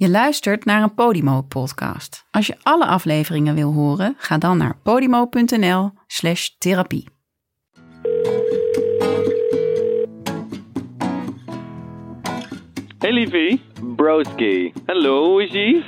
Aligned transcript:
Je 0.00 0.08
luistert 0.08 0.64
naar 0.64 0.82
een 0.82 0.94
Podimo-podcast. 0.94 2.26
Als 2.30 2.46
je 2.46 2.56
alle 2.62 2.86
afleveringen 2.86 3.54
wil 3.54 3.72
horen, 3.72 4.14
ga 4.18 4.38
dan 4.38 4.56
naar 4.56 4.76
podimo.nl 4.82 5.90
slash 6.06 6.48
therapie. 6.58 7.08
Hey 12.98 13.12
liefie. 13.12 13.60
Broski. 13.96 14.72
Hallo, 14.86 15.24
hoe 15.24 15.42
is 15.42 15.52
ie? 15.52 15.84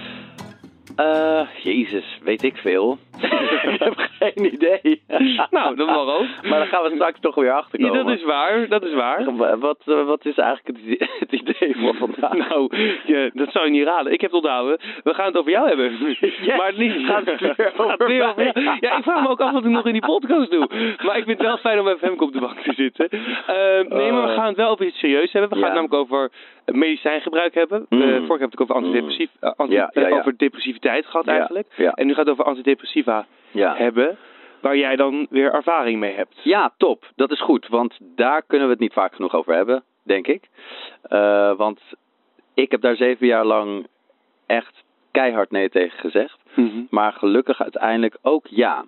Eh, 0.97 1.49
jezus, 1.63 2.19
weet 2.25 2.43
ik 2.43 2.57
veel. 2.57 2.99
ik 3.73 3.79
heb 3.79 3.95
geen 4.19 4.53
idee. 4.55 5.03
Nou, 5.51 5.77
dat 5.77 5.87
mag 5.87 6.15
ook. 6.19 6.27
Maar 6.43 6.59
dan 6.59 6.67
gaan 6.69 6.83
we 6.83 6.91
straks 6.95 7.21
toch 7.21 7.35
weer 7.35 7.53
achter 7.53 7.81
Ja, 7.81 7.89
komen. 7.89 8.05
dat 8.07 8.15
is 8.17 8.25
waar, 8.25 8.69
dat 8.69 8.83
is 8.85 8.95
waar. 8.95 9.25
Wat, 9.59 9.79
eh, 9.87 10.05
wat 10.05 10.25
is 10.27 10.37
eigenlijk 10.39 10.79
het 10.79 10.87
idee, 10.87 11.09
het 11.29 11.33
idee 11.33 11.77
voor 11.77 11.95
vandaag? 11.95 12.49
Nou, 12.49 12.77
ja, 13.07 13.31
dat 13.33 13.53
zou 13.53 13.65
je 13.65 13.71
niet 13.71 13.85
raden. 13.87 14.13
Ik 14.13 14.21
heb 14.21 14.31
het 14.31 14.41
onthouden. 14.43 14.79
We 15.03 15.15
gaan 15.15 15.27
het 15.27 15.37
over 15.37 15.51
jou 15.51 15.69
hebben. 15.69 15.93
Maar 16.57 16.73
niet 16.77 16.93
Gaat 17.07 17.27
het 17.27 17.41
weer 17.41 17.55
Gaat 17.57 17.79
over 17.79 18.07
weer 18.09 18.23
over 18.29 18.37
mij? 18.37 18.63
jou. 18.65 18.77
Ja, 18.81 18.97
ik 18.97 19.03
vraag 19.03 19.23
me 19.23 19.29
ook 19.29 19.41
af 19.41 19.53
wat 19.53 19.65
ik 19.65 19.71
nog 19.71 19.87
in 19.87 19.93
die 19.93 20.07
podcast 20.07 20.51
doe. 20.51 20.69
Maar 21.05 21.17
ik 21.17 21.25
vind 21.25 21.39
het 21.39 21.47
wel 21.47 21.57
fijn 21.57 21.81
om 21.81 21.87
even 21.87 21.99
Femke 22.09 22.25
op 22.25 22.33
de 22.33 22.41
bank 22.41 22.59
te 22.59 22.73
zitten. 22.73 23.09
Eh, 23.11 23.17
nee, 23.97 24.13
maar 24.13 24.27
we 24.27 24.35
gaan 24.35 24.47
het 24.47 24.57
wel 24.57 24.71
over 24.71 24.87
iets 24.87 24.99
serieus 24.99 25.33
hebben. 25.33 25.51
We 25.51 25.57
gaan 25.65 25.75
Ja. 25.75 25.81
het 25.81 25.91
namelijk 25.91 26.13
over 26.13 26.31
medicijngebruik 26.79 27.55
hebben. 27.55 27.87
Mm. 27.89 28.01
Eh, 28.03 28.07
vorige 28.09 28.27
keer 28.27 28.39
heb 28.41 28.53
ik 28.53 28.59
het 28.59 28.61
over 28.61 28.75
antidepressief, 28.75 29.31
eh, 29.41 29.51
anti- 29.57 29.73
Ja, 29.75 29.91
ja, 29.93 30.03
eh, 30.03 30.09
ja. 30.11 30.19
over 30.19 30.35
depressiviteit 30.37 31.07
gehad 31.07 31.27
eigenlijk. 31.27 31.67
En 31.95 32.07
nu 32.07 32.15
gaat 32.15 32.25
het 32.25 32.33
over 32.33 32.45
antidepressiva 32.45 33.10
Ja. 33.51 33.75
hebben. 33.77 34.19
Waar 34.61 34.77
jij 34.77 34.97
dan 34.97 35.27
weer 35.31 35.55
ervaring 35.55 35.99
mee 35.99 36.15
hebt. 36.15 36.41
ja, 36.43 36.73
top. 36.77 37.05
Dat 37.17 37.31
is 37.31 37.41
goed. 37.41 37.69
Want 37.69 37.99
daar 38.01 38.43
kunnen 38.47 38.67
we 38.67 38.73
het 38.73 38.83
niet 38.83 38.93
vaak 38.93 39.15
genoeg 39.15 39.35
over 39.35 39.55
hebben, 39.55 39.83
denk 40.03 40.27
ik. 40.27 40.49
Eh, 41.03 41.57
want 41.57 41.81
ik 42.55 42.71
heb 42.71 42.81
daar 42.81 42.97
zeven 42.97 43.27
jaar 43.27 43.45
lang 43.45 43.87
echt 44.47 44.85
keihard 45.11 45.51
nee 45.51 45.69
tegen 45.69 45.99
gezegd. 45.99 46.39
Mhm. 46.55 46.83
Maar 46.91 47.13
gelukkig 47.13 47.63
uiteindelijk 47.63 48.19
ook 48.23 48.47
ja. 48.47 48.85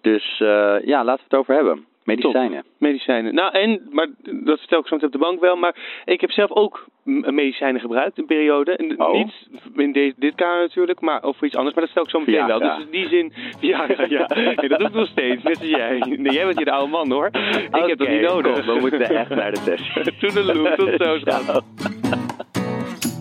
Dus 0.00 0.40
eh, 0.40 0.76
ja, 0.84 1.04
laten 1.04 1.24
we 1.28 1.36
het 1.36 1.40
over 1.40 1.54
hebben. 1.54 1.86
Medicijnen. 2.06 2.64
Medicijnen. 2.78 3.34
Nou, 3.34 3.52
en, 3.52 3.80
maar 3.90 4.08
dat 4.22 4.58
vertel 4.58 4.78
ik 4.80 4.86
zo 4.86 4.94
meteen 4.94 5.06
op 5.06 5.12
de 5.12 5.18
bank 5.26 5.40
wel, 5.40 5.56
maar 5.56 5.76
ik 6.04 6.20
heb 6.20 6.30
zelf 6.30 6.50
ook 6.50 6.86
medicijnen 7.04 7.80
gebruikt, 7.80 8.18
een 8.18 8.26
periode. 8.26 8.76
En 8.76 9.00
Oh. 9.00 9.12
Niet 9.12 9.32
in 9.76 9.92
de, 9.92 10.14
dit 10.16 10.34
kamer 10.34 10.60
natuurlijk, 10.60 11.00
maar 11.00 11.22
over 11.22 11.46
iets 11.46 11.56
anders, 11.56 11.74
maar 11.74 11.84
dat 11.84 11.90
stel 11.92 12.02
ik 12.02 12.10
zo 12.10 12.18
meteen 12.18 12.34
Ja, 12.34 12.46
wel. 12.46 12.62
ja. 12.62 12.76
Dus 12.76 12.84
in 12.84 12.90
die 12.90 13.08
zin, 13.08 13.32
ja, 13.60 13.86
ja, 13.88 14.04
ja. 14.08 14.26
Nee, 14.56 14.68
dat 14.68 14.78
doe 14.78 14.88
ik 14.88 14.94
nog 14.94 15.08
steeds, 15.08 15.42
net 15.42 15.58
als 15.58 15.68
jij. 15.68 15.98
Nee, 15.98 16.32
jij 16.32 16.44
bent 16.44 16.56
hier 16.56 16.64
de 16.64 16.72
oude 16.72 16.90
man 16.90 17.10
hoor. 17.12 17.26
Ik 17.26 17.86
heb 17.86 17.98
dat 17.98 18.08
niet 18.08 18.20
nodig. 18.20 18.64
kom, 18.64 18.74
we 18.74 18.80
moeten 18.80 19.00
echt 19.00 19.28
naar 19.30 19.52
de 19.52 19.60
test. 19.64 20.18
Toedeloe, 20.20 20.74
tot 20.76 20.90
zo. 20.98 21.18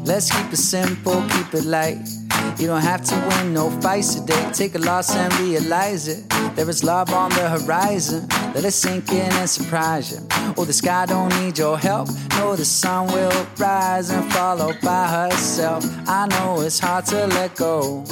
Let's 0.05 0.29
keep 0.29 0.51
it 0.51 0.57
simple, 0.57 1.25
keep 1.27 1.53
it 1.53 1.65
light. 1.65 2.24
You 2.57 2.67
don't 2.67 2.81
have 2.83 3.03
to 3.03 3.15
win 3.27 3.53
no 3.53 3.69
fights 3.81 4.15
today. 4.15 4.49
Take 4.53 4.75
a 4.75 4.79
loss 4.79 5.15
and 5.15 5.33
realize 5.39 6.07
it. 6.07 6.23
There 6.55 6.69
is 6.69 6.83
love 6.83 7.11
on 7.13 7.29
the 7.31 7.49
horizon. 7.49 8.27
Let 8.53 8.63
it 8.63 8.73
sink 8.73 9.11
in 9.11 9.29
and 9.39 9.49
surprise 9.49 10.09
you. 10.11 10.19
Oh, 10.55 10.65
the 10.65 10.73
sky 10.73 11.05
don't 11.05 11.33
need 11.41 11.57
your 11.57 11.77
help. 11.77 12.07
No, 12.37 12.55
the 12.55 12.63
sun 12.65 13.07
will 13.07 13.31
rise 13.57 14.09
and 14.13 14.31
follow 14.33 14.71
by 14.81 15.07
herself. 15.07 15.83
I 16.07 16.27
know 16.27 16.61
it's 16.65 16.79
hard 16.79 17.05
to 17.07 17.27
let 17.27 17.55
go. 17.57 18.03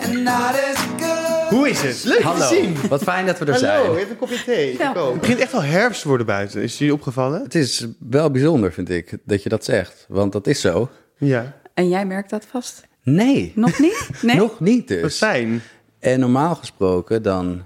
And 0.00 0.24
not 0.24 0.54
as 0.54 0.78
good. 0.98 1.48
Hoe 1.50 1.68
is 1.68 1.82
het? 1.82 2.04
Leuk 2.04 2.22
Hallo, 2.22 2.38
te 2.48 2.54
zien. 2.54 2.76
wat 2.88 3.02
fijn 3.02 3.26
dat 3.26 3.38
we 3.38 3.44
er 3.44 3.52
Hallo, 3.52 3.84
zijn. 3.84 3.98
hebt 3.98 4.10
een 4.10 4.16
kopje 4.16 4.44
thee. 4.44 4.78
Ja. 4.78 4.94
Het 5.10 5.20
begint 5.20 5.38
echt 5.40 5.52
wel 5.52 5.62
herfst 5.62 6.02
te 6.02 6.08
worden 6.08 6.26
buiten. 6.26 6.62
Is 6.62 6.78
jullie 6.78 6.94
opgevallen? 6.94 7.42
Het 7.42 7.54
is 7.54 7.86
wel 7.98 8.30
bijzonder, 8.30 8.72
vind 8.72 8.90
ik, 8.90 9.16
dat 9.24 9.42
je 9.42 9.48
dat 9.48 9.64
zegt. 9.64 10.04
Want 10.08 10.32
dat 10.32 10.46
is 10.46 10.60
zo. 10.60 10.88
Ja. 11.18 11.52
En 11.74 11.88
jij 11.88 12.06
merkt 12.06 12.30
dat 12.30 12.46
vast? 12.50 12.88
Nee, 13.02 13.52
Nog 13.54 13.78
niet? 13.78 14.10
Nee? 14.22 14.36
nog 14.46 14.60
niet 14.60 14.88
Wat 14.90 15.00
dus. 15.00 15.16
fijn. 15.16 15.62
En 15.98 16.20
normaal 16.20 16.54
gesproken 16.54 17.22
dan, 17.22 17.62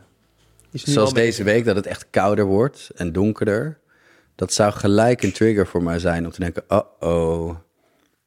Is 0.70 0.84
nu 0.84 0.92
zoals 0.92 1.08
al 1.08 1.14
deze 1.14 1.42
week, 1.42 1.64
dat 1.64 1.76
het 1.76 1.86
echt 1.86 2.06
kouder 2.10 2.44
wordt 2.44 2.90
en 2.94 3.12
donkerder. 3.12 3.78
Dat 4.34 4.52
zou 4.52 4.72
gelijk 4.72 5.22
een 5.22 5.32
trigger 5.32 5.66
voor 5.66 5.82
mij 5.82 5.98
zijn 5.98 6.24
om 6.24 6.30
te 6.30 6.40
denken, 6.40 6.64
uh-oh, 6.68 7.54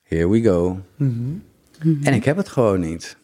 here 0.03 0.29
we 0.29 0.43
go. 0.43 0.79
En 0.97 2.13
ik 2.13 2.25
heb 2.25 2.37
het 2.37 2.47
gewoon 2.47 2.79
niet. 2.79 3.17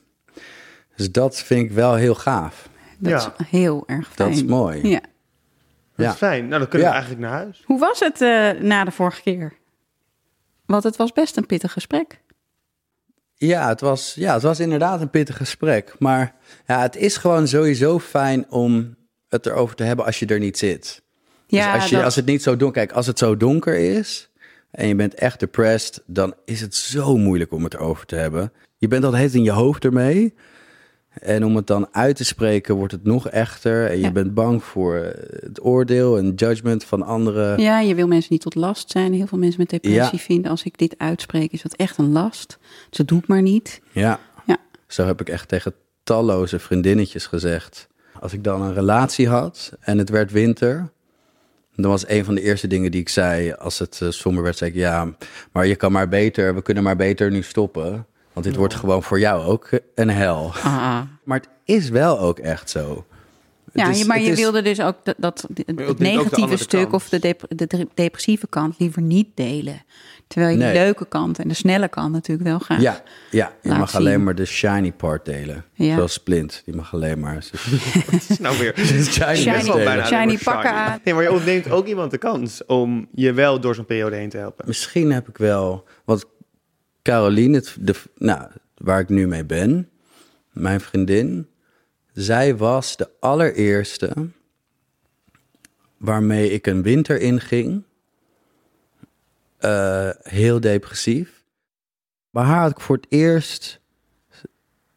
Dus 0.95 1.11
dat 1.11 1.37
vind 1.41 1.65
ik 1.65 1.71
wel 1.71 1.95
heel 1.95 2.15
gaaf. 2.15 2.69
Dat 2.97 3.11
Ja. 3.11 3.35
is 3.37 3.47
heel 3.47 3.83
erg 3.87 4.11
fijn. 4.13 4.29
Dat 4.29 4.37
is 4.37 4.43
mooi. 4.45 4.87
Ja. 4.87 5.01
Wat 5.95 6.05
Ja. 6.05 6.13
fijn. 6.15 6.47
Nou, 6.47 6.59
dan 6.59 6.69
kunnen 6.69 6.87
we 6.87 6.93
Ja. 6.93 6.99
eigenlijk 6.99 7.21
naar 7.21 7.31
huis. 7.39 7.63
Hoe 7.65 7.79
was 7.79 7.99
het 7.99 8.21
eh, 8.21 8.51
na 8.51 8.83
de 8.83 8.91
vorige 8.91 9.21
keer? 9.21 9.53
Want 10.65 10.83
het 10.83 10.95
was 10.95 11.11
best 11.11 11.37
een 11.37 11.45
pittig 11.45 11.71
gesprek. 11.71 12.21
Ja 13.47 13.67
het, 13.67 13.81
was, 13.81 14.13
ja, 14.15 14.33
het 14.33 14.41
was 14.43 14.59
inderdaad 14.59 15.01
een 15.01 15.09
pittig 15.09 15.37
gesprek. 15.37 15.95
Maar 15.99 16.35
ja, 16.67 16.81
het 16.81 16.95
is 16.95 17.17
gewoon 17.17 17.47
sowieso 17.47 17.99
fijn 17.99 18.45
om 18.49 18.95
het 19.29 19.45
erover 19.45 19.75
te 19.75 19.83
hebben 19.83 20.05
als 20.05 20.19
je 20.19 20.25
er 20.25 20.39
niet 20.39 20.57
zit. 20.57 21.01
Ja, 21.47 21.73
dus 21.73 21.81
als, 21.81 21.89
je, 21.89 21.95
dat- 21.95 22.05
als 22.05 22.15
het 22.15 22.25
niet 22.25 22.43
zo 22.43 22.57
donker... 22.57 22.85
Kijk, 22.85 22.97
als 22.97 23.07
het 23.07 23.17
zo 23.19 23.37
donker 23.37 23.77
is 23.77 24.29
en 24.71 24.87
je 24.87 24.95
bent 24.95 25.13
echt 25.13 25.39
depressed... 25.39 26.03
dan 26.05 26.33
is 26.45 26.61
het 26.61 26.75
zo 26.75 27.17
moeilijk 27.17 27.51
om 27.51 27.63
het 27.63 27.73
erover 27.73 28.05
te 28.05 28.15
hebben. 28.15 28.51
Je 28.77 28.87
bent 28.87 29.03
al 29.03 29.13
het 29.15 29.33
in 29.33 29.43
je 29.43 29.51
hoofd 29.51 29.85
ermee. 29.85 30.33
En 31.21 31.45
om 31.45 31.55
het 31.55 31.67
dan 31.67 31.87
uit 31.91 32.15
te 32.15 32.23
spreken 32.25 32.75
wordt 32.75 32.91
het 32.91 33.03
nog 33.03 33.29
echter. 33.29 33.89
En 33.89 33.95
je 33.95 34.01
Ja. 34.01 34.11
bent 34.11 34.33
bang 34.33 34.63
voor 34.63 34.95
eh, 34.95 35.41
het 35.41 35.63
oordeel 35.65 36.17
en 36.17 36.33
judgment 36.35 36.83
van 36.83 37.01
anderen. 37.03 37.61
Ja, 37.61 37.79
je 37.79 37.95
wil 37.95 38.07
mensen 38.07 38.31
niet 38.33 38.41
tot 38.41 38.55
last 38.55 38.91
zijn. 38.91 39.13
Heel 39.13 39.27
veel 39.27 39.37
mensen 39.37 39.59
met 39.59 39.69
depressie 39.69 40.17
Ja. 40.17 40.23
vinden 40.23 40.51
als 40.51 40.63
ik 40.63 40.77
dit 40.77 40.95
uitspreek, 40.97 41.51
is 41.51 41.61
dat 41.61 41.73
echt 41.75 41.97
een 41.97 42.11
last. 42.11 42.57
Dus 42.89 42.97
dat 42.97 43.07
doe 43.07 43.19
ik 43.19 43.27
maar 43.27 43.41
niet. 43.41 43.81
Ja. 43.91 44.19
Ja. 44.45 44.57
Zo 44.87 45.05
heb 45.05 45.21
ik 45.21 45.29
echt 45.29 45.47
tegen 45.47 45.73
talloze 46.03 46.59
vriendinnetjes 46.59 47.25
gezegd. 47.25 47.87
Als 48.19 48.33
ik 48.33 48.43
dan 48.43 48.61
een 48.61 48.73
relatie 48.73 49.27
had 49.27 49.71
en 49.79 49.97
het 49.97 50.09
werd 50.09 50.31
winter, 50.31 50.89
dan 51.75 51.89
was 51.91 52.07
een 52.07 52.25
van 52.25 52.35
de 52.35 52.41
eerste 52.41 52.67
dingen 52.67 52.91
die 52.91 53.01
ik 53.01 53.09
zei 53.09 53.51
als 53.53 53.79
het 53.79 53.99
uh, 54.03 54.09
somber 54.09 54.43
werd, 54.43 54.57
zei 54.57 54.69
ik 54.69 54.75
ja, 54.75 55.13
maar 55.51 55.67
je 55.67 55.75
kan 55.75 55.91
maar 55.91 56.07
beter, 56.09 56.55
we 56.55 56.61
kunnen 56.61 56.83
maar 56.83 56.95
beter 56.95 57.31
nu 57.31 57.41
stoppen. 57.43 58.05
Want 58.33 58.45
dit 58.45 58.55
wordt 58.55 58.73
gewoon 58.73 59.03
voor 59.03 59.19
jou 59.19 59.43
ook 59.45 59.69
een 59.95 60.09
hel. 60.09 60.51
Ah. 60.63 60.99
Maar 61.23 61.39
het 61.39 61.49
is 61.65 61.89
wel 61.89 62.19
ook 62.19 62.39
echt 62.39 62.69
zo. 62.69 63.05
Ja, 63.73 63.89
is- 63.89 63.99
je- 63.99 64.05
maar 64.05 64.21
je 64.21 64.29
is- 64.29 64.37
wilde 64.39 64.61
dus 64.61 64.81
ook 64.81 64.95
dat, 65.03 65.15
dat 65.17 65.47
het 65.65 65.99
negatieve 65.99 66.57
stuk 66.57 66.81
kant. 66.81 66.93
of 66.93 67.09
de, 67.09 67.19
dep- 67.19 67.45
de 67.49 67.67
de 67.67 67.87
depressieve 67.93 68.47
kant 68.47 68.75
liever 68.79 69.01
niet 69.01 69.27
delen. 69.35 69.81
Terwijl 70.27 70.51
je 70.53 70.57
Nee. 70.63 70.73
de 70.73 70.79
leuke 70.79 71.05
kant 71.07 71.39
en 71.39 71.47
de 71.47 71.53
snelle 71.53 71.87
kant 71.87 72.11
natuurlijk 72.11 72.47
wel 72.47 72.59
graag. 72.59 72.81
Ja, 72.81 73.03
ja 73.31 73.51
je 73.61 73.69
Laat 73.69 73.77
mag 73.77 73.89
zien. 73.89 73.99
alleen 73.99 74.23
maar 74.23 74.35
de 74.35 74.45
shiny 74.45 74.91
part 74.91 75.25
delen. 75.25 75.65
Ja. 75.73 75.95
Zoals 75.95 76.13
Splint, 76.13 76.61
die 76.65 76.75
mag 76.75 76.93
alleen 76.93 77.19
maar... 77.19 77.43
Nou 78.39 78.57
weer. 78.57 78.73
shiny, 79.11 79.35
Shiny, 79.35 79.83
bijna 79.83 80.05
shiny 80.05 80.37
pakken 80.43 80.69
shiny. 80.69 80.81
aan. 80.81 80.99
Nee, 81.03 81.13
maar 81.13 81.23
je 81.23 81.31
ontneemt 81.31 81.69
ook 81.71 81.85
iemand 81.87 82.11
de 82.11 82.17
kans 82.17 82.65
om 82.65 83.07
je 83.13 83.33
wel 83.33 83.59
door 83.59 83.75
zo'n 83.75 83.85
periode 83.85 84.15
heen 84.15 84.29
te 84.29 84.37
helpen. 84.37 84.65
Misschien 84.67 85.11
heb 85.11 85.27
ik 85.29 85.37
wel. 85.37 85.83
Caroline, 87.03 87.55
het, 87.55 87.75
de, 87.79 87.95
nou, 88.17 88.49
waar 88.77 88.99
ik 88.99 89.09
nu 89.09 89.27
mee 89.27 89.45
ben, 89.45 89.89
mijn 90.51 90.81
vriendin, 90.81 91.47
zij 92.13 92.57
was 92.57 92.97
de 92.97 93.09
allereerste 93.19 94.29
waarmee 95.97 96.51
ik 96.51 96.67
een 96.67 96.81
winter 96.81 97.19
inging. 97.21 97.83
Eh, 99.57 100.09
heel 100.21 100.59
depressief. 100.59 101.43
Bij 102.29 102.43
haar 102.43 102.61
had 102.61 102.71
ik 102.71 102.79
voor 102.79 102.95
het 102.95 103.05
eerst. 103.09 103.79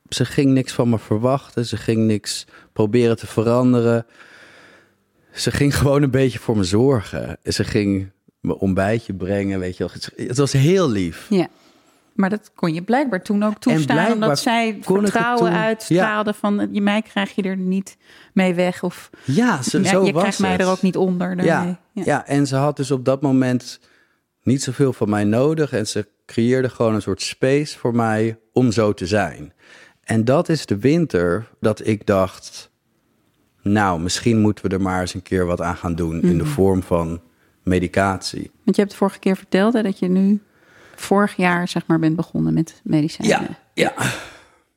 Ze 0.08 0.24
ging 0.24 0.52
niks 0.52 0.72
van 0.72 0.88
me 0.88 0.98
verwachten. 0.98 1.66
Ze 1.66 1.76
ging 1.76 2.06
niks 2.06 2.46
proberen 2.72 3.16
te 3.16 3.26
veranderen. 3.26 4.06
Ze 5.32 5.50
ging 5.50 5.76
gewoon 5.78 6.02
een 6.02 6.10
beetje 6.10 6.38
voor 6.38 6.56
me 6.56 6.64
zorgen. 6.64 7.38
Ze 7.44 7.64
ging 7.64 8.10
me 8.40 8.58
ontbijtje 8.58 9.14
brengen, 9.14 9.58
weet 9.58 9.76
je 9.76 9.84
wel. 9.84 10.26
Het 10.26 10.36
was 10.36 10.52
heel 10.52 10.90
lief. 10.90 11.26
Ja. 11.30 11.48
Maar 12.16 12.30
dat 12.30 12.50
kon 12.54 12.74
je 12.74 12.82
blijkbaar 12.82 13.22
toen 13.22 13.42
ook 13.42 13.58
toestaan, 13.58 14.12
omdat 14.12 14.38
zij 14.38 14.78
vertrouwen 14.80 15.52
uitstraalde 15.52 16.32
van 16.32 16.68
je 16.72 16.80
mij 16.80 17.02
krijg 17.02 17.34
je 17.34 17.42
er 17.42 17.56
niet 17.56 17.96
mee 18.32 18.54
weg 18.54 18.82
of 18.82 19.10
Ja, 19.24 19.62
zo, 19.62 19.78
ja, 19.78 19.84
zo 19.88 20.04
je 20.04 20.12
was 20.12 20.20
krijgt 20.22 20.38
mij 20.38 20.56
er 20.58 20.66
ook 20.66 20.82
niet 20.82 20.96
onder. 20.96 21.36
daarmee. 21.36 21.76
Ja, 21.92 22.02
ja. 22.04 22.26
en 22.26 22.46
ze 22.46 22.56
had 22.56 22.76
dus 22.76 22.90
op 22.90 23.04
dat 23.04 23.22
moment 23.22 23.80
niet 24.42 24.62
zoveel 24.62 24.92
van 24.92 25.10
mij 25.10 25.24
nodig. 25.24 25.72
En 25.72 25.86
ze 25.86 26.08
creëerde 26.26 26.68
gewoon 26.68 26.94
een 26.94 27.02
soort 27.02 27.22
space 27.22 27.78
voor 27.78 27.94
mij 27.94 28.38
om 28.52 28.72
zo 28.72 28.92
te 28.92 29.06
zijn. 29.06 29.52
En 30.04 30.24
dat 30.24 30.48
is 30.48 30.66
de 30.66 30.78
winter 30.78 31.48
dat 31.60 31.86
ik 31.86 32.06
dacht... 32.06 32.70
nou, 33.62 34.00
misschien 34.00 34.40
moeten 34.40 34.64
we 34.68 34.74
er 34.74 34.80
maar 34.82 35.00
eens 35.00 35.14
een 35.14 35.22
keer 35.22 35.46
wat 35.46 35.60
aan 35.60 35.76
gaan 35.76 35.94
doen... 35.94 36.22
in 36.22 36.38
de 36.38 36.44
Mhm. 36.44 36.52
vorm 36.52 36.82
van 36.82 37.20
medicatie. 37.62 38.50
Want 38.64 38.76
je 38.76 38.82
hebt 38.82 38.94
vorige 38.94 39.18
keer 39.18 39.36
verteld 39.36 39.72
hè, 39.72 39.82
dat 39.82 39.98
je 39.98 40.08
nu 40.08 40.40
vorig 41.00 41.36
jaar 41.36 41.68
zeg 41.68 41.86
maar 41.86 41.98
bent 41.98 42.16
begonnen 42.16 42.54
met 42.54 42.80
medicijnen. 42.84 43.56
ja. 43.74 43.92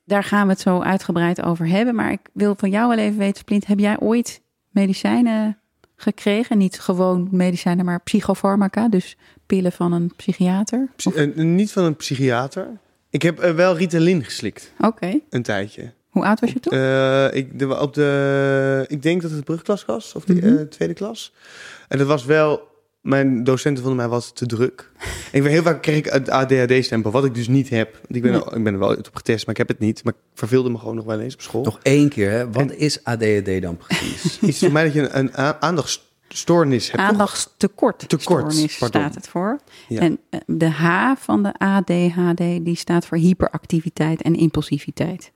Daar 0.05 0.23
gaan 0.23 0.45
we 0.45 0.51
het 0.53 0.61
zo 0.61 0.81
uitgebreid 0.81 1.41
over 1.41 1.67
hebben. 1.67 1.95
Maar 1.95 2.11
ik 2.11 2.19
wil 2.33 2.53
van 2.57 2.69
jou 2.69 2.87
wel 2.89 2.97
even 2.97 3.17
weten, 3.17 3.37
Splint, 3.39 3.65
heb 3.65 3.79
jij 3.79 3.99
ooit 3.99 4.41
medicijnen 4.69 5.57
gekregen? 5.95 6.57
Niet 6.57 6.79
gewoon 6.79 7.27
medicijnen, 7.31 7.85
maar 7.85 8.01
psychofarmaca, 8.01 8.87
dus 8.89 9.17
pillen 9.45 9.71
van 9.71 9.91
een 9.91 10.11
psychiater? 10.15 10.87
Psy- 10.95 11.09
eh, 11.09 11.35
niet 11.35 11.71
van 11.71 11.83
een 11.83 11.95
psychiater. 11.95 12.67
Ik 13.09 13.21
heb 13.21 13.39
eh, 13.39 13.51
wel 13.51 13.77
Ritalin 13.77 14.23
geslikt, 14.23 14.73
Oké. 14.79 15.19
een 15.29 15.43
tijdje. 15.43 15.91
Hoe 16.09 16.25
oud 16.25 16.39
was 16.39 16.51
je 16.51 16.59
toen? 16.59 16.73
Eh, 16.73 17.33
ik, 17.33 17.59
de, 17.59 17.79
op 17.79 17.93
de, 17.93 18.85
ik 18.87 19.01
denk 19.01 19.21
dat 19.21 19.31
het 19.31 19.43
brugklas 19.43 19.85
was, 19.85 20.13
of 20.15 20.23
de 20.25 20.33
Mhm. 20.33 20.57
eh, 20.57 20.61
tweede 20.61 20.93
klas. 20.93 21.33
En 21.87 21.97
dat 21.97 22.07
was 22.07 22.25
wel, 22.25 22.67
mijn 23.09 23.43
docenten 23.43 23.83
vonden 23.83 24.01
mij 24.01 24.07
wat 24.09 24.35
te 24.35 24.45
druk. 24.45 24.91
ik 25.31 25.41
ben 25.43 25.51
heel 25.51 25.61
vaak 25.63 25.81
kreeg 25.81 25.97
ik 25.97 26.05
het 26.05 26.29
ADHD-stempel, 26.29 27.11
wat 27.11 27.25
ik 27.25 27.33
dus 27.35 27.47
niet 27.47 27.69
heb. 27.69 27.93
Want 27.93 28.15
Ik 28.15 28.21
ben, 28.21 28.31
Nee. 28.31 28.41
er, 28.43 28.57
ik 28.57 28.63
ben 28.63 28.73
er 28.73 28.79
wel 28.79 28.95
op 28.95 29.09
getest, 29.15 29.45
maar 29.45 29.55
ik 29.55 29.67
heb 29.67 29.67
het 29.67 29.79
niet. 29.79 30.03
Maar 30.03 30.13
ik 30.13 30.19
verveelde 30.33 30.69
me 30.69 30.77
gewoon 30.77 30.95
nog 30.95 31.05
wel 31.05 31.19
eens 31.19 31.33
op 31.33 31.41
school. 31.41 31.63
Nog 31.63 31.79
één 31.81 32.09
keer, 32.09 32.31
hè? 32.31 32.51
Wat 32.51 32.71
is 32.71 33.03
ADHD 33.03 33.61
dan 33.61 33.77
precies? 33.77 34.39
Iets 34.49 34.59
voor 34.59 34.71
mij 34.71 34.83
dat 34.83 34.93
je 34.93 35.09
een, 35.09 35.29
een 35.45 35.61
aandachtstoornis 35.61 36.91
hebt. 36.91 37.03
Aandachtstekort 37.03 37.99
Tekort, 38.09 38.21
stoornis 38.21 38.77
pardon. 38.77 39.01
staat 39.01 39.15
het 39.15 39.27
voor. 39.27 39.59
Ja. 39.87 39.99
En 39.99 40.19
eh, 40.29 40.39
de 40.45 40.69
H 40.69 41.13
van 41.17 41.43
de 41.43 41.53
ADHD 41.57 42.37
die 42.65 42.75
staat 42.75 43.05
voor 43.05 43.17
hyperactiviteit 43.17 44.21
en 44.21 44.35
impulsiviteit. 44.35 45.31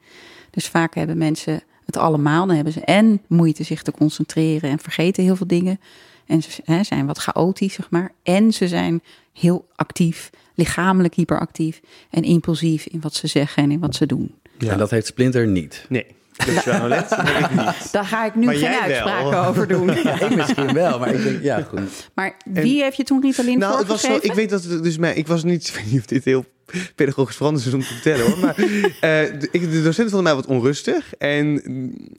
Dus 0.49 0.67
vaak 0.67 0.95
hebben 0.95 1.17
mensen 1.17 1.63
het 1.85 1.97
allemaal. 1.97 2.45
Dan 2.47 2.55
hebben 2.55 2.73
ze 2.73 2.81
en 2.81 3.21
moeite 3.27 3.63
zich 3.63 3.81
te 3.81 3.91
concentreren 3.91 4.69
en 4.69 4.79
vergeten 4.79 5.23
heel 5.23 5.35
veel 5.35 5.47
dingen. 5.47 5.79
En 6.25 6.43
ze 6.43 6.61
hè, 6.65 6.83
zijn 6.83 7.05
wat 7.05 7.17
chaotisch, 7.17 7.73
zeg 7.73 7.89
maar. 7.89 8.11
En 8.23 8.53
ze 8.53 8.67
zijn 8.67 9.01
heel 9.33 9.67
actief, 9.75 10.29
lichamelijk 10.55 11.13
hyperactief 11.13 11.81
en 12.09 12.23
impulsief 12.23 12.85
in 12.85 13.01
wat 13.01 13.13
ze 13.13 13.27
zeggen 13.27 13.63
en 13.63 13.71
in 13.71 13.79
wat 13.79 13.95
ze 13.95 14.05
doen. 14.05 14.35
Ja. 14.57 14.71
En 14.71 14.77
dat 14.77 14.89
heeft 14.89 15.05
Splinter 15.05 15.47
niet. 15.47 15.85
Nee, 15.89 16.05
niet. 16.45 17.91
Daar 17.91 18.05
ga 18.05 18.25
ik 18.25 18.35
nu 18.35 18.45
Maar 18.45 18.55
geen 18.55 18.69
wel. 18.69 18.79
uitspraken 18.79 19.45
over 19.47 19.67
doen. 19.67 19.87
Ja, 20.03 20.19
ik 20.19 20.35
misschien 20.35 20.73
wel, 20.73 20.99
maar 20.99 21.13
ik 21.13 21.23
denk, 21.23 21.43
ja, 21.43 21.61
goed. 21.61 22.09
Maar 22.13 22.35
wie 22.45 22.81
heeft 22.83 22.97
je 22.97 23.03
toen 23.03 23.21
Ritalin 23.21 23.57
Nou, 23.57 23.77
het 23.77 23.87
was 23.87 24.01
zo, 24.01 24.07
voorgeschreven? 24.07 24.43
ik 24.43 24.49
weet 24.49 24.61
dat 24.61 24.71
het 24.71 24.83
dus 24.83 24.97
mij, 24.97 25.13
ik 25.15 25.27
was 25.27 25.43
niet, 25.43 25.67
ik 25.67 25.75
weet 25.75 25.91
niet 25.91 25.99
of 25.99 26.05
dit 26.05 26.23
heel 26.23 26.45
pedagogisch 26.95 27.36
veranderd 27.36 27.65
is 27.65 27.74
om 27.74 27.80
te 27.80 27.86
vertellen 27.86 28.25
hoor, 28.25 28.39
maar 28.39 28.56
eh, 28.57 29.39
de, 29.39 29.48
ik, 29.51 29.71
de 29.71 29.83
docent 29.83 30.10
vond 30.10 30.24
mij 30.24 30.36
wat 30.36 30.45
onrustig 30.45 31.13
en 31.13 31.56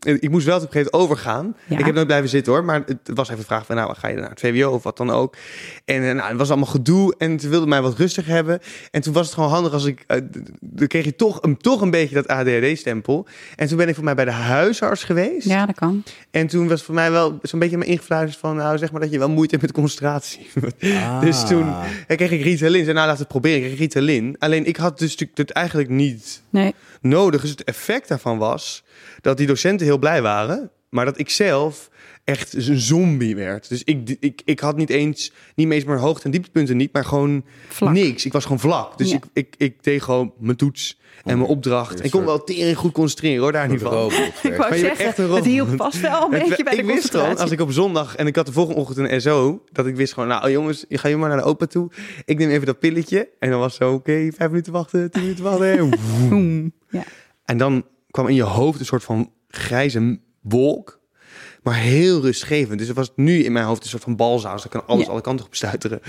ik 0.05 0.31
moest 0.31 0.46
wel 0.46 0.56
op 0.56 0.62
een 0.62 0.69
gegeven 0.70 0.91
moment 0.93 1.11
overgaan. 1.11 1.56
Ja. 1.67 1.79
Ik 1.79 1.85
heb 1.85 1.94
nooit 1.94 2.06
blijven 2.06 2.29
zitten 2.29 2.52
hoor, 2.52 2.64
maar 2.64 2.82
het 2.87 2.99
was 3.14 3.29
even 3.29 3.41
de 3.41 3.46
vraag 3.46 3.67
van 3.67 3.76
nou, 3.76 3.94
ga 3.96 4.08
je 4.08 4.17
naar 4.17 4.31
het 4.31 4.41
VWO 4.41 4.70
of 4.70 4.82
wat 4.82 4.96
dan 4.96 5.11
ook? 5.11 5.37
En 5.85 6.08
eh, 6.08 6.14
nou, 6.14 6.29
het 6.29 6.37
was 6.38 6.49
allemaal 6.49 6.67
gedoe 6.69 7.14
en 7.19 7.41
ze 7.41 7.49
wilden 7.49 7.69
mij 7.69 7.82
wat 7.82 7.99
rustig 7.99 8.26
hebben 8.26 8.61
en 8.91 9.00
toen 9.00 9.12
was 9.12 9.26
het 9.26 9.35
gewoon 9.35 9.50
handig 9.50 9.73
als 9.73 9.85
ik, 9.85 10.05
eh, 10.06 10.20
dan 10.61 10.87
kreeg 10.87 11.05
je 11.05 11.17
toch 11.17 11.43
een, 11.43 11.56
toch 11.56 11.81
een 11.81 11.91
beetje 11.91 12.14
dat 12.14 12.29
ADHD-stempel 12.29 13.26
en 13.56 13.67
toen 13.69 13.76
ben 13.76 13.88
ik 13.88 13.94
voor 13.94 14.05
mij 14.05 14.14
bij 14.14 14.25
de 14.25 14.31
huisarts 14.31 15.05
geweest. 15.05 15.46
Ja, 15.49 15.67
dat 15.67 15.75
kan. 15.75 16.02
En 16.31 16.46
toen 16.46 16.69
was 16.69 16.82
voor 16.82 16.94
mij 16.94 17.11
wel 17.11 17.38
zo'n 17.43 17.58
beetje 17.58 17.79
me 17.79 17.85
ingefluisterd 17.85 18.41
van, 18.41 18.56
nou 18.56 18.79
zeg 18.79 18.93
maar 18.93 19.00
dat 19.00 19.11
je 19.11 19.19
wel 19.19 19.29
moeite 19.31 19.50
hebt 19.56 19.67
met 19.67 19.76
concentratie. 19.76 20.46
Dus 21.20 21.44
toen 21.46 21.62
Ah. 21.64 21.85
en 22.06 22.17
kreeg 22.17 22.31
ik 22.31 22.43
Ritalin. 22.43 22.82
Zei, 22.85 22.94
nou 22.96 23.06
laat 23.06 23.19
het 23.19 23.29
proberen. 23.29 23.58
Ik 23.58 23.64
kreeg 23.64 23.79
Ritalin. 23.79 24.33
Alleen 24.38 24.64
ik 24.64 24.76
had 24.76 24.98
dus 24.98 25.16
natuurlijk 25.16 25.50
eigenlijk 25.50 25.88
niet 25.88 26.42
Nee. 26.50 26.75
nodig. 27.00 27.40
Dus 27.40 27.50
het 27.50 27.64
effect 27.64 28.08
daarvan 28.08 28.38
was 28.38 28.84
dat 29.20 29.36
die 29.36 29.46
docenten 29.46 29.86
heel 29.86 29.98
blij 29.98 30.22
waren. 30.22 30.70
Maar 30.90 31.04
dat 31.04 31.19
ik 31.19 31.31
zelf 31.31 31.90
echt 32.24 32.52
een 32.52 32.78
zombie 32.80 33.36
werd. 33.36 33.68
Dus 33.68 33.82
ik, 33.84 34.16
ik, 34.20 34.42
ik 34.44 34.60
had 34.60 34.76
niet 34.76 34.90
eens, 34.90 35.32
niet 35.54 35.70
eens 35.70 35.84
maar 35.84 35.98
hoogte- 35.98 36.24
en 36.24 36.30
dieptepunten 36.30 36.76
niet, 36.76 36.92
maar 36.92 37.04
gewoon 37.04 37.44
Vlak. 37.68 37.92
niks. 37.92 38.24
Ik 38.24 38.32
was 38.32 38.42
gewoon 38.42 38.58
vlak. 38.60 38.98
Dus 38.98 39.10
Ja. 39.10 39.16
ik, 39.16 39.24
ik, 39.32 39.54
ik 39.58 39.82
deed 39.84 40.02
gewoon 40.02 40.32
mijn 40.38 40.56
toets 40.56 40.98
en 41.24 41.38
mijn 41.38 41.50
opdracht. 41.50 41.98
een 41.98 42.04
Ik 42.04 42.10
kon 42.10 42.24
wel 42.24 42.44
tering 42.44 42.76
goed 42.76 42.92
concentreren 42.92 43.42
hoor, 43.42 43.52
daar 43.52 43.68
niet 43.68 43.80
van. 43.80 43.92
robot. 43.92 44.12
Ik 44.42 44.42
wou 44.42 44.56
Maar 44.56 44.74
je 44.76 44.82
bent 44.82 44.96
zeggen, 44.96 45.04
echt 45.04 45.18
een 45.18 45.24
het 45.24 45.32
robot. 45.32 45.46
hielp 45.46 45.68
vast 45.76 46.00
wel 46.00 46.24
een 46.24 46.32
Het- 46.32 46.48
beetje 46.48 46.64
bij 46.64 46.74
de 46.74 46.78
ik 46.82 46.86
wist 46.86 47.10
gewoon, 47.10 47.36
als 47.36 47.50
ik 47.50 47.60
op 47.60 47.72
zondag 47.72 48.16
en 48.16 48.26
ik 48.26 48.36
had 48.36 48.46
de 48.46 48.52
volgende 48.52 48.80
ochtend 48.80 49.10
een 49.10 49.20
SO, 49.20 49.62
dat 49.72 49.86
ik 49.86 49.96
wist 49.96 50.12
gewoon, 50.12 50.28
nou 50.28 50.50
jongens, 50.50 50.84
je 50.88 50.98
ga 50.98 51.08
je 51.08 51.16
maar 51.16 51.28
naar 51.28 51.38
de 51.38 51.44
opa 51.44 51.66
toe. 51.66 51.90
Ik 52.24 52.38
neem 52.38 52.50
even 52.50 52.66
dat 52.66 52.78
pilletje. 52.78 53.28
En 53.38 53.50
dan 53.50 53.58
was 53.58 53.74
zo, 53.74 53.92
oké, 53.92 54.28
vijf 54.36 54.50
minuten 54.50 54.72
wachten, 54.72 55.10
tien 55.10 55.22
minuten 55.22 55.44
wachten. 55.44 55.92
Ja. 56.90 57.04
En 57.44 57.58
dan 57.58 57.84
kwam 58.10 58.28
in 58.28 58.34
je 58.34 58.42
hoofd 58.42 58.80
een 58.80 58.86
soort 58.86 59.04
van 59.04 59.30
grijze 59.48 60.20
wolk, 60.40 61.00
maar 61.64 61.75
heel 61.75 62.20
rustgevend. 62.20 62.78
Dus 62.78 62.88
er 62.88 62.94
was 62.94 63.12
nu 63.16 63.44
in 63.44 63.52
mijn 63.52 63.64
hoofd 63.64 63.82
een 63.82 63.88
soort 63.88 64.02
van 64.02 64.16
balzaal, 64.16 64.52
dus 64.52 64.62
dan 64.62 64.70
kan 64.70 64.87
alles 64.87 65.05
Ja. 65.05 65.11
alle 65.11 65.20
kanten 65.20 65.46
op 65.46 65.55
stuiteren. 65.55 66.00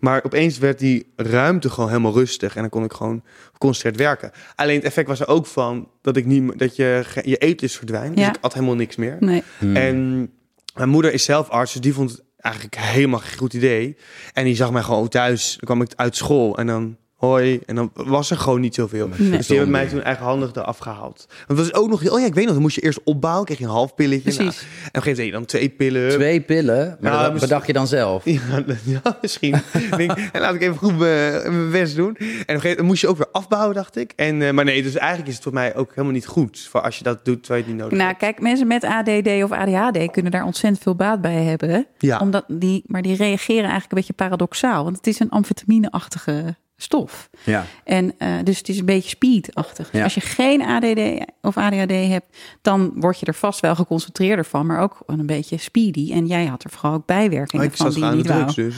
Maar 0.00 0.24
opeens 0.24 0.58
werd 0.58 0.78
die 0.78 1.12
ruimte 1.16 1.70
gewoon 1.70 1.88
helemaal 1.88 2.12
rustig 2.12 2.54
en 2.54 2.60
dan 2.60 2.70
kon 2.70 2.84
ik 2.84 2.92
gewoon 2.92 3.22
geconcentreerd 3.52 3.96
werken. 3.96 4.30
Alleen 4.54 4.76
het 4.76 4.84
effect 4.84 5.08
was 5.08 5.20
er 5.20 5.28
ook 5.28 5.46
van 5.46 5.88
dat 6.02 6.16
ik 6.16 6.26
niet, 6.26 6.58
dat 6.58 6.76
je 6.76 7.04
je 7.24 7.36
eetlust 7.36 7.76
verdwijnt. 7.76 8.16
Dus 8.16 8.26
ik 8.26 8.36
at 8.40 8.54
helemaal 8.54 8.74
niks 8.74 8.96
meer. 8.96 9.16
Nee. 9.20 9.42
Hmm. 9.58 9.76
En 9.76 10.30
mijn 10.74 10.88
moeder 10.88 11.12
is 11.12 11.24
zelf 11.24 11.48
arts, 11.48 11.72
dus 11.72 11.80
die 11.80 11.94
vond 11.94 12.10
het 12.10 12.22
eigenlijk 12.36 12.76
helemaal 12.78 13.20
geen 13.20 13.38
goed 13.38 13.54
idee. 13.54 13.96
En 14.32 14.44
die 14.44 14.54
zag 14.56 14.70
mij 14.72 14.82
gewoon 14.82 15.08
thuis. 15.08 15.50
Dan 15.50 15.60
kwam 15.64 15.82
ik 15.82 15.90
uit 15.96 16.16
school 16.16 16.56
en 16.58 16.66
dan 16.66 16.96
hoi. 17.16 17.60
En 17.66 17.74
dan 17.74 17.90
was 17.94 18.30
er 18.30 18.36
gewoon 18.36 18.60
niet 18.60 18.74
zoveel. 18.74 19.08
Nee. 19.08 19.30
Dus 19.30 19.46
die 19.46 19.56
hebben 19.56 19.74
mij 19.74 19.86
toen 19.88 20.02
eigenhandig 20.02 20.54
eraf 20.54 20.78
gehaald. 20.78 21.26
Want 21.46 21.58
dat 21.58 21.68
is 21.68 21.74
ook 21.74 21.88
nog... 21.88 22.10
Oh 22.10 22.20
ja, 22.20 22.26
ik 22.26 22.34
weet 22.34 22.44
nog, 22.44 22.52
dan 22.52 22.62
moest 22.62 22.74
je 22.74 22.80
eerst 22.82 23.00
opbouwen. 23.04 23.44
kreeg 23.44 23.58
je 23.58 23.64
een 23.64 23.70
half 23.70 23.94
pilletje. 23.94 24.22
Precies. 24.22 24.38
Nou, 24.38 24.48
en 24.82 24.88
op 24.88 24.94
een 24.96 25.02
gegeven 25.02 25.24
moment 25.24 25.32
dan 25.32 25.44
twee 25.44 25.68
pillen. 25.68 26.10
Twee 26.10 26.40
pillen, 26.40 26.96
maar 27.00 27.30
dat 27.30 27.40
bedacht 27.40 27.66
je 27.66 27.72
dan 27.72 27.86
zelf. 27.86 28.24
Ja, 28.36 28.64
ja, 28.84 29.18
misschien. 29.22 29.54
En 30.32 30.40
laat 30.40 30.54
ik 30.54 30.60
even 30.62 30.76
goed 30.76 30.98
mijn 30.98 31.70
best 31.70 31.96
doen. 31.96 32.14
En 32.16 32.22
op 32.24 32.28
een 32.28 32.44
gegeven 32.46 32.68
moment 32.68 32.86
moest 32.86 33.00
je 33.00 33.08
ook 33.08 33.16
weer 33.16 33.28
afbouwen, 33.32 33.74
dacht 33.74 33.96
ik. 33.96 34.12
En, 34.16 34.42
eh, 34.42 34.50
maar 34.52 34.64
nee, 34.64 34.82
dus 34.82 34.94
eigenlijk 34.94 35.28
is 35.28 35.34
het 35.34 35.42
voor 35.42 35.52
mij 35.52 35.76
ook 35.76 35.90
helemaal 35.90 36.12
niet 36.12 36.26
goed. 36.26 36.66
Voor 36.70 36.80
als 36.80 36.98
je 36.98 37.04
dat 37.04 37.24
doet, 37.24 37.42
terwijl 37.42 37.64
je 37.64 37.66
het 37.70 37.74
niet 37.74 37.82
nodig 37.82 37.98
Nou, 37.98 38.08
hebt. 38.08 38.20
kijk, 38.20 38.40
mensen 38.40 38.66
met 38.66 38.84
ADD 38.84 39.42
of 39.42 39.52
ADHD 39.52 40.10
kunnen 40.10 40.32
daar 40.32 40.44
ontzettend 40.44 40.82
veel 40.82 40.94
baat 40.96 41.20
bij 41.20 41.42
hebben. 41.42 41.70
hè? 41.70 41.80
Ja. 41.98 42.18
Omdat 42.18 42.44
die, 42.48 42.82
maar 42.86 43.02
die 43.02 43.16
reageren 43.16 43.62
eigenlijk 43.62 43.92
een 43.92 43.98
beetje 43.98 44.12
paradoxaal. 44.12 44.84
Want 44.84 44.96
het 44.96 45.06
is 45.06 45.20
een 45.20 45.30
amfetamine-achtige 45.30 46.56
stof. 46.76 47.30
Ja. 47.44 47.64
En 47.84 48.14
eh, 48.18 48.28
dus 48.44 48.58
het 48.58 48.68
is 48.68 48.78
een 48.78 48.84
beetje 48.84 49.08
speed-achtig. 49.08 49.90
Dus 49.90 49.98
Ja. 49.98 50.04
als 50.04 50.14
je 50.14 50.20
geen 50.20 50.62
ADD 50.62 51.24
of 51.42 51.56
ADHD 51.56 51.90
hebt, 51.90 52.36
dan 52.62 52.92
word 52.94 53.20
je 53.20 53.26
er 53.26 53.34
vast 53.34 53.60
wel 53.60 53.74
geconcentreerder 53.74 54.44
van, 54.44 54.66
maar 54.66 54.80
ook 54.80 54.98
een 55.06 55.26
beetje 55.26 55.58
speedy. 55.58 56.12
En 56.12 56.26
jij 56.26 56.46
had 56.46 56.64
er 56.64 56.70
vooral 56.70 56.92
ook 56.92 57.06
bijwerkingen 57.06 57.66
Oh, 57.66 57.72
ik 57.72 57.78
van 57.78 57.90
die 57.90 58.04
niet 58.04 58.26
drugs 58.26 58.54
dus. 58.54 58.76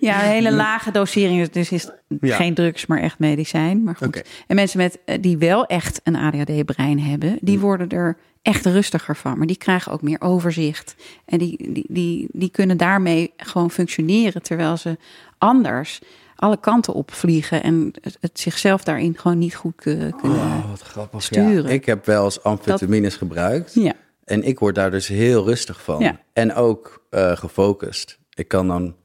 Ja, 0.00 0.22
een 0.24 0.30
hele 0.30 0.52
lage 0.64 0.90
dosering. 0.90 1.48
Dus 1.48 1.72
is 1.72 1.88
Ja. 2.20 2.36
geen 2.36 2.54
drugs, 2.54 2.86
maar 2.86 2.98
echt 3.00 3.18
medicijn. 3.18 3.82
Maar 3.82 3.96
goed. 3.96 4.22
En 4.46 4.54
mensen 4.56 4.78
met, 4.78 4.98
eh, 5.04 5.18
die 5.20 5.38
wel 5.38 5.66
echt 5.66 6.00
een 6.04 6.16
ADHD-brein 6.16 7.00
hebben, 7.00 7.38
die 7.40 7.58
worden 7.58 7.88
er 7.88 8.16
echt 8.42 8.66
rustiger 8.66 9.16
van. 9.16 9.38
Maar 9.38 9.46
die 9.46 9.56
krijgen 9.58 9.92
ook 9.92 10.02
meer 10.02 10.20
overzicht. 10.20 10.94
En 11.24 11.38
die, 11.38 11.72
die, 11.72 11.84
die, 11.88 12.28
die 12.32 12.50
kunnen 12.50 12.76
daarmee 12.76 13.32
gewoon 13.36 13.70
functioneren. 13.70 14.42
Terwijl 14.42 14.76
ze 14.76 14.96
anders 15.38 16.00
alle 16.38 16.60
kanten 16.60 16.92
opvliegen. 16.92 17.62
En 17.62 17.92
het, 18.00 18.16
het 18.20 18.40
zichzelf 18.40 18.84
daarin 18.84 19.18
gewoon 19.18 19.38
niet 19.38 19.54
goed 19.54 19.86
eh, 19.86 19.94
kunnen. 20.20 20.38
Oh, 20.38 20.70
wat 20.70 20.80
grappig. 20.80 21.22
sturen. 21.22 21.62
Ja, 21.62 21.68
ik 21.68 21.86
heb 21.86 22.06
wel 22.06 22.24
eens 22.24 22.42
amfetamines 22.42 23.16
gebruikt. 23.16 23.74
Ja. 23.74 23.92
En 24.24 24.42
ik 24.42 24.58
word 24.58 24.74
daar 24.74 24.90
dus 24.90 25.08
heel 25.08 25.44
rustig 25.44 25.82
van. 25.82 26.00
Ja. 26.00 26.20
En 26.32 26.54
ook 26.54 27.04
eh, 27.10 27.36
gefocust. 27.36 28.18
Ik 28.34 28.48
kan 28.48 28.68
dan 28.68 28.96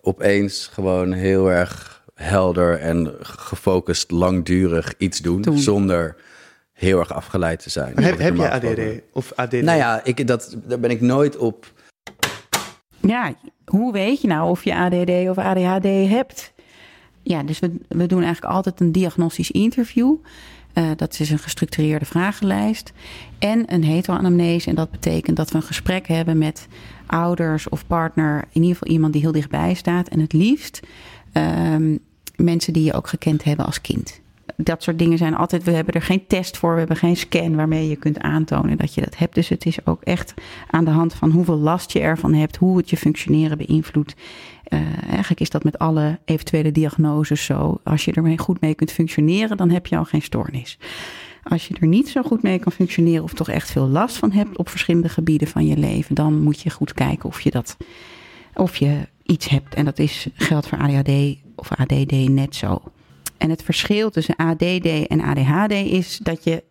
opeens 0.00 0.66
gewoon 0.66 1.12
heel 1.12 1.50
erg 1.50 2.04
helder 2.14 2.78
en 2.78 3.14
gefocust 3.20 4.10
langdurig 4.10 4.94
iets 4.98 5.18
doen. 5.18 5.42
Doen. 5.42 5.58
Zonder 5.58 6.16
heel 6.72 6.98
erg 6.98 7.12
afgeleid 7.12 7.62
te 7.62 7.70
zijn. 7.70 7.94
Maar 7.94 8.04
heb, 8.04 8.18
heb 8.18 8.36
je 8.36 8.50
ADD? 8.50 9.02
Of 9.12 9.32
ADD? 9.34 9.52
Nou 9.52 9.78
ja, 9.78 10.04
ik, 10.04 10.26
dat, 10.26 10.56
daar 10.64 10.80
ben 10.80 10.90
ik 10.90 11.00
nooit 11.00 11.36
op. 11.36 11.72
Ja, 13.00 13.34
hoe 13.64 13.92
weet 13.92 14.20
je 14.20 14.28
nou 14.28 14.50
of 14.50 14.64
je 14.64 14.74
ADD 14.74 15.28
of 15.28 15.38
ADHD 15.38 16.08
hebt? 16.08 16.52
Ja, 17.22 17.42
dus 17.42 17.58
we, 17.58 17.72
we 17.88 18.06
doen 18.06 18.22
eigenlijk 18.22 18.54
altijd 18.54 18.80
een 18.80 18.92
diagnostisch 18.92 19.50
interview. 19.50 20.14
Eh, 20.72 20.90
dat 20.96 21.20
is 21.20 21.30
een 21.30 21.38
gestructureerde 21.38 22.04
vragenlijst. 22.04 22.92
En 23.38 23.72
een 23.72 23.84
heteroanamnese. 23.84 24.68
En 24.68 24.74
dat 24.74 24.90
betekent 24.90 25.36
dat 25.36 25.50
we 25.50 25.56
een 25.56 25.62
gesprek 25.62 26.06
hebben 26.08 26.38
met 26.38 26.68
ouders 27.06 27.68
of 27.68 27.86
partner. 27.86 28.44
In 28.52 28.62
ieder 28.62 28.76
geval 28.76 28.92
iemand 28.92 29.12
die 29.12 29.22
heel 29.22 29.32
dichtbij 29.32 29.74
staat. 29.74 30.08
En 30.08 30.20
het 30.20 30.32
liefst 30.32 30.80
ehm, 31.32 31.96
mensen 32.36 32.72
die 32.72 32.84
je 32.84 32.92
ook 32.92 33.08
gekend 33.08 33.44
hebben 33.44 33.66
als 33.66 33.80
kind. 33.80 34.20
Dat 34.56 34.82
soort 34.82 34.98
dingen 34.98 35.18
zijn 35.18 35.34
altijd. 35.34 35.62
We 35.62 35.70
hebben 35.70 35.94
er 35.94 36.02
geen 36.02 36.26
test 36.26 36.56
voor. 36.56 36.72
We 36.72 36.78
hebben 36.78 36.96
geen 36.96 37.16
scan 37.16 37.56
waarmee 37.56 37.88
je 37.88 37.96
kunt 37.96 38.18
aantonen 38.18 38.76
dat 38.76 38.94
je 38.94 39.00
dat 39.00 39.16
hebt. 39.16 39.34
Dus 39.34 39.48
het 39.48 39.66
is 39.66 39.86
ook 39.86 40.02
echt 40.02 40.34
aan 40.70 40.84
de 40.84 40.90
hand 40.90 41.14
van 41.14 41.30
hoeveel 41.30 41.58
last 41.58 41.92
je 41.92 42.00
ervan 42.00 42.34
hebt, 42.34 42.56
hoe 42.56 42.76
het 42.76 42.90
je 42.90 42.96
functioneren 42.96 43.58
beïnvloedt. 43.58 44.14
Eh, 44.64 44.80
eigenlijk 45.08 45.40
is 45.40 45.50
dat 45.50 45.64
met 45.64 45.78
alle 45.78 46.18
eventuele 46.24 46.72
diagnoses 46.72 47.44
zo. 47.44 47.80
Als 47.84 48.04
je 48.04 48.12
er 48.12 48.38
goed 48.38 48.60
mee 48.60 48.74
kunt 48.74 48.92
functioneren, 48.92 49.56
dan 49.56 49.70
heb 49.70 49.86
je 49.86 49.96
al 49.96 50.04
geen 50.04 50.22
stoornis. 50.22 50.78
Als 51.42 51.68
je 51.68 51.74
er 51.80 51.86
niet 51.86 52.08
zo 52.08 52.22
goed 52.22 52.42
mee 52.42 52.58
kan 52.58 52.72
functioneren 52.72 53.22
of 53.22 53.32
toch 53.32 53.48
echt 53.48 53.70
veel 53.70 53.88
last 53.88 54.16
van 54.16 54.32
hebt 54.32 54.58
op 54.58 54.68
verschillende 54.68 55.08
gebieden 55.08 55.48
van 55.48 55.66
je 55.66 55.76
leven, 55.76 56.14
dan 56.14 56.42
moet 56.42 56.60
je 56.60 56.70
goed 56.70 56.92
kijken 56.92 57.28
of 57.28 57.40
je 57.40 57.50
dat 57.50 57.76
of 58.54 58.76
je 58.76 59.08
iets 59.22 59.48
hebt. 59.48 59.74
En 59.74 59.84
dat 59.84 59.98
is, 59.98 60.28
geldt 60.34 60.68
voor 60.68 60.78
ADHD 60.78 61.36
of 61.54 61.72
ADD 61.72 62.28
net 62.28 62.54
zo. 62.54 62.82
En 63.38 63.50
het 63.50 63.62
verschil 63.62 64.10
tussen 64.10 64.36
ADD 64.36 64.86
en 65.06 65.20
ADHD 65.20 65.72
is 65.72 66.18
dat 66.22 66.44
je 66.44 66.62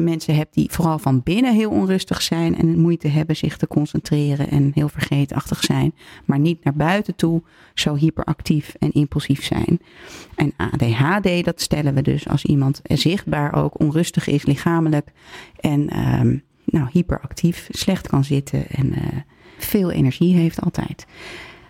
mensen 0.00 0.34
hebt 0.34 0.54
die 0.54 0.68
vooral 0.70 0.98
van 0.98 1.22
binnen 1.22 1.54
heel 1.54 1.70
onrustig 1.70 2.22
zijn 2.22 2.56
en 2.56 2.78
moeite 2.78 3.08
hebben 3.08 3.36
zich 3.36 3.56
te 3.56 3.66
concentreren 3.66 4.50
en 4.50 4.70
heel 4.74 4.88
vergeetachtig 4.88 5.64
zijn, 5.64 5.94
maar 6.24 6.38
niet 6.38 6.64
naar 6.64 6.74
buiten 6.74 7.14
toe 7.14 7.42
zo 7.74 7.94
hyperactief 7.94 8.74
en 8.78 8.92
impulsief 8.92 9.44
zijn. 9.44 9.80
En 10.34 10.52
ADHD, 10.56 11.44
dat 11.44 11.60
stellen 11.60 11.94
we 11.94 12.02
dus 12.02 12.28
als 12.28 12.44
iemand 12.44 12.80
zichtbaar 12.84 13.54
ook 13.54 13.80
onrustig 13.80 14.26
is 14.26 14.44
lichamelijk 14.44 15.08
en 15.60 15.88
ehm, 15.88 16.36
nou, 16.64 16.88
hyperactief, 16.92 17.68
slecht 17.70 18.08
kan 18.08 18.24
zitten 18.24 18.68
en 18.68 18.86
uh, 18.86 18.98
veel 19.58 19.90
energie 19.90 20.34
heeft 20.34 20.60
altijd. 20.60 21.06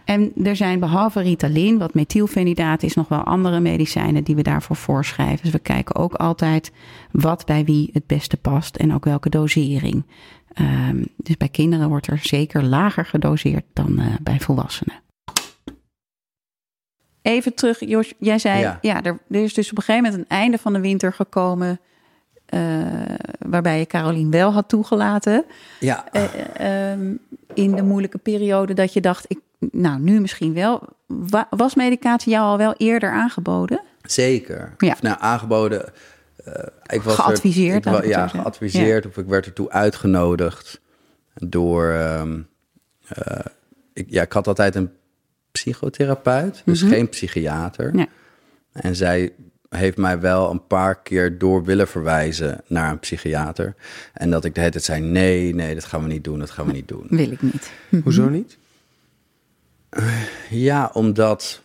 En 0.07 0.33
er 0.45 0.57
zijn 0.57 0.81
behalve 0.81 1.21
Ritalin, 1.21 1.79
wat 1.79 1.95
methylfenidaat 1.95 2.83
is, 2.83 2.95
nog 2.95 3.09
wel 3.09 3.23
andere 3.23 3.61
medicijnen 3.61 4.25
die 4.25 4.35
we 4.35 4.43
daarvoor 4.43 4.77
voorschrijven. 4.77 5.43
Dus 5.43 5.53
we 5.53 5.59
kijken 5.59 5.95
ook 5.95 6.15
altijd 6.15 6.73
wat 7.11 7.47
bij 7.47 7.65
wie 7.65 7.91
het 7.93 8.07
beste 8.07 8.37
past 8.37 8.77
en 8.77 8.95
ook 8.95 9.05
welke 9.05 9.29
dosering. 9.29 10.05
Um, 10.61 11.07
dus 11.17 11.37
bij 11.37 11.49
kinderen 11.49 11.89
wordt 11.89 12.07
er 12.07 12.19
zeker 12.19 12.65
lager 12.65 13.05
gedoseerd 13.05 13.65
dan 13.73 14.01
uh, 14.01 14.07
bij 14.23 14.41
volwassenen. 14.41 14.95
Even 17.23 17.55
terug, 17.55 17.81
Jos, 17.81 18.13
jij 18.19 18.39
zei, 18.39 18.61
ja, 18.61 18.79
ja 18.81 19.03
er, 19.03 19.21
er, 19.31 19.43
is 19.43 19.55
dus 19.55 19.71
op 19.71 19.77
een 19.77 19.83
gegeven 19.83 20.11
moment 20.11 20.23
een 20.31 20.37
einde 20.37 20.59
van 20.59 20.73
de 20.73 20.81
winter 20.81 21.13
gekomen. 21.13 21.81
Uh, 22.55 22.87
waarbij 23.39 23.79
je 23.79 23.87
Carolien 23.87 24.31
wel 24.31 24.53
had 24.53 24.69
toegelaten. 24.69 25.45
Ja. 25.81 26.05
Uh, 26.13 26.93
um, 26.93 27.19
in 27.55 27.75
de 27.75 27.83
moeilijke 27.83 28.19
periode 28.19 28.75
dat 28.75 28.93
je 28.93 29.01
dacht, 29.01 29.25
ik, 29.29 29.39
nou 29.59 30.01
nu 30.01 30.21
misschien 30.21 30.55
wel. 30.55 30.83
Was 31.51 31.75
medicatie 31.75 32.33
jou 32.33 32.45
al 32.45 32.59
wel 32.59 32.75
eerder 32.77 33.11
aangeboden? 33.11 33.81
Zeker. 34.03 34.75
Ja. 34.79 34.93
Of, 34.93 35.03
nou, 35.03 35.17
aangeboden. 35.21 35.85
Uh, 36.49 36.55
ik 36.87 37.03
was 37.03 37.15
geadviseerd. 37.15 37.87
Er, 37.87 38.05
ik, 38.05 38.11
ja, 38.11 38.29
geadviseerd 38.29 39.03
ja. 39.03 39.09
of 39.09 39.17
ik 39.17 39.27
werd 39.27 39.47
ertoe 39.47 39.71
uitgenodigd 39.71 40.81
door. 41.35 41.93
Um, 41.93 42.47
uh, 43.19 43.39
ik, 43.93 44.07
ja, 44.09 44.23
ik 44.23 44.33
had 44.33 44.47
altijd 44.47 44.75
een 44.75 44.91
psychotherapeut, 45.51 46.63
dus 46.65 46.83
mm 46.83 46.89
-hmm. 46.89 46.97
geen 46.97 47.09
psychiater. 47.09 47.97
Ja. 47.97 48.07
En 48.73 48.97
zij 48.97 49.33
heeft 49.69 49.97
mij 49.97 50.21
wel 50.21 50.51
een 50.51 50.67
paar 50.67 51.03
keer 51.03 51.39
door 51.39 51.65
willen 51.65 51.89
verwijzen 51.89 52.61
naar 52.67 52.91
een 52.91 52.99
psychiater. 52.99 53.75
En 54.13 54.31
dat 54.31 54.45
ik 54.45 54.55
de 54.55 54.61
hele 54.61 54.73
tijd 54.73 54.85
zei: 54.85 55.01
nee, 55.01 55.55
nee, 55.55 55.75
dat 55.75 55.85
gaan 55.85 56.03
we 56.03 56.09
niet 56.09 56.25
doen, 56.25 56.39
dat 56.39 56.51
gaan 56.51 56.67
we 56.67 56.73
niet 56.73 56.89
doen. 56.89 57.07
Wil 57.09 57.31
ik 57.31 57.43
niet. 57.43 57.53
Mm 57.53 57.61
-hmm. 57.89 58.01
Hoezo 58.03 58.29
niet? 58.29 58.59
Ja, 60.51 60.91
omdat 60.93 61.63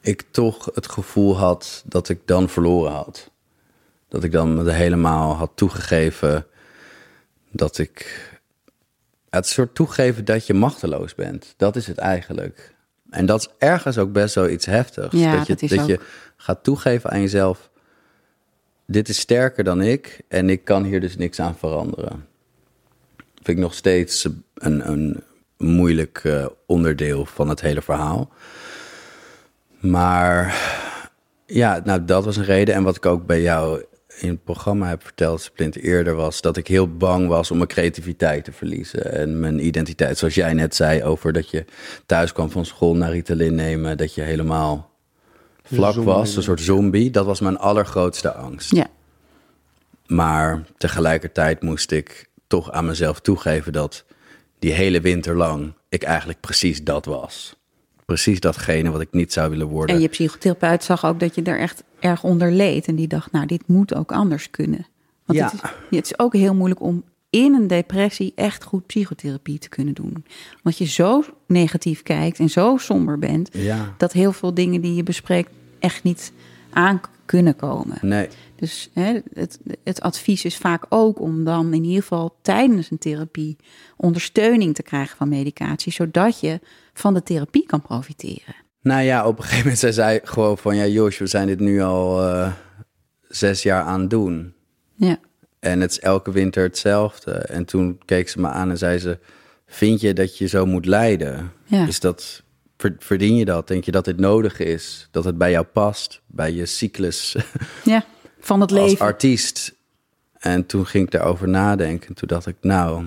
ik 0.00 0.24
toch 0.30 0.70
het 0.74 0.88
gevoel 0.88 1.36
had 1.36 1.82
dat 1.86 2.08
ik 2.08 2.20
dan 2.24 2.48
verloren 2.48 2.92
had. 2.92 3.30
Dat 4.08 4.24
ik 4.24 4.32
dan 4.32 4.68
helemaal 4.68 5.34
had 5.34 5.50
toegegeven 5.54 6.46
dat 7.50 7.78
ik. 7.78 8.26
Het 9.30 9.46
soort 9.46 9.74
toegeven 9.74 10.24
dat 10.24 10.46
je 10.46 10.54
machteloos 10.54 11.14
bent. 11.14 11.54
Dat 11.56 11.76
is 11.76 11.86
het 11.86 11.98
eigenlijk. 11.98 12.74
En 13.10 13.26
dat 13.26 13.40
is 13.40 13.48
ergens 13.58 13.98
ook 13.98 14.12
best 14.12 14.34
wel 14.34 14.48
iets 14.48 14.66
heftigs. 14.66 15.14
Ja, 15.14 15.36
dat 15.36 15.46
je, 15.46 15.54
dat, 15.54 15.68
dat 15.68 15.86
je 15.86 16.00
gaat 16.36 16.64
toegeven 16.64 17.10
aan 17.10 17.20
jezelf. 17.20 17.70
Dit 18.86 19.08
is 19.08 19.18
sterker 19.18 19.64
dan 19.64 19.82
ik 19.82 20.20
en 20.28 20.50
ik 20.50 20.64
kan 20.64 20.84
hier 20.84 21.00
dus 21.00 21.16
niks 21.16 21.40
aan 21.40 21.56
veranderen. 21.56 22.26
Vind 23.16 23.58
ik 23.58 23.64
nog 23.64 23.74
steeds 23.74 24.28
een, 24.54 24.90
een 24.90 25.22
moeilijk 25.58 26.20
uh, 26.24 26.46
onderdeel 26.66 27.24
van 27.24 27.48
het 27.48 27.60
hele 27.60 27.82
verhaal. 27.82 28.30
Maar 29.80 30.54
ja, 31.46 31.80
nou, 31.84 32.04
dat 32.04 32.24
was 32.24 32.36
een 32.36 32.44
reden. 32.44 32.74
En 32.74 32.82
wat 32.82 32.96
ik 32.96 33.06
ook 33.06 33.26
bij 33.26 33.42
jou 33.42 33.84
in 34.18 34.28
het 34.28 34.44
programma 34.44 34.88
heb 34.88 35.02
verteld, 35.02 35.40
Splint, 35.40 35.76
eerder 35.76 36.14
was 36.14 36.40
dat 36.40 36.56
ik 36.56 36.66
heel 36.66 36.96
bang 36.96 37.28
was 37.28 37.50
om 37.50 37.56
mijn 37.56 37.68
creativiteit 37.68 38.44
te 38.44 38.52
verliezen 38.52 39.12
en 39.12 39.40
mijn 39.40 39.66
identiteit. 39.66 40.18
Zoals 40.18 40.34
jij 40.34 40.52
net 40.52 40.74
zei 40.74 41.02
over 41.04 41.32
dat 41.32 41.50
je 41.50 41.64
thuis 42.06 42.32
kwam 42.32 42.50
van 42.50 42.64
school 42.64 42.96
naar 42.96 43.10
Ritalin 43.10 43.54
nemen, 43.54 43.96
dat 43.96 44.14
je 44.14 44.22
helemaal 44.22 44.90
vlak 45.62 45.92
zombie. 45.92 46.12
was, 46.12 46.36
een 46.36 46.42
soort 46.42 46.60
zombie. 46.60 47.10
Dat 47.10 47.26
was 47.26 47.40
mijn 47.40 47.58
allergrootste 47.58 48.32
angst. 48.32 48.74
Ja. 48.74 48.86
Maar 50.06 50.62
tegelijkertijd 50.76 51.62
moest 51.62 51.90
ik 51.90 52.28
toch 52.46 52.72
aan 52.72 52.86
mezelf 52.86 53.20
toegeven 53.20 53.72
dat 53.72 54.04
die 54.58 54.72
hele 54.72 55.00
winter 55.00 55.36
lang 55.36 55.72
ik 55.88 56.02
eigenlijk 56.02 56.40
precies 56.40 56.84
dat 56.84 57.04
was. 57.04 57.56
Precies 58.04 58.40
datgene 58.40 58.90
wat 58.90 59.00
ik 59.00 59.08
niet 59.10 59.32
zou 59.32 59.50
willen 59.50 59.66
worden. 59.66 59.94
En 59.96 60.00
je 60.02 60.08
psychotherapeut 60.08 60.84
zag 60.84 61.04
ook 61.04 61.20
dat 61.20 61.34
je 61.34 61.42
er 61.42 61.58
echt 61.58 61.82
erg 62.00 62.22
onder 62.24 62.52
leed. 62.52 62.86
En 62.86 62.94
die 62.94 63.06
dacht, 63.08 63.32
nou, 63.32 63.46
dit 63.46 63.62
moet 63.66 63.94
ook 63.94 64.12
anders 64.12 64.50
kunnen. 64.50 64.86
Want 65.24 65.38
Ja. 65.38 65.44
het, 65.44 65.54
is, 65.54 65.60
het 65.98 66.04
is 66.04 66.18
ook 66.18 66.32
heel 66.32 66.54
moeilijk 66.54 66.80
om 66.82 67.04
in 67.30 67.54
een 67.54 67.66
depressie 67.66 68.32
echt 68.34 68.64
goed 68.64 68.86
psychotherapie 68.86 69.58
te 69.58 69.68
kunnen 69.68 69.94
doen. 69.94 70.24
Want 70.62 70.78
je 70.78 70.84
zo 70.84 71.24
negatief 71.46 72.02
kijkt 72.02 72.38
en 72.38 72.48
zo 72.50 72.76
somber 72.76 73.18
bent... 73.18 73.48
Ja, 73.52 73.94
dat 73.96 74.12
heel 74.12 74.32
veel 74.32 74.54
dingen 74.54 74.80
die 74.80 74.94
je 74.94 75.02
bespreekt 75.02 75.50
echt 75.78 76.02
niet 76.02 76.32
aan 76.70 77.00
kunnen 77.26 77.56
komen. 77.56 77.98
nee. 78.02 78.28
Dus 78.58 78.90
hè, 78.92 79.20
het, 79.32 79.58
het 79.84 80.00
advies 80.00 80.44
is 80.44 80.56
vaak 80.56 80.84
ook 80.88 81.20
om 81.20 81.44
dan 81.44 81.74
in 81.74 81.84
ieder 81.84 82.02
geval 82.02 82.36
tijdens 82.42 82.90
een 82.90 82.98
therapie 82.98 83.56
ondersteuning 83.96 84.74
te 84.74 84.82
krijgen 84.82 85.16
van 85.16 85.28
medicatie, 85.28 85.92
zodat 85.92 86.40
je 86.40 86.60
van 86.92 87.14
de 87.14 87.22
therapie 87.22 87.66
kan 87.66 87.82
profiteren. 87.82 88.54
Nou 88.82 89.02
ja, 89.02 89.26
op 89.26 89.36
een 89.36 89.42
gegeven 89.42 89.62
moment 89.62 89.78
zei 89.78 89.92
zij 89.92 90.20
gewoon 90.24 90.58
van... 90.58 90.76
ja, 90.76 90.86
Jos, 90.86 91.18
we 91.18 91.26
zijn 91.26 91.46
dit 91.46 91.60
nu 91.60 91.80
al 91.82 92.22
eh, 92.28 92.52
zes 93.28 93.62
jaar 93.62 93.82
aan 93.82 94.00
het 94.00 94.10
doen. 94.10 94.54
Ja, 94.94 95.18
En 95.60 95.80
het 95.80 95.90
is 95.90 96.00
elke 96.00 96.30
winter 96.30 96.62
hetzelfde. 96.62 97.32
En 97.32 97.64
toen 97.64 97.98
keek 98.04 98.28
ze 98.28 98.40
me 98.40 98.48
aan 98.48 98.70
en 98.70 98.78
zei 98.78 98.98
ze... 98.98 99.18
vind 99.66 100.00
je 100.00 100.12
dat 100.12 100.38
je 100.38 100.46
zo 100.46 100.66
moet 100.66 100.86
lijden? 100.86 101.52
ja. 101.64 101.86
Is 101.86 102.00
dat, 102.00 102.42
ver- 102.76 102.96
verdien 102.98 103.36
je 103.36 103.44
dat? 103.44 103.68
Denk 103.68 103.84
je 103.84 103.90
dat 103.90 104.04
dit 104.04 104.18
nodig 104.18 104.58
is? 104.58 105.08
Dat 105.10 105.24
het 105.24 105.38
bij 105.38 105.50
jou 105.50 105.64
past? 105.64 106.20
Bij 106.26 106.52
je 106.52 106.66
cyclus 106.66 107.36
ja 107.84 108.04
van 108.48 108.60
het 108.60 108.72
als 108.72 108.80
leven. 108.80 109.06
artiest? 109.06 109.74
En 110.38 110.66
toen 110.66 110.86
ging 110.86 111.04
ik 111.04 111.10
daarover 111.10 111.48
nadenken. 111.48 112.08
En 112.08 112.14
toen 112.14 112.28
dacht 112.28 112.46
ik, 112.46 112.56
nou... 112.60 113.04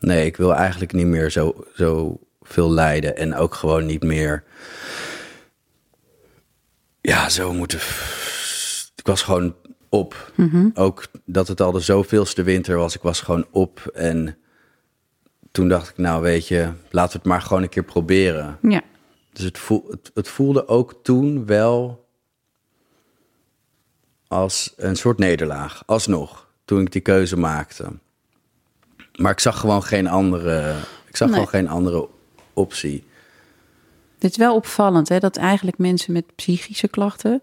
nee, 0.00 0.26
ik 0.26 0.36
wil 0.36 0.54
eigenlijk 0.54 0.92
niet 0.92 1.06
meer 1.06 1.30
zo, 1.30 1.64
zo 1.74 2.20
veel 2.42 2.70
lijden. 2.70 3.16
En 3.16 3.34
ook 3.34 3.54
gewoon 3.54 3.86
niet 3.86 4.02
meer... 4.02 4.44
Ja, 7.00 7.28
zo 7.28 7.52
moeten... 7.52 7.78
Ik 8.96 9.06
was 9.06 9.22
gewoon 9.22 9.54
op. 9.88 10.32
Mhm. 10.34 10.68
Ook 10.74 11.06
dat 11.24 11.48
het 11.48 11.60
al 11.60 11.72
de 11.72 11.80
zoveelste 11.80 12.42
winter 12.42 12.76
was. 12.76 12.94
Ik 12.94 13.02
was 13.02 13.20
gewoon 13.20 13.46
op. 13.50 13.90
En 13.94 14.36
toen 15.52 15.68
dacht 15.68 15.88
ik, 15.88 15.96
nou 15.98 16.22
weet 16.22 16.48
je, 16.48 16.70
laten 16.90 17.12
we 17.12 17.18
het 17.18 17.26
maar 17.26 17.42
gewoon 17.42 17.62
een 17.62 17.68
keer 17.68 17.84
proberen. 17.84 18.58
Ja, 18.62 18.82
Dus 19.32 19.44
het, 19.44 19.58
voel, 19.58 19.86
het, 19.90 20.10
het 20.14 20.28
voelde 20.28 20.68
ook 20.68 20.94
toen 21.02 21.46
wel 21.46 22.03
als 24.34 24.72
een 24.76 24.96
soort 24.96 25.18
nederlaag. 25.18 25.82
Alsnog, 25.86 26.46
toen 26.64 26.80
ik 26.80 26.92
die 26.92 27.00
keuze 27.00 27.36
maakte. 27.36 27.92
Maar 29.16 29.32
ik 29.32 29.40
zag 29.40 29.60
gewoon 29.60 29.82
geen 29.82 30.06
andere, 30.06 30.74
ik 31.08 31.16
zag 31.16 31.28
Nee. 31.28 31.36
gewoon 31.36 31.50
geen 31.50 31.68
andere 31.68 32.08
optie. 32.52 33.04
het 34.18 34.30
is 34.32 34.38
wel 34.38 34.54
opvallend 34.54 35.08
hè, 35.08 35.18
dat 35.18 35.36
eigenlijk 35.36 35.78
mensen 35.78 36.12
met 36.12 36.24
psychische 36.34 36.88
klachten. 36.88 37.42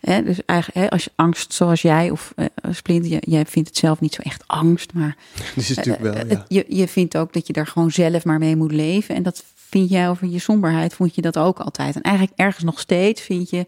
Hè, 0.00 0.22
dus 0.22 0.44
eigenlijk, 0.44 0.84
hè, 0.84 0.90
als 0.90 1.04
je 1.04 1.10
angst 1.14 1.52
zoals 1.52 1.82
jij 1.82 2.10
of 2.10 2.32
eh, 2.36 2.46
Splint, 2.70 3.06
jij, 3.08 3.22
jij 3.26 3.46
vindt 3.46 3.68
het 3.68 3.78
zelf 3.78 4.00
niet 4.00 4.14
zo 4.14 4.22
echt 4.22 4.42
angst, 4.46 4.92
maar 4.92 5.16
Dus 5.54 5.70
is 5.70 5.76
natuurlijk 5.76 6.04
wel, 6.04 6.14
Eh, 6.14 6.30
ja. 6.30 6.44
je, 6.48 6.64
je 6.68 6.88
vindt 6.88 7.16
ook 7.16 7.32
dat 7.32 7.46
je 7.46 7.52
daar 7.52 7.66
gewoon 7.66 7.90
zelf 7.90 8.24
maar 8.24 8.38
mee 8.38 8.56
moet 8.56 8.72
leven. 8.72 9.14
En 9.14 9.22
dat 9.22 9.44
vind 9.54 9.88
jij 9.90 10.08
over 10.08 10.26
je 10.26 10.38
somberheid, 10.38 10.94
vond 10.94 11.14
je 11.14 11.22
dat 11.22 11.38
ook 11.38 11.58
altijd. 11.58 11.94
En 11.96 12.02
eigenlijk 12.02 12.38
ergens 12.38 12.64
nog 12.64 12.80
steeds 12.80 13.20
vind 13.20 13.50
je, 13.50 13.66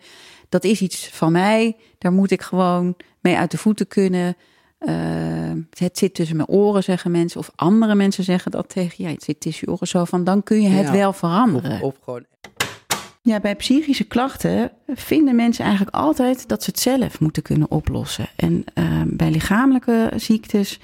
dat 0.49 0.65
is 0.65 0.81
iets 0.81 1.09
van 1.09 1.33
mij. 1.33 1.77
Daar 1.99 2.13
moet 2.13 2.31
ik 2.31 2.43
gewoon 2.43 2.95
mee 3.21 3.37
uit 3.37 3.51
de 3.51 3.59
voeten 3.59 3.87
kunnen. 3.89 4.37
Eh, 4.79 4.93
het 5.71 5.99
zit 5.99 6.15
tussen 6.15 6.37
mijn 6.37 6.49
oren, 6.49 6.83
zeggen 6.83 7.11
mensen. 7.11 7.41
Of 7.41 7.51
andere 7.55 7.95
mensen 7.95 8.25
zeggen 8.25 8.51
dat 8.51 8.69
tegen 8.69 9.05
je. 9.05 9.11
Het 9.11 9.23
zit 9.23 9.41
tussen 9.41 9.67
je 9.67 9.73
oren 9.73 9.89
zo 9.89 10.05
van, 10.05 10.25
dan 10.25 10.43
kun 10.43 10.63
je 10.63 10.69
het 10.69 10.87
Ja, 10.87 10.93
wel 10.93 11.13
veranderen. 11.13 11.83
of 11.83 11.95
gewoon 12.03 12.25
Ja, 13.23 13.41
bij 13.41 13.57
psychische 13.57 14.05
klachten 14.05 14.71
vinden 14.95 15.37
mensen 15.37 15.65
eigenlijk 15.65 15.97
altijd 15.97 16.49
dat 16.49 16.63
ze 16.63 16.71
het 16.71 16.81
zelf 16.81 17.21
moeten 17.21 17.43
kunnen 17.43 17.71
oplossen. 17.71 18.29
En 18.37 18.65
eh, 18.75 18.85
bij 19.07 19.31
lichamelijke 19.31 20.13
ziektes 20.17 20.81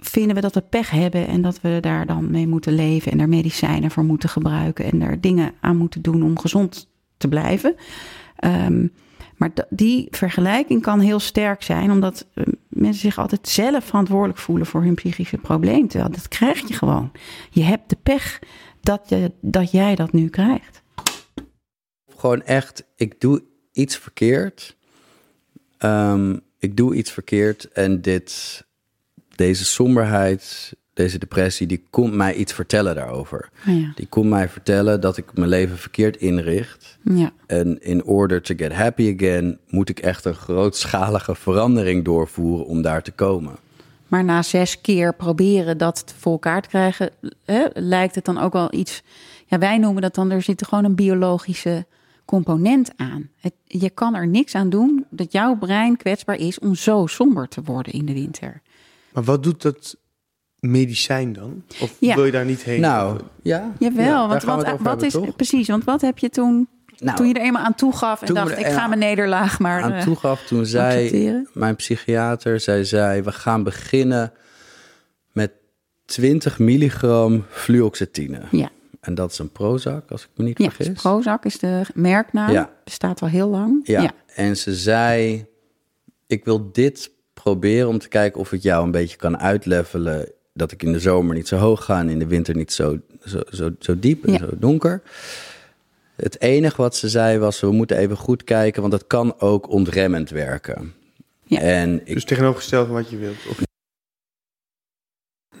vinden 0.00 0.34
we 0.34 0.40
dat 0.40 0.54
we 0.54 0.60
pech 0.60 0.90
hebben 0.90 1.26
en 1.26 1.42
dat 1.42 1.60
we 1.60 1.78
daar 1.80 2.06
dan 2.06 2.30
mee 2.30 2.46
moeten 2.46 2.72
leven 2.74 3.12
en 3.12 3.20
er 3.20 3.28
medicijnen 3.28 3.90
voor 3.90 4.04
moeten 4.04 4.28
gebruiken 4.28 4.84
en 4.84 5.02
er 5.02 5.20
dingen 5.20 5.52
aan 5.60 5.76
moeten 5.76 6.02
doen 6.02 6.22
om 6.22 6.38
gezond 6.38 6.88
te 7.16 7.28
blijven. 7.28 7.74
Ehm, 8.44 8.86
maar 9.36 9.50
die 9.70 10.06
vergelijking 10.10 10.82
kan 10.82 11.00
heel 11.00 11.20
sterk 11.20 11.62
zijn, 11.62 11.90
omdat 11.90 12.26
eh, 12.34 12.44
mensen 12.68 13.00
zich 13.00 13.18
altijd 13.18 13.48
zelf 13.48 13.84
verantwoordelijk 13.84 14.38
voelen 14.38 14.66
voor 14.66 14.82
hun 14.82 14.94
psychische 14.94 15.38
probleem. 15.38 15.88
Terwijl 15.88 16.10
dat 16.12 16.28
krijg 16.28 16.68
je 16.68 16.74
gewoon. 16.74 17.12
Je 17.50 17.62
hebt 17.62 17.88
de 17.90 17.96
pech 18.02 18.38
dat, 18.80 19.08
je, 19.08 19.32
dat 19.40 19.70
jij 19.70 19.94
dat 19.94 20.12
nu 20.12 20.28
krijgt. 20.28 20.82
gewoon 22.16 22.42
echt, 22.42 22.84
ik 22.96 23.20
doe 23.20 23.42
iets 23.72 23.96
verkeerd. 23.96 24.76
Ehm, 25.78 26.36
ik 26.58 26.76
doe 26.76 26.94
iets 26.94 27.10
verkeerd 27.12 27.72
en 27.72 28.00
dit, 28.00 28.64
deze 29.36 29.64
somberheid, 29.64 30.72
deze 30.94 31.18
depressie, 31.18 31.66
die 31.66 31.84
komt 31.90 32.14
mij 32.14 32.34
iets 32.34 32.52
vertellen 32.52 32.94
daarover. 32.94 33.48
Ja. 33.64 33.92
Die 33.94 34.06
komt 34.06 34.28
mij 34.28 34.48
vertellen 34.48 35.00
dat 35.00 35.16
ik 35.16 35.24
mijn 35.34 35.48
leven 35.48 35.78
verkeerd 35.78 36.16
inricht. 36.16 36.98
Ja. 37.02 37.32
En 37.46 37.82
in 37.82 38.04
order 38.04 38.42
to 38.42 38.54
get 38.56 38.72
happy 38.72 39.14
again, 39.16 39.58
moet 39.68 39.88
ik 39.88 39.98
echt 39.98 40.24
een 40.24 40.34
grootschalige 40.34 41.34
verandering 41.34 42.04
doorvoeren 42.04 42.66
om 42.66 42.82
daar 42.82 43.02
te 43.02 43.12
komen. 43.12 43.56
Maar 44.08 44.24
na 44.24 44.42
zes 44.42 44.80
keer 44.80 45.14
proberen 45.14 45.78
dat 45.78 46.14
voor 46.18 46.32
elkaar 46.32 46.62
te 46.62 46.68
krijgen, 46.68 47.10
hè, 47.44 47.64
lijkt 47.72 48.14
het 48.14 48.24
dan 48.24 48.38
ook 48.38 48.52
wel 48.52 48.74
iets. 48.74 49.02
Ja, 49.46 49.58
wij 49.58 49.78
noemen 49.78 50.02
dat 50.02 50.14
dan, 50.14 50.30
er 50.30 50.42
zit 50.42 50.66
gewoon 50.66 50.84
een 50.84 50.94
biologische 50.94 51.86
component 52.24 52.90
aan. 52.96 53.28
Het, 53.40 53.52
je 53.64 53.90
kan 53.90 54.14
er 54.14 54.26
niks 54.26 54.54
aan 54.54 54.70
doen 54.70 55.06
dat 55.10 55.32
jouw 55.32 55.56
brein 55.56 55.96
kwetsbaar 55.96 56.36
is 56.36 56.58
om 56.58 56.74
zo 56.74 57.06
somber 57.06 57.48
te 57.48 57.62
worden 57.62 57.92
in 57.92 58.04
de 58.04 58.12
winter. 58.12 58.62
Maar 59.12 59.24
wat 59.24 59.42
doet 59.42 59.62
dat 59.62 59.96
medicijn 60.70 61.32
dan? 61.32 61.64
Of 61.80 61.96
Ja. 61.98 62.14
wil 62.14 62.24
je 62.24 62.32
daar 62.32 62.44
niet 62.44 62.62
heen? 62.62 62.80
Nou, 62.80 63.20
ja. 63.42 63.72
Jawel, 63.78 64.04
ja, 64.04 64.28
want 64.28 64.42
wat, 64.42 64.56
het 64.56 64.66
wat 64.66 64.86
hebben, 64.86 65.06
is 65.06 65.12
toch? 65.12 65.36
precies? 65.36 65.68
Want 65.68 65.84
wat 65.84 66.00
heb 66.00 66.18
je 66.18 66.28
toen, 66.28 66.68
Nou, 66.98 67.16
toen 67.16 67.28
je 67.28 67.34
er 67.34 67.40
eenmaal 67.40 67.62
aan 67.64 67.74
toegaf 67.74 68.20
en 68.20 68.26
toen 68.26 68.36
we 68.36 68.42
dacht: 68.44 68.58
ik 68.58 68.66
ga 68.66 68.86
mijn 68.86 69.00
nederlaag 69.00 69.58
maar 69.58 69.82
aan 69.82 69.92
eh, 69.92 70.02
toegaf, 70.02 70.42
toen 70.46 70.66
zei 70.66 71.42
mijn 71.52 71.76
psychiater, 71.76 72.60
zij 72.60 72.84
zei, 72.84 73.22
we 73.22 73.32
gaan 73.32 73.62
beginnen 73.62 74.32
met 75.32 75.52
20 76.04 76.58
milligram 76.58 77.44
fluoxetine. 77.50 78.40
Ja, 78.50 78.68
En 79.00 79.14
dat 79.14 79.30
is 79.30 79.38
een 79.38 79.52
Prozac, 79.52 80.10
als 80.10 80.22
ik 80.22 80.28
me 80.36 80.44
niet 80.44 80.58
ja 80.58 80.64
vergis. 80.64 80.86
dus 80.86 81.00
Prozac 81.02 81.44
is 81.44 81.58
de 81.58 81.82
merknaam. 81.94 82.50
Ja. 82.50 82.70
Bestaat 82.84 83.22
al 83.22 83.28
heel 83.28 83.48
lang. 83.48 83.80
Ja. 83.84 84.10
en 84.34 84.56
ze 84.56 84.74
zei, 84.74 85.46
ik 86.26 86.44
wil 86.44 86.72
dit 86.72 87.10
proberen 87.34 87.88
om 87.88 87.98
te 87.98 88.08
kijken 88.08 88.40
of 88.40 88.52
ik 88.52 88.62
jou 88.62 88.84
een 88.84 88.90
beetje 88.90 89.16
kan 89.16 89.38
uitlevelen. 89.38 90.32
Dat 90.56 90.72
ik 90.72 90.82
in 90.82 90.92
de 90.92 90.98
zomer 91.00 91.34
niet 91.34 91.48
zo 91.48 91.56
hoog 91.56 91.84
ga 91.84 91.98
en 91.98 92.08
in 92.08 92.18
de 92.18 92.26
winter 92.26 92.54
niet 92.56 92.72
zo, 92.72 92.98
zo, 93.24 93.40
zo, 93.50 93.70
zo 93.78 93.98
diep 93.98 94.24
en 94.26 94.32
Ja. 94.32 94.38
zo 94.38 94.48
donker. 94.58 95.02
Het 96.16 96.40
enige 96.40 96.76
wat 96.76 96.96
ze 96.96 97.08
zei 97.08 97.38
was, 97.38 97.60
we 97.60 97.70
moeten 97.70 97.96
even 97.96 98.16
goed 98.16 98.44
kijken, 98.44 98.80
want 98.80 98.92
dat 98.92 99.06
kan 99.06 99.40
ook 99.40 99.68
ontremmend 99.68 100.30
werken. 100.30 100.92
Ja. 101.44 101.58
En 101.60 102.00
ik, 102.06 102.14
Dus 102.14 102.24
tegenovergesteld 102.24 102.86
van 102.86 102.94
wat 102.96 103.10
je 103.10 103.16
wilt. 103.16 103.46
Of 103.50 103.60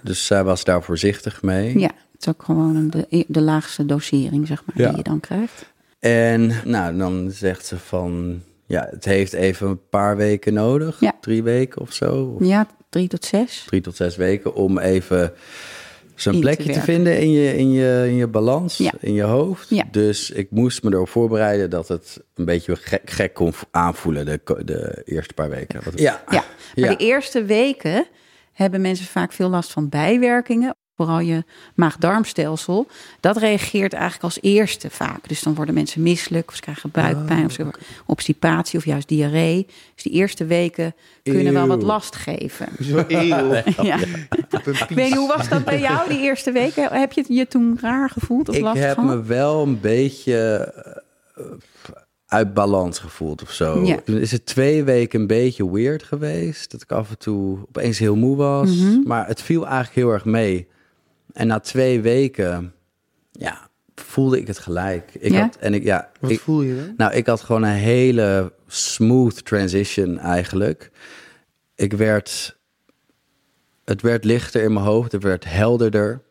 dus 0.02 0.26
zij 0.26 0.44
was 0.44 0.64
daar 0.64 0.82
voorzichtig 0.82 1.42
mee. 1.42 1.78
Ja, 1.78 1.90
het 2.12 2.20
is 2.20 2.28
ook 2.28 2.42
gewoon 2.42 2.76
een, 2.76 2.90
de, 2.90 3.24
de 3.28 3.40
laagste 3.40 3.86
dosering, 3.86 4.46
zeg 4.46 4.62
maar, 4.66 4.78
Ja. 4.78 4.88
die 4.88 4.96
je 4.96 5.02
dan 5.02 5.20
krijgt. 5.20 5.72
En 5.98 6.52
nou, 6.64 6.96
dan 6.96 7.30
zegt 7.30 7.66
ze 7.66 7.78
van, 7.78 8.42
ja, 8.66 8.86
het 8.90 9.04
heeft 9.04 9.32
even 9.32 9.68
een 9.68 9.88
paar 9.88 10.16
weken 10.16 10.54
nodig. 10.54 11.00
Ja. 11.00 11.12
Drie 11.20 11.42
weken 11.42 11.80
of 11.80 11.92
zo. 11.92 12.36
Of 12.40 12.46
Ja, 12.46 12.66
drie 12.94 13.08
tot 13.08 13.24
zes. 13.24 13.62
drie 13.66 13.80
tot 13.80 13.96
zes 13.96 14.16
weken 14.16 14.54
om 14.54 14.78
even 14.78 15.32
te 16.14 16.30
plekje 16.38 16.72
te, 16.72 16.80
vinden 16.80 17.20
in 17.20 17.30
je, 17.30 17.56
in 17.56 17.70
je, 17.72 18.04
in 18.08 18.14
je 18.14 18.26
balans, 18.26 18.76
Ja. 18.76 18.92
in 19.00 19.12
je 19.14 19.22
hoofd. 19.22 19.68
Ja. 19.68 19.84
Dus 19.90 20.30
ik 20.30 20.50
moest 20.50 20.82
me 20.82 20.92
erop 20.92 21.08
voorbereiden 21.08 21.70
dat 21.70 21.88
het 21.88 22.20
een 22.34 22.44
beetje 22.44 22.76
gek, 22.76 23.10
gek 23.10 23.34
kon 23.34 23.52
aanvoelen 23.70 24.26
de, 24.26 24.40
de 24.64 25.02
eerste 25.04 25.34
paar 25.34 25.50
weken. 25.50 25.80
Ja, 25.94 26.22
Ja, 26.30 26.34
maar 26.34 26.44
Ja. 26.74 26.88
de 26.88 26.96
eerste 26.96 27.44
weken 27.44 28.06
hebben 28.52 28.80
mensen 28.80 29.06
vaak 29.06 29.32
veel 29.32 29.48
last 29.48 29.72
van 29.72 29.88
bijwerkingen. 29.88 30.76
Vooral 30.96 31.20
je 31.20 31.44
maag-darmstelsel. 31.74 32.86
Dat 33.20 33.36
reageert 33.36 33.92
eigenlijk 33.92 34.24
als 34.24 34.38
eerste 34.40 34.90
vaak. 34.90 35.28
Dus 35.28 35.42
dan 35.42 35.54
worden 35.54 35.74
mensen 35.74 36.02
misselijk, 36.02 36.48
of 36.48 36.54
ze 36.54 36.60
krijgen 36.60 36.90
buikpijn, 36.90 37.44
of 37.44 37.52
ze 37.52 37.62
hebben 37.62 37.80
obstipatie 38.06 38.78
of 38.78 38.84
juist 38.84 39.08
diarree. 39.08 39.66
Dus 39.94 40.02
die 40.02 40.12
eerste 40.12 40.44
weken 40.44 40.94
kunnen 41.22 41.52
wel 41.52 41.66
wat 41.66 41.82
last 41.82 42.16
geven. 42.16 42.68
Zo 42.80 43.04
eeuw. 43.08 43.52
Ja. 43.82 43.98
Ik 43.98 44.88
weet 44.88 45.08
niet, 45.08 45.14
hoe 45.14 45.36
was 45.36 45.48
dat 45.48 45.64
bij 45.64 45.80
jou 45.80 46.08
die 46.08 46.20
eerste 46.20 46.52
weken? 46.52 46.92
Heb 46.92 47.12
je 47.12 47.24
je 47.28 47.46
toen 47.46 47.78
raar 47.80 48.10
gevoeld 48.10 48.48
of 48.48 48.56
ik 48.56 48.62
last 48.62 48.80
heb 48.80 48.98
gehad? 48.98 49.16
me 49.16 49.22
wel 49.22 49.62
een 49.62 49.80
beetje 49.80 50.72
eh, 51.34 51.44
uit 52.26 52.54
balans 52.54 52.98
gevoeld 52.98 53.42
of 53.42 53.50
zo. 53.50 53.84
Ja. 53.84 54.00
Toen 54.04 54.18
is 54.18 54.32
het 54.32 54.46
twee 54.46 54.84
weken 54.84 55.20
een 55.20 55.26
beetje 55.26 55.70
weird 55.70 56.02
geweest. 56.02 56.70
Dat 56.70 56.82
ik 56.82 56.92
af 56.92 57.10
en 57.10 57.18
toe 57.18 57.58
opeens 57.68 57.98
heel 57.98 58.16
moe 58.16 58.36
was. 58.36 58.76
Mhm. 58.76 59.00
Maar 59.04 59.26
het 59.26 59.42
viel 59.42 59.62
eigenlijk 59.66 59.94
heel 59.94 60.10
erg 60.10 60.24
mee. 60.24 60.68
En 61.34 61.46
na 61.46 61.60
twee 61.60 62.00
weken, 62.00 62.74
ja, 63.32 63.68
voelde 63.94 64.38
ik 64.40 64.46
het 64.46 64.58
gelijk. 64.58 65.14
Ik 65.14 65.32
Ja? 65.32 65.40
had, 65.40 65.56
en 65.56 65.74
ik, 65.74 65.82
ja, 65.84 66.10
Wat 66.20 66.30
ik, 66.30 66.40
voel 66.40 66.62
je 66.62 66.76
dan? 66.76 66.94
nou, 66.96 67.12
ik 67.12 67.26
had 67.26 67.40
gewoon 67.40 67.62
een 67.62 67.70
hele 67.76 68.52
smooth 68.66 69.44
transition 69.44 70.18
eigenlijk. 70.18 70.90
Ik 71.74 71.92
werd, 71.92 72.56
het 73.84 74.02
werd 74.02 74.24
lichter 74.24 74.62
in 74.62 74.72
mijn 74.72 74.84
hoofd, 74.84 75.12
het 75.12 75.22
werd 75.22 75.44
helderder. 75.44 76.22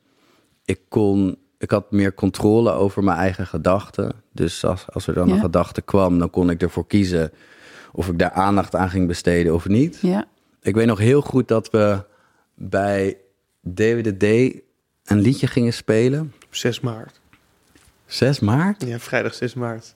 Ik 0.65 0.79
kon, 0.89 1.37
ik 1.57 1.71
had 1.71 1.91
meer 1.91 2.13
controle 2.13 2.71
over 2.71 3.03
mijn 3.03 3.17
eigen 3.17 3.47
gedachten. 3.47 4.11
Dus 4.31 4.65
als, 4.65 4.85
als 4.89 5.07
er 5.07 5.13
dan 5.13 5.27
Ja. 5.27 5.33
een 5.33 5.39
gedachte 5.39 5.81
kwam, 5.81 6.19
dan 6.19 6.29
kon 6.29 6.49
ik 6.49 6.61
ervoor 6.61 6.87
kiezen 6.87 7.31
of 7.91 8.07
ik 8.07 8.19
daar 8.19 8.31
aandacht 8.31 8.75
aan 8.75 8.89
ging 8.89 9.07
besteden 9.07 9.53
of 9.53 9.67
niet. 9.67 9.97
Ja, 10.01 10.25
Ik 10.61 10.75
weet 10.75 10.87
nog 10.87 10.99
heel 10.99 11.21
goed 11.21 11.47
dat 11.47 11.69
we 11.69 12.03
bij 12.55 13.17
DWDD 13.73 14.55
een 15.05 15.19
liedje 15.19 15.47
gingen 15.47 15.73
spelen. 15.73 16.33
Op 16.45 16.55
6 16.55 16.79
maart. 16.79 17.21
6 18.05 18.39
maart? 18.39 18.83
Ja, 18.87 18.99
vrijdag 18.99 19.33
6 19.33 19.53
maart. 19.53 19.95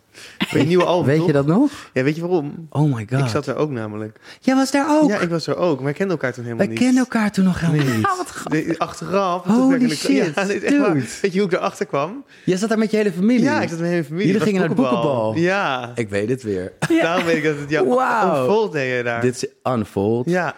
Je 0.49 0.59
nieuwe 0.63 0.83
album, 0.93 1.05
Weet 1.17 1.25
je 1.25 1.31
dat 1.31 1.45
nog? 1.45 1.71
Ja, 1.93 2.03
weet 2.03 2.15
je 2.15 2.21
waarom? 2.21 2.67
Oh 2.69 2.93
my 2.95 3.07
god. 3.09 3.19
Ik 3.19 3.27
zat 3.27 3.47
er 3.47 3.55
ook 3.55 3.69
namelijk. 3.71 4.19
Jij 4.39 4.55
was 4.55 4.71
daar 4.71 4.99
ook? 5.01 5.09
Ja, 5.09 5.19
ik 5.19 5.29
was 5.29 5.47
er 5.47 5.55
ook. 5.57 5.79
Maar 5.79 5.89
ik 5.89 5.95
kende 5.95 6.11
elkaar 6.13 6.33
toen 6.33 6.43
helemaal 6.43 6.65
Wij 6.65 6.75
niet. 6.75 6.83
kennen 6.83 7.03
elkaar 7.03 7.31
toen 7.31 7.45
nog 7.45 7.59
helemaal 7.59 7.95
niet. 7.95 8.05
Ah, 8.05 8.17
wat. 8.17 8.33
De- 8.51 8.75
achteraf. 8.77 9.43
Holy 9.43 9.89
shit, 9.95 10.33
Ja. 10.35 10.93
Weet 11.21 11.33
je 11.33 11.39
hoe 11.39 11.47
ik 11.49 11.53
erachter 11.53 11.85
kwam? 11.85 12.23
Jij 12.45 12.57
zat 12.57 12.69
daar 12.69 12.77
met 12.77 12.91
je 12.91 12.97
hele 12.97 13.11
familie? 13.11 13.43
Ja, 13.43 13.61
ik 13.61 13.69
zat 13.69 13.69
met 13.69 13.79
mijn 13.79 13.91
hele 13.91 14.03
familie. 14.03 14.27
Jullie 14.27 14.41
gingen 14.41 14.59
naar 14.59 14.69
de 14.69 14.75
boekenbal. 14.75 15.35
Ja. 15.35 15.91
Ik 15.95 16.09
weet 16.09 16.29
het 16.29 16.43
weer. 16.43 16.73
Daarom 17.01 17.25
weet 17.25 17.37
ik 17.37 17.43
dat 17.43 17.59
het 17.59 17.69
jou 17.69 17.87
unfold 18.41 18.71
deed 18.71 18.97
je 18.97 19.03
daar. 19.03 19.21
Dit 19.21 19.35
is 19.35 19.71
Unfold. 19.73 20.29
Ja, 20.29 20.55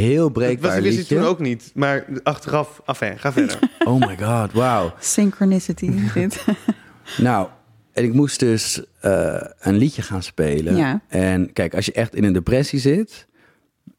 Heel 0.00 0.22
dat 0.22 0.32
breekbaar 0.32 0.70
was, 0.74 0.80
wist 0.80 0.92
ik 0.92 0.98
liedje. 0.98 1.16
toen 1.16 1.24
ook 1.24 1.38
niet. 1.38 1.70
Maar 1.74 2.04
achteraf, 2.22 2.80
afijn, 2.84 3.18
ga 3.18 3.32
verder. 3.32 3.58
Oh 3.84 4.00
my 4.06 4.16
god, 4.18 4.52
wauw. 4.52 4.92
Synchronicity. 5.00 5.90
dit. 6.14 6.44
Nou, 7.18 7.48
en 7.92 8.04
ik 8.04 8.12
moest 8.12 8.38
dus 8.40 8.82
eh, 9.00 9.40
een 9.60 9.76
liedje 9.76 10.02
gaan 10.02 10.22
spelen. 10.22 10.76
Ja. 10.76 11.00
En 11.08 11.52
kijk, 11.52 11.74
als 11.74 11.86
je 11.86 11.92
echt 11.92 12.14
in 12.14 12.24
een 12.24 12.32
depressie 12.32 12.78
zit... 12.78 13.26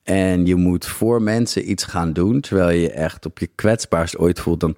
en 0.04 0.46
je 0.46 0.56
moet 0.56 0.86
voor 0.86 1.22
mensen 1.22 1.70
iets 1.72 1.84
gaan 1.84 2.14
doen... 2.14 2.42
terwijl 2.42 2.70
je 2.70 2.82
je 2.82 2.92
echt 2.92 3.26
op 3.26 3.40
je 3.40 3.48
kwetsbaarst 3.56 4.18
ooit 4.18 4.40
voelt... 4.40 4.60
dan 4.60 4.78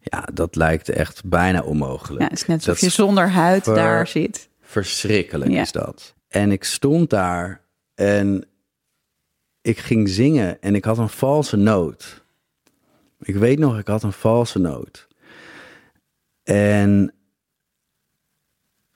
ja, 0.00 0.28
dat 0.32 0.56
lijkt 0.56 0.88
echt 0.88 1.24
bijna 1.24 1.62
onmogelijk. 1.62 2.20
Ja, 2.22 2.28
het 2.28 2.38
is 2.38 2.46
net 2.46 2.56
alsof 2.56 2.74
Dat 2.80 2.84
je 2.92 2.96
zonder 2.96 3.28
huid 3.28 3.64
ver- 3.64 3.74
daar 3.74 4.06
zit. 4.06 4.48
Verschrikkelijk 4.60 5.50
Ja. 5.50 5.60
is 5.62 5.72
dat. 5.72 6.14
En 6.28 6.52
ik 6.52 6.64
stond 6.64 7.10
daar 7.10 7.60
en 7.94 8.44
ik 9.64 9.78
ging 9.78 10.08
zingen 10.08 10.62
en 10.62 10.74
ik 10.74 10.84
had 10.84 10.98
een 10.98 11.08
valse 11.08 11.56
noot. 11.56 12.24
Ik 13.18 13.34
weet 13.34 13.58
nog, 13.58 13.78
ik 13.78 13.86
had 13.86 14.02
een 14.02 14.12
valse 14.12 14.58
noot. 14.58 15.08
En 16.42 17.14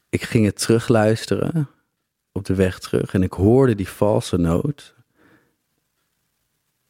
ik 0.08 0.22
ging 0.22 0.44
het 0.44 0.56
terugluisteren 0.56 1.68
op 2.32 2.44
de 2.44 2.54
weg 2.54 2.78
terug 2.78 3.14
en 3.14 3.22
ik 3.22 3.32
hoorde 3.32 3.74
die 3.74 3.88
valse 3.88 4.36
noot. 4.36 4.94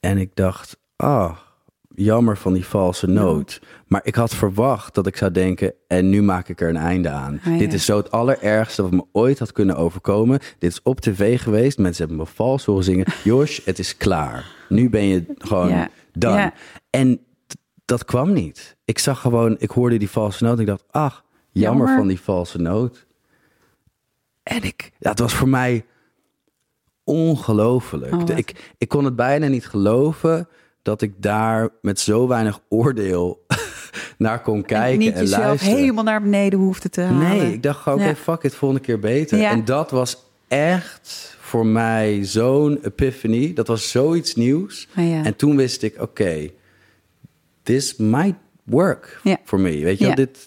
En 0.00 0.18
ik 0.18 0.30
dacht, 0.34 0.78
ah, 0.96 1.38
jammer 1.98 2.36
van 2.36 2.52
die 2.52 2.64
valse 2.64 3.06
noot. 3.06 3.60
Maar 3.86 4.00
ik 4.04 4.14
had 4.14 4.34
verwacht 4.34 4.94
dat 4.94 5.06
ik 5.06 5.16
zou 5.16 5.30
denken, 5.30 5.72
en 5.86 6.08
nu 6.08 6.22
maak 6.22 6.48
ik 6.48 6.60
er 6.60 6.68
een 6.68 6.76
einde 6.76 7.08
aan. 7.08 7.40
Ah, 7.44 7.52
ja. 7.52 7.58
Dit 7.58 7.72
is 7.72 7.84
zo 7.84 7.96
het 7.96 8.10
allerergste 8.10 8.82
wat 8.82 8.90
me 8.90 9.04
ooit 9.12 9.38
had 9.38 9.52
kunnen 9.52 9.76
overkomen. 9.76 10.38
Dit 10.58 10.70
is 10.72 10.82
op 10.82 11.00
tv 11.00 11.40
geweest, 11.40 11.78
mensen 11.78 12.06
hebben 12.06 12.26
me 12.26 12.32
vals 12.32 12.64
horen 12.64 12.84
zingen. 12.84 13.06
Jos, 13.24 13.60
het 13.64 13.78
is 13.78 13.96
klaar. 13.96 14.46
Nu 14.68 14.90
ben 14.90 15.04
je 15.04 15.24
gewoon 15.38 15.68
Ja. 15.68 15.90
Ja. 16.12 16.52
En 16.90 17.20
dat 17.84 18.04
kwam 18.04 18.32
niet. 18.32 18.76
Ik 18.84 18.98
zag 18.98 19.20
gewoon, 19.20 19.56
ik 19.58 19.70
hoorde 19.70 19.96
die 19.96 20.10
valse 20.10 20.44
noot 20.44 20.54
en 20.54 20.60
ik 20.60 20.66
dacht, 20.66 20.84
ach, 20.90 21.24
jammer, 21.50 21.78
Jammer. 21.78 21.98
van 21.98 22.08
die 22.08 22.20
valse 22.20 22.58
noot. 22.58 23.06
En 24.42 24.62
ik, 24.62 24.90
dat 24.98 25.18
was 25.18 25.34
voor 25.34 25.48
mij 25.48 25.84
ongelooflijk. 27.04 28.12
Oh, 28.14 28.36
ik, 28.36 28.72
ik 28.78 28.88
kon 28.88 29.04
het 29.04 29.16
bijna 29.16 29.46
niet 29.46 29.66
geloven 29.66 30.48
dat 30.82 31.02
ik 31.02 31.12
daar 31.16 31.68
met 31.82 32.00
zo 32.00 32.28
weinig 32.28 32.60
oordeel 32.68 33.46
naar 34.18 34.42
kon 34.42 34.62
kijken 34.62 34.92
en 34.92 34.98
niet 34.98 35.14
en 35.14 35.20
jezelf 35.20 35.44
luisteren. 35.44 35.76
helemaal 35.76 36.04
naar 36.04 36.22
beneden 36.22 36.58
hoefde 36.58 36.88
te 36.88 37.00
halen. 37.00 37.38
Nee, 37.38 37.52
ik 37.52 37.62
dacht 37.62 37.80
gewoon, 37.80 37.98
oké, 37.98 38.08
Ja. 38.08 38.14
fuck 38.14 38.42
it, 38.42 38.54
volgende 38.54 38.84
keer 38.84 38.98
beter. 38.98 39.38
Ja. 39.38 39.50
En 39.50 39.64
dat 39.64 39.90
was 39.90 40.16
echt 40.48 41.36
voor 41.40 41.66
mij 41.66 42.24
zo'n 42.24 42.78
epiphany. 42.82 43.52
Dat 43.54 43.66
was 43.66 43.90
zoiets 43.90 44.34
nieuws. 44.34 44.88
Ah, 44.94 45.08
ja. 45.08 45.24
En 45.24 45.36
toen 45.36 45.56
wist 45.56 45.82
ik, 45.82 46.00
oké, 46.02 46.48
this 47.62 47.96
might 47.96 48.36
work 48.64 49.20
for 49.44 49.60
me. 49.60 49.84
Weet 49.84 49.98
je 49.98 50.06
wel, 50.06 50.14
dit, 50.14 50.46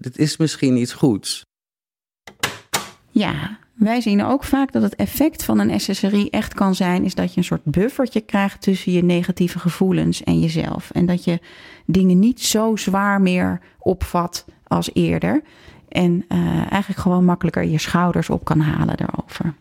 dit 0.00 0.18
is 0.18 0.36
misschien 0.36 0.76
iets 0.76 0.92
goeds. 0.92 1.42
Ja, 3.10 3.58
Wij 3.80 4.00
zien 4.00 4.24
ook 4.24 4.44
vaak 4.44 4.72
dat 4.72 4.82
het 4.82 4.96
effect 4.96 5.44
van 5.44 5.58
een 5.58 5.80
SSRI 5.80 6.28
echt 6.28 6.54
kan 6.54 6.74
zijn, 6.74 7.04
is 7.04 7.14
dat 7.14 7.30
je 7.30 7.38
een 7.38 7.44
soort 7.44 7.64
buffertje 7.64 8.20
krijgt 8.20 8.62
tussen 8.62 8.92
je 8.92 9.04
negatieve 9.04 9.58
gevoelens 9.58 10.22
en 10.22 10.40
jezelf. 10.40 10.90
En 10.90 11.06
dat 11.06 11.24
je 11.24 11.40
dingen 11.86 12.18
niet 12.18 12.40
zo 12.40 12.76
zwaar 12.76 13.20
meer 13.20 13.60
opvat 13.78 14.44
als 14.66 14.90
eerder. 14.92 15.42
En 15.88 16.24
uh, 16.28 16.38
eigenlijk 16.56 17.00
gewoon 17.00 17.24
makkelijker 17.24 17.64
je 17.64 17.78
schouders 17.78 18.30
op 18.30 18.44
kan 18.44 18.60
halen 18.60 18.96
daarover. 18.96 19.54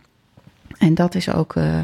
En 0.77 0.93
dat 0.93 1.15
is 1.15 1.33
ook 1.33 1.55
uh, 1.55 1.79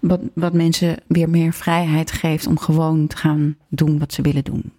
wat, 0.00 0.20
wat 0.34 0.52
mensen 0.52 0.96
weer 1.06 1.30
meer 1.30 1.52
vrijheid 1.52 2.12
geeft 2.12 2.46
om 2.46 2.58
gewoon 2.58 3.06
te 3.06 3.16
gaan 3.16 3.56
doen 3.68 3.98
wat 3.98 4.12
ze 4.12 4.22
willen 4.22 4.44
doen. 4.44 4.72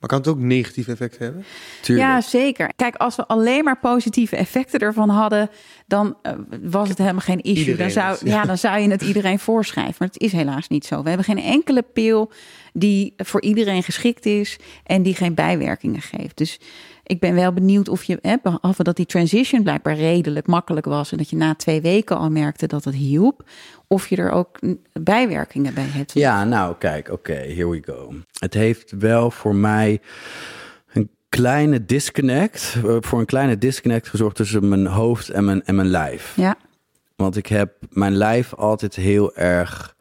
Maar 0.00 0.08
kan 0.08 0.18
het 0.18 0.28
ook 0.28 0.38
negatieve 0.38 0.90
effecten 0.90 1.24
hebben? 1.24 1.44
Tuurlijk. 1.80 2.08
Ja, 2.08 2.20
zeker. 2.20 2.72
Kijk, 2.76 2.94
als 2.94 3.16
we 3.16 3.26
alleen 3.26 3.64
maar 3.64 3.78
positieve 3.78 4.36
effecten 4.36 4.80
ervan 4.80 5.08
hadden, 5.08 5.50
dan 5.86 6.16
uh, 6.22 6.32
was 6.62 6.88
het 6.88 6.98
helemaal 6.98 7.20
geen 7.20 7.40
issue. 7.40 7.58
Iedereen 7.58 7.76
Dan 7.76 7.90
zou, 7.90 8.10
het, 8.10 8.20
ja. 8.20 8.34
ja. 8.34 8.44
dan 8.44 8.58
zou 8.58 8.80
je 8.80 8.90
het 8.90 9.02
iedereen 9.02 9.38
voorschrijven. 9.38 9.94
Maar 9.98 10.08
het 10.08 10.20
is 10.20 10.32
helaas 10.32 10.68
niet 10.68 10.86
zo. 10.86 11.02
We 11.02 11.08
hebben 11.08 11.26
geen 11.26 11.42
enkele 11.42 11.82
pil 11.82 12.32
die 12.72 13.14
voor 13.16 13.42
iedereen 13.42 13.82
geschikt 13.82 14.26
is 14.26 14.58
en 14.84 15.02
die 15.02 15.14
geen 15.14 15.34
bijwerkingen 15.34 16.02
geeft. 16.02 16.36
Dus 16.36 16.60
ik 17.10 17.20
ben 17.20 17.34
wel 17.34 17.52
benieuwd 17.52 17.88
of 17.88 18.02
je, 18.02 18.18
hè, 18.22 18.36
behalve 18.42 18.82
dat 18.82 18.96
die 18.96 19.06
transition 19.06 19.62
blijkbaar 19.62 19.96
redelijk 19.96 20.46
makkelijk 20.46 20.86
was 20.86 21.12
en 21.12 21.18
dat 21.18 21.30
je 21.30 21.36
na 21.36 21.54
twee 21.54 21.80
weken 21.80 22.16
al 22.16 22.30
merkte 22.30 22.66
dat 22.66 22.84
het 22.84 22.94
hielp, 22.94 23.44
of 23.86 24.08
je 24.08 24.16
er 24.16 24.30
ook 24.30 24.58
bijwerkingen 24.92 25.74
bij 25.74 25.86
hebt. 25.86 26.12
Ja, 26.12 26.44
nou 26.44 26.74
kijk, 26.78 27.10
oké, 27.10 27.32
here 27.32 27.68
we 27.68 27.82
go. 27.84 28.14
Het 28.38 28.54
heeft 28.54 28.92
wel 28.98 29.30
voor 29.30 29.54
mij 29.54 30.00
een 30.92 31.10
kleine 31.28 31.84
disconnect, 31.84 32.76
uh, 32.84 32.96
voor 33.00 33.18
een 33.18 33.26
kleine 33.26 33.58
disconnect 33.58 34.08
gezorgd 34.08 34.36
tussen 34.36 34.68
mijn 34.68 34.86
hoofd 34.86 35.28
en 35.28 35.44
mijn, 35.44 35.64
en 35.64 35.74
mijn 35.74 35.88
lijf. 35.88 36.32
Ja. 36.36 36.56
Want 37.16 37.36
ik 37.36 37.46
heb 37.46 37.72
mijn 37.90 38.16
lijf 38.16 38.54
altijd 38.54 38.94
heel 38.94 39.36
erg. 39.36 39.96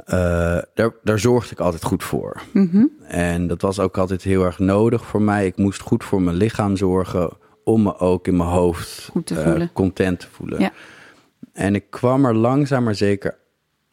Uh, 0.00 0.58
daar, 0.74 0.90
daar 1.02 1.18
zorgde 1.18 1.52
ik 1.52 1.60
altijd 1.60 1.84
goed 1.84 2.04
voor. 2.04 2.42
Mm 2.52 2.68
-hmm. 2.72 2.90
En 3.06 3.46
dat 3.46 3.62
was 3.62 3.80
ook 3.80 3.98
altijd 3.98 4.22
heel 4.22 4.44
erg 4.44 4.58
nodig 4.58 5.06
voor 5.06 5.22
mij. 5.22 5.46
Ik 5.46 5.56
moest 5.56 5.80
goed 5.80 6.04
voor 6.04 6.22
mijn 6.22 6.36
lichaam 6.36 6.76
zorgen 6.76 7.30
om 7.64 7.82
me 7.82 7.98
ook 7.98 8.26
in 8.26 8.36
mijn 8.36 8.48
hoofd 8.48 9.08
goed 9.12 9.26
te. 9.26 9.54
Uh, 9.58 9.66
content 9.72 10.20
te 10.20 10.26
voelen. 10.30 10.60
Ja. 10.60 10.72
En 11.52 11.74
ik 11.74 11.90
kwam 11.90 12.24
er 12.24 12.34
langzaam 12.34 12.84
maar 12.84 12.94
zeker 12.94 13.38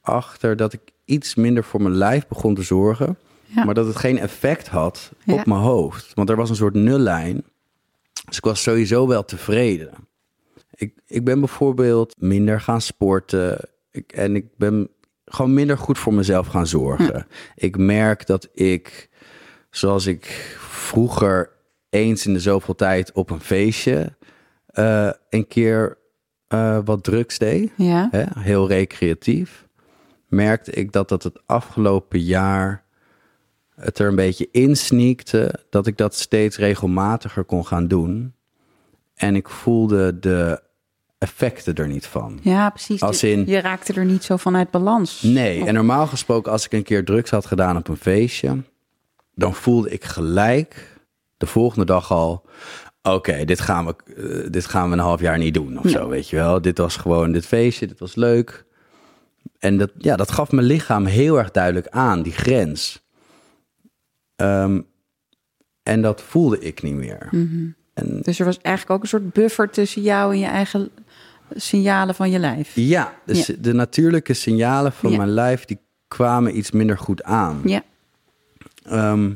achter 0.02 0.56
dat 0.58 0.74
ik 0.74 0.82
iets 1.06 1.36
minder 1.36 1.64
voor 1.64 1.82
mijn 1.82 1.96
lijf 1.96 2.28
begon 2.28 2.56
te 2.56 2.62
zorgen. 2.62 3.18
Ja. 3.46 3.64
Maar 3.64 3.74
dat 3.74 3.86
het 3.86 3.96
geen 3.96 4.20
effect 4.20 4.68
had 4.68 5.12
Ja. 5.26 5.34
op 5.34 5.46
mijn 5.46 5.62
hoofd. 5.62 6.12
Want 6.14 6.30
er 6.30 6.36
was 6.36 6.50
een 6.50 6.56
soort 6.56 6.74
nullijn. 6.74 7.44
Dus 8.26 8.38
ik 8.38 8.44
was 8.44 8.62
sowieso 8.62 9.08
wel 9.08 9.26
tevreden. 9.26 9.92
Ik, 10.76 10.94
ik 11.08 11.24
ben 11.24 11.40
bijvoorbeeld 11.40 12.16
minder 12.18 12.62
gaan 12.62 12.82
sporten. 12.82 13.60
Ik, 13.92 14.12
en 14.12 14.36
ik 14.36 14.46
ben 14.58 14.90
gewoon 15.34 15.54
minder 15.54 15.78
goed 15.78 15.98
voor 16.00 16.14
mezelf 16.14 16.48
gaan 16.48 16.68
zorgen. 16.68 17.28
Ik 17.56 17.78
merk 17.78 18.26
dat 18.26 18.50
ik, 18.54 19.10
zoals 19.70 20.06
ik 20.06 20.26
vroeger 20.60 21.50
eens 21.90 22.26
in 22.26 22.34
de 22.34 22.40
zoveel 22.40 22.76
tijd 22.76 23.12
op 23.12 23.30
een 23.30 23.40
feestje 23.42 24.16
uh, 24.74 25.10
een 25.30 25.48
keer 25.48 25.98
uh, 26.54 26.80
wat 26.86 27.04
drugs 27.04 27.38
deed, 27.38 27.72
Ja. 27.76 28.08
hè, 28.12 28.24
heel 28.40 28.68
recreatief, 28.68 29.68
merkte 30.28 30.72
ik 30.72 30.92
dat 30.92 31.10
dat 31.10 31.24
het 31.24 31.42
afgelopen 31.46 32.20
jaar 32.20 32.84
het 33.76 34.00
er 34.00 34.08
een 34.08 34.16
beetje 34.16 34.48
insneakte 34.52 35.54
dat 35.70 35.88
ik 35.88 35.98
dat 35.98 36.16
steeds 36.16 36.58
regelmatiger 36.58 37.44
kon 37.44 37.66
gaan 37.66 37.88
doen. 37.88 38.34
En 39.16 39.36
ik 39.36 39.50
voelde 39.50 40.20
de 40.20 40.62
effecten 41.24 41.76
er 41.76 41.88
niet 41.88 42.06
van. 42.06 42.40
Ja, 42.42 42.70
precies. 42.70 43.02
Als 43.02 43.24
in- 43.24 43.46
Je 43.48 43.60
raakte 43.60 43.94
er 43.94 44.06
niet 44.06 44.24
zo 44.24 44.38
van 44.38 44.56
uit 44.56 44.72
balans. 44.72 45.22
Nee, 45.22 45.66
en 45.66 45.74
normaal 45.74 46.08
gesproken 46.08 46.52
als 46.52 46.66
ik 46.66 46.72
een 46.74 46.84
keer 46.84 47.06
drugs 47.06 47.30
had 47.30 47.46
gedaan 47.46 47.78
op 47.78 47.88
een 47.88 47.98
feestje, 47.98 48.58
dan 49.36 49.54
voelde 49.54 49.90
ik 49.90 50.04
gelijk 50.04 50.98
de 51.38 51.46
volgende 51.46 51.86
dag 51.86 52.12
al, 52.12 52.46
oké, 53.02 53.46
dit 53.46 53.62
gaan 53.62 53.86
we, 53.86 53.96
eh, 54.18 54.52
dit 54.52 54.66
gaan 54.66 54.88
we 54.88 54.94
een 54.94 55.02
half 55.02 55.20
jaar 55.22 55.38
niet 55.38 55.54
doen 55.54 55.78
of 55.80 55.90
zo, 55.90 56.08
weet 56.08 56.30
je 56.30 56.36
wel. 56.36 56.62
Dit 56.62 56.78
was 56.78 56.96
gewoon 56.98 57.32
dit 57.32 57.46
feestje, 57.46 57.88
dit 57.88 58.00
was 58.00 58.16
leuk. 58.16 58.66
En 59.60 59.78
dat, 59.78 59.92
ja, 59.98 60.16
dat 60.16 60.32
gaf 60.32 60.52
mijn 60.52 60.68
lichaam 60.68 61.06
heel 61.06 61.38
erg 61.38 61.52
duidelijk 61.52 61.88
aan, 61.88 62.22
die 62.22 62.32
grens. 62.34 63.02
Ehm, 64.36 64.82
en 65.84 66.02
dat 66.02 66.22
voelde 66.22 66.60
ik 66.60 66.82
niet 66.82 66.94
meer. 66.96 67.28
En 67.94 68.22
Dus 68.22 68.40
er 68.40 68.46
was 68.46 68.58
eigenlijk 68.62 68.96
ook 68.96 69.02
een 69.04 69.10
soort 69.10 69.34
buffer 69.34 69.70
tussen 69.70 70.02
jou 70.02 70.34
en 70.34 70.40
je 70.40 70.46
eigen 70.46 70.90
signalen 71.56 72.16
van 72.16 72.32
je 72.32 72.40
lijf. 72.40 72.72
ja, 72.76 73.14
dus 73.26 73.46
Ja. 73.48 73.54
de 73.60 73.74
natuurlijke 73.74 74.34
signalen 74.34 74.92
van 74.92 75.12
Ja. 75.12 75.18
mijn 75.18 75.30
lijf, 75.30 75.66
die 75.66 75.80
kwamen 76.08 76.58
iets 76.58 76.72
minder 76.72 76.98
goed 76.98 77.24
aan. 77.24 77.62
Ja, 77.64 77.82
Ehm, 78.84 79.32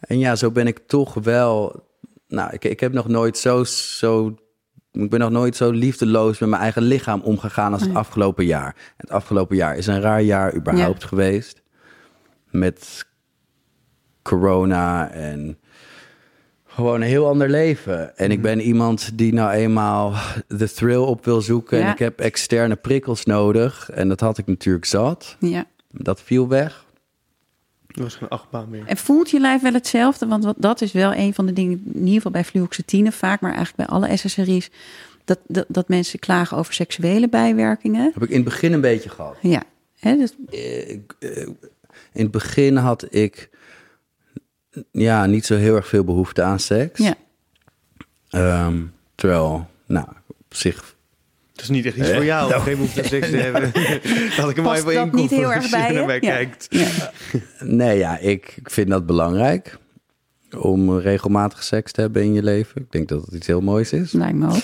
en 0.00 0.18
ja, 0.18 0.36
zo 0.36 0.50
ben 0.50 0.66
ik 0.66 0.78
toch 0.86 1.14
wel. 1.14 1.86
Nou, 2.28 2.52
ik, 2.52 2.64
ik 2.64 2.80
heb 2.80 2.92
nog 2.92 3.08
nooit 3.08 3.38
zo, 3.38 3.64
zo. 3.64 4.34
Ik 4.92 5.10
ben 5.10 5.20
nog 5.20 5.30
nooit 5.30 5.56
zo 5.56 5.70
liefdeloos 5.70 6.38
met 6.38 6.48
mijn 6.48 6.62
eigen 6.62 6.82
lichaam 6.82 7.20
omgegaan 7.20 7.72
als 7.72 7.82
het 7.82 7.94
afgelopen 7.94 8.44
jaar. 8.44 8.76
Het 8.96 9.10
afgelopen 9.10 9.56
jaar 9.56 9.76
is 9.76 9.86
een 9.86 10.00
raar 10.00 10.22
jaar 10.22 10.54
überhaupt 10.54 11.04
geweest. 11.04 11.62
Met 12.50 13.06
corona 14.22 15.10
en 15.10 15.58
gewoon 16.74 17.00
een 17.00 17.06
heel 17.06 17.28
ander 17.28 17.50
leven. 17.50 18.16
En 18.16 18.30
ik 18.30 18.42
ben 18.42 18.60
iemand 18.60 19.18
die 19.18 19.32
nou 19.32 19.50
eenmaal 19.50 20.14
de 20.48 20.72
thrill 20.72 20.96
op 20.96 21.24
wil 21.24 21.40
zoeken. 21.40 21.82
En 21.82 21.90
ik 21.90 21.98
heb 21.98 22.20
externe 22.20 22.76
prikkels 22.76 23.24
nodig. 23.24 23.90
En 23.90 24.08
dat 24.08 24.20
had 24.20 24.38
ik 24.38 24.46
natuurlijk 24.46 24.84
zat. 24.84 25.36
ja. 25.40 25.66
Dat 25.90 26.20
viel 26.22 26.48
weg. 26.48 26.84
Er 27.86 28.02
was 28.02 28.14
geen 28.14 28.28
achtbaan 28.28 28.68
meer. 28.70 28.86
En 28.86 28.96
voelt 28.96 29.30
je 29.30 29.40
lijf 29.40 29.62
wel 29.62 29.72
hetzelfde? 29.72 30.26
Want 30.26 30.44
wat, 30.44 30.54
dat 30.58 30.80
is 30.80 30.92
wel 30.92 31.14
een 31.14 31.34
van 31.34 31.46
de 31.46 31.52
dingen, 31.52 31.82
in 31.86 31.98
ieder 31.98 32.14
geval 32.14 32.30
bij 32.30 32.44
fluoxetine 32.44 33.12
vaak, 33.12 33.40
maar 33.40 33.54
eigenlijk 33.54 33.88
bij 33.88 33.96
alle 33.96 34.16
SSRI's, 34.16 34.70
dat, 35.24 35.38
dat, 35.46 35.64
dat 35.68 35.88
mensen 35.88 36.18
klagen 36.18 36.56
over 36.56 36.74
seksuele 36.74 37.28
bijwerkingen. 37.28 38.10
Heb 38.14 38.22
ik 38.22 38.28
in 38.28 38.34
het 38.34 38.44
begin 38.44 38.72
een 38.72 38.80
beetje 38.80 39.08
gehad. 39.08 39.36
Ja, 39.40 39.62
hè, 39.98 40.16
dus, 40.16 40.34
Ik, 40.88 41.14
eh, 41.18 41.46
in 42.12 42.22
het 42.22 42.30
begin 42.30 42.76
had 42.76 43.06
ik 43.14 43.50
ja, 44.90 45.26
niet 45.26 45.46
zo 45.46 45.56
heel 45.56 45.76
erg 45.76 45.86
veel 45.88 46.04
behoefte 46.04 46.42
aan 46.42 46.58
seks. 46.60 46.98
ja. 47.00 47.14
Ehm, 48.30 48.76
terwijl, 49.14 49.68
nou, 49.86 50.06
op 50.28 50.54
zich. 50.54 50.94
Het 51.52 51.62
is 51.62 51.68
niet 51.68 51.86
echt 51.86 51.96
iets 51.96 52.10
voor 52.12 52.24
jou 52.24 52.54
om 52.54 52.60
geen 52.60 52.74
behoefte 52.76 53.02
aan 53.02 53.08
seks 53.08 53.30
te 53.30 53.36
hebben. 53.36 53.62
dat 54.36 54.50
ik 54.50 54.56
hem 54.56 54.64
Past 54.64 54.80
even 54.82 54.94
dat 54.94 55.12
niet 55.12 55.30
heel 55.30 55.42
voor 55.42 55.52
erg 55.52 55.62
als 55.62 55.70
je 55.70 55.76
bij 55.76 55.86
je? 55.88 55.92
naar 55.98 56.06
mij 56.06 56.14
Ja. 56.20 56.20
kijkt. 56.20 56.66
ja. 56.70 57.10
Nee, 57.60 57.98
ja, 57.98 58.18
ik, 58.18 58.54
ik 58.56 58.70
vind 58.70 58.88
dat 58.88 59.06
belangrijk. 59.06 59.78
Om 60.58 60.98
regelmatig 60.98 61.62
seks 61.62 61.92
te 61.92 62.00
hebben 62.00 62.22
in 62.22 62.32
je 62.32 62.42
leven. 62.42 62.80
Ik 62.80 62.92
denk 62.92 63.08
dat 63.08 63.24
het 63.24 63.34
iets 63.34 63.46
heel 63.46 63.60
moois 63.60 63.92
is. 63.92 64.12
lijkt 64.12 64.36
me 64.38 64.46
ook. 64.48 64.62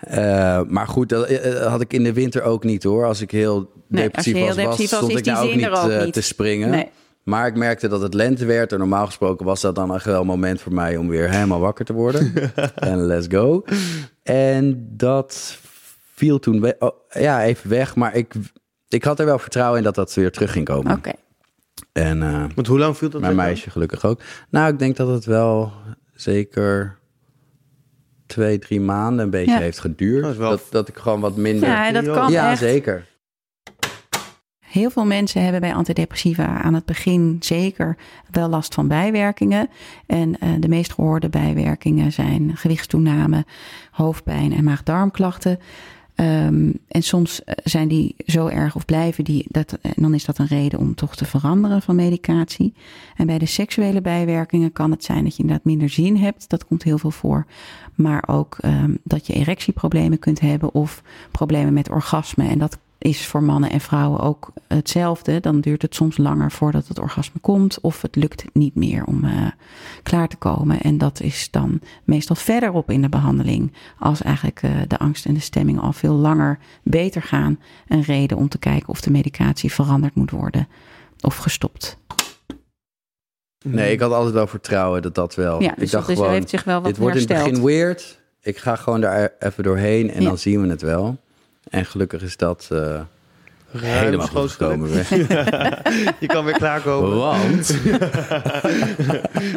Eh, 0.00 0.62
maar 0.68 0.86
goed, 0.88 1.08
dat 1.08 1.26
eh, 1.26 1.66
had 1.66 1.80
ik 1.80 1.92
in 1.92 2.02
de 2.04 2.12
winter 2.12 2.42
ook 2.42 2.64
niet 2.64 2.82
hoor. 2.82 3.06
Als 3.06 3.20
ik 3.20 3.30
heel 3.30 3.70
Nee, 3.88 4.02
depressief 4.02 4.14
als 4.16 4.24
je 4.24 4.32
heel 4.32 4.46
was, 4.46 4.56
was, 4.56 4.56
depressief 4.56 4.90
was, 4.90 4.98
stond 4.98 5.12
is 5.12 5.18
ik 5.18 5.24
daar 5.24 5.42
ook 5.42 5.48
zin 5.48 5.56
niet, 5.56 5.66
er 5.66 5.72
ook 5.72 5.90
eh, 5.90 6.04
niet. 6.04 6.12
te 6.12 6.20
springen. 6.20 6.70
Nee. 6.70 6.88
Maar 7.22 7.46
ik 7.46 7.56
merkte 7.56 7.88
dat 7.88 8.00
het 8.00 8.14
lente 8.14 8.44
werd. 8.46 8.72
En 8.72 8.78
normaal 8.78 9.06
gesproken 9.06 9.46
was 9.46 9.60
dat 9.60 9.74
dan 9.74 9.94
echt 9.94 10.04
wel 10.04 10.20
een 10.20 10.26
moment 10.26 10.60
voor 10.60 10.72
mij 10.74 10.96
om 10.96 11.08
weer 11.08 11.30
helemaal 11.30 11.60
wakker 11.60 11.84
te 11.84 11.92
worden. 11.92 12.32
en 12.74 12.98
let's 13.06 13.26
go. 13.30 13.64
En 14.22 14.86
dat 14.96 15.58
viel 16.14 16.38
toen 16.38 16.60
we- 16.60 16.76
oh, 16.78 16.90
ja, 17.10 17.42
even 17.44 17.70
weg. 17.70 17.94
Maar 17.96 18.14
ik, 18.14 18.34
ik 18.88 19.04
had 19.04 19.18
er 19.20 19.26
wel 19.26 19.38
vertrouwen 19.38 19.78
in 19.78 19.84
dat 19.84 19.94
dat 19.94 20.14
weer 20.14 20.30
terug 20.32 20.52
ging 20.52 20.64
komen. 20.64 20.96
Oké. 20.96 21.10
En 21.92 22.22
eh, 22.22 22.44
Want 22.54 22.66
hoe 22.66 22.78
lang 22.78 22.96
viel 22.96 23.10
dat 23.10 23.20
mijn 23.20 23.36
dan? 23.36 23.44
meisje 23.44 23.70
gelukkig 23.70 24.04
ook. 24.04 24.20
Nou, 24.50 24.72
ik 24.72 24.78
denk 24.78 24.96
dat 24.96 25.08
het 25.08 25.24
wel 25.24 25.72
zeker 26.14 26.98
twee, 28.26 28.58
drie 28.58 28.80
maanden 28.80 29.24
een 29.24 29.30
beetje 29.30 29.50
Ja. 29.52 29.58
heeft 29.58 29.78
geduurd. 29.78 30.22
Dat 30.24 30.36
Dat, 30.36 30.62
dat 30.70 30.88
ik 30.88 30.96
gewoon 30.96 31.20
wat 31.20 31.36
minder... 31.36 31.68
Ja, 31.68 31.92
dat 31.92 32.04
kan 32.10 32.30
ja 32.30 32.50
echt. 32.50 32.58
zeker. 32.60 33.06
Heel 34.72 34.90
veel 34.90 35.04
mensen 35.04 35.42
hebben 35.42 35.60
bij 35.60 35.74
antidepressiva 35.74 36.62
aan 36.62 36.74
het 36.74 36.84
begin 36.84 37.36
zeker 37.40 37.96
wel 38.30 38.48
last 38.48 38.74
van 38.74 38.88
bijwerkingen. 38.88 39.68
En 40.06 40.38
eh, 40.38 40.48
de 40.58 40.68
meest 40.68 40.92
gehoorde 40.92 41.28
bijwerkingen 41.28 42.12
zijn 42.12 42.56
gewichtstoename, 42.56 43.44
hoofdpijn 43.90 44.52
en 44.52 44.64
maag-darmklachten. 44.64 45.58
Ehm, 46.14 46.70
en 46.88 47.02
soms 47.02 47.44
eh, 47.44 47.54
zijn 47.64 47.88
die 47.88 48.14
zo 48.26 48.46
erg 48.46 48.74
of 48.74 48.84
blijven 48.84 49.24
die, 49.24 49.46
dat, 49.48 49.72
en 49.72 49.92
dan 49.96 50.14
is 50.14 50.24
dat 50.24 50.38
een 50.38 50.46
reden 50.46 50.78
om 50.78 50.94
toch 50.94 51.16
te 51.16 51.24
veranderen 51.24 51.82
van 51.82 51.96
medicatie. 51.96 52.74
En 53.16 53.26
bij 53.26 53.38
de 53.38 53.46
seksuele 53.46 54.00
bijwerkingen 54.00 54.72
kan 54.72 54.90
het 54.90 55.04
zijn 55.04 55.24
dat 55.24 55.36
je 55.36 55.42
inderdaad 55.42 55.66
minder 55.66 55.88
zin 55.88 56.16
hebt. 56.16 56.50
Dat 56.50 56.66
komt 56.66 56.82
heel 56.82 56.98
veel 56.98 57.10
voor. 57.10 57.46
Maar 57.94 58.24
ook 58.26 58.56
ehm, 58.60 58.94
dat 59.04 59.26
je 59.26 59.32
erectieproblemen 59.32 60.18
kunt 60.18 60.40
hebben 60.40 60.74
of 60.74 61.02
problemen 61.30 61.72
met 61.72 61.90
orgasme. 61.90 62.48
En 62.48 62.58
dat 62.58 62.78
is 63.02 63.26
voor 63.26 63.42
mannen 63.42 63.70
en 63.70 63.80
vrouwen 63.80 64.20
ook 64.20 64.52
hetzelfde. 64.68 65.40
Dan 65.40 65.60
duurt 65.60 65.82
het 65.82 65.94
soms 65.94 66.16
langer 66.16 66.50
voordat 66.50 66.88
het 66.88 66.98
orgasme 66.98 67.40
komt. 67.40 67.78
Of 67.80 68.02
het 68.02 68.16
lukt 68.16 68.44
niet 68.52 68.74
meer 68.74 69.04
om 69.04 69.24
uh, 69.24 69.46
klaar 70.02 70.28
te 70.28 70.36
komen. 70.36 70.80
En 70.80 70.98
dat 70.98 71.20
is 71.20 71.50
dan 71.50 71.80
meestal 72.04 72.36
verderop 72.36 72.90
in 72.90 73.02
de 73.02 73.08
behandeling. 73.08 73.72
Als 73.98 74.22
eigenlijk 74.22 74.62
uh, 74.62 74.70
de 74.88 74.98
angst 74.98 75.26
en 75.26 75.34
de 75.34 75.40
stemming 75.40 75.80
al 75.80 75.92
veel 75.92 76.14
langer 76.14 76.58
beter 76.82 77.22
gaan. 77.22 77.58
Een 77.88 78.02
reden 78.02 78.36
om 78.36 78.48
te 78.48 78.58
kijken 78.58 78.88
of 78.88 79.00
de 79.00 79.10
medicatie 79.10 79.72
veranderd 79.72 80.14
moet 80.14 80.30
worden. 80.30 80.68
Of 81.20 81.36
gestopt. 81.36 81.96
Nee, 83.64 83.92
ik 83.92 84.00
had 84.00 84.12
altijd 84.12 84.34
wel 84.34 84.46
vertrouwen 84.46 85.02
dat 85.02 85.14
dat 85.14 85.34
wel. 85.34 85.62
Ja, 85.62 85.74
dus 85.76 85.84
ik 85.84 85.90
dacht 85.90 86.06
gewoon, 86.06 86.30
heeft 86.30 86.50
zich 86.50 86.64
wel 86.64 86.80
wat 86.80 86.84
dit 86.84 86.96
wordt 86.96 87.16
in 87.16 87.36
het 87.36 87.44
begin 87.44 87.64
weird. 87.64 88.20
Ik 88.40 88.58
ga 88.58 88.76
gewoon 88.76 89.00
daar 89.00 89.32
even 89.38 89.62
doorheen 89.62 90.10
en 90.10 90.22
Ja. 90.22 90.28
dan 90.28 90.38
zien 90.38 90.62
we 90.62 90.68
het 90.68 90.82
wel. 90.82 91.18
En 91.70 91.84
gelukkig 91.86 92.22
is 92.22 92.36
dat 92.36 92.68
eh, 92.72 93.00
helemaal 93.76 94.26
goed 94.26 94.50
gekomen. 94.50 94.88
Je 96.20 96.26
kan 96.26 96.44
weer 96.44 96.54
klaarkomen. 96.54 97.16
Want, 97.18 97.68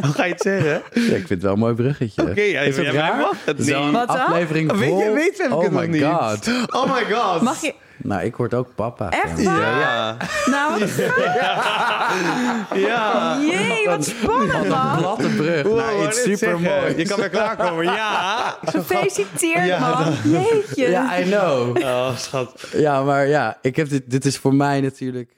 Hoe 0.03 0.13
ga 0.13 0.25
je 0.25 0.31
het 0.31 0.41
zeggen? 0.41 0.81
ja, 0.93 1.01
ik 1.01 1.09
vind 1.15 1.29
het 1.29 1.41
wel 1.41 1.53
een 1.53 1.59
mooi 1.59 1.73
bruggetje. 1.73 2.21
Oké, 2.21 2.41
ja, 2.41 2.61
is 2.61 2.77
het 2.77 2.87
raar? 2.87 3.17
mag 3.17 3.29
het 3.29 3.39
Het 3.45 3.59
is 3.59 3.65
wel 3.67 3.79
niet. 3.85 3.87
een 3.87 3.93
Wat 4.07 4.09
aflevering 4.17 4.71
Weet 4.71 4.89
vol. 4.89 4.99
je, 5.03 5.11
weet 5.11 5.37
heb 5.37 5.47
ik 5.47 5.53
oh 5.55 5.61
het 5.63 5.71
nog 5.71 5.81
my 5.81 5.87
niet. 5.87 6.03
god. 6.03 6.49
Oh 6.73 6.93
my 6.95 7.13
god. 7.15 7.41
Mag 7.41 7.61
je... 7.61 7.73
Nou, 7.97 8.23
ik 8.23 8.35
word 8.35 8.53
ook 8.53 8.75
papa. 8.75 9.09
Echt 9.09 9.41
Ja. 9.41 9.43
waar? 9.43 9.61
Ja, 9.61 9.79
ja. 9.79 10.17
Nou, 10.45 10.79
wat 10.79 10.89
Ja. 12.87 13.37
Jee, 13.39 13.85
wat 13.85 14.05
spannend 14.05 14.67
man. 14.67 14.97
Platte 14.97 15.27
brug 15.27 15.63
Wow, 15.63 15.77
naar 15.77 15.85
wou 15.93 16.07
iets 16.07 16.15
net 16.25 16.25
super 16.25 16.37
zeggen, 16.59 16.81
moois. 16.81 16.95
Je 16.95 17.05
kan 17.05 17.19
weer 17.19 17.29
klaarkomen, 17.29 17.83
ja. 17.85 18.57
Gefeliciteerd 18.61 19.65
Ja, 19.65 19.79
man. 19.79 20.13
Jeetje. 20.31 20.89
Ja, 20.89 21.19
I 21.19 21.23
know. 21.23 21.77
Oh, 21.77 22.15
schat. 22.17 22.67
Ja, 22.73 23.03
maar 23.03 23.27
ja, 23.27 23.57
ik 23.61 23.75
heb 23.75 23.89
dit, 23.89 24.03
dit 24.09 24.25
is 24.25 24.37
voor 24.37 24.53
mij 24.55 24.81
natuurlijk... 24.81 25.33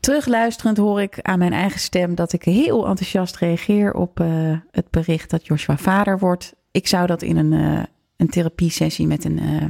Terugluisterend 0.00 0.76
hoor 0.76 1.02
ik 1.02 1.18
aan 1.22 1.38
mijn 1.38 1.52
eigen 1.52 1.80
stem 1.80 2.14
dat 2.14 2.32
ik 2.32 2.42
heel 2.42 2.86
enthousiast 2.86 3.36
reageer 3.36 3.92
op 3.92 4.20
eh, 4.20 4.26
het 4.70 4.90
bericht 4.90 5.30
dat 5.30 5.46
Joshua 5.46 5.76
vader 5.76 6.18
wordt. 6.18 6.54
Ik 6.70 6.86
zou 6.88 7.06
dat 7.06 7.22
in 7.22 7.36
een, 7.36 7.52
eh 7.52 7.82
een 8.16 8.28
therapiesessie 8.28 9.06
met 9.06 9.24
een, 9.24 9.38
eh, 9.38 9.64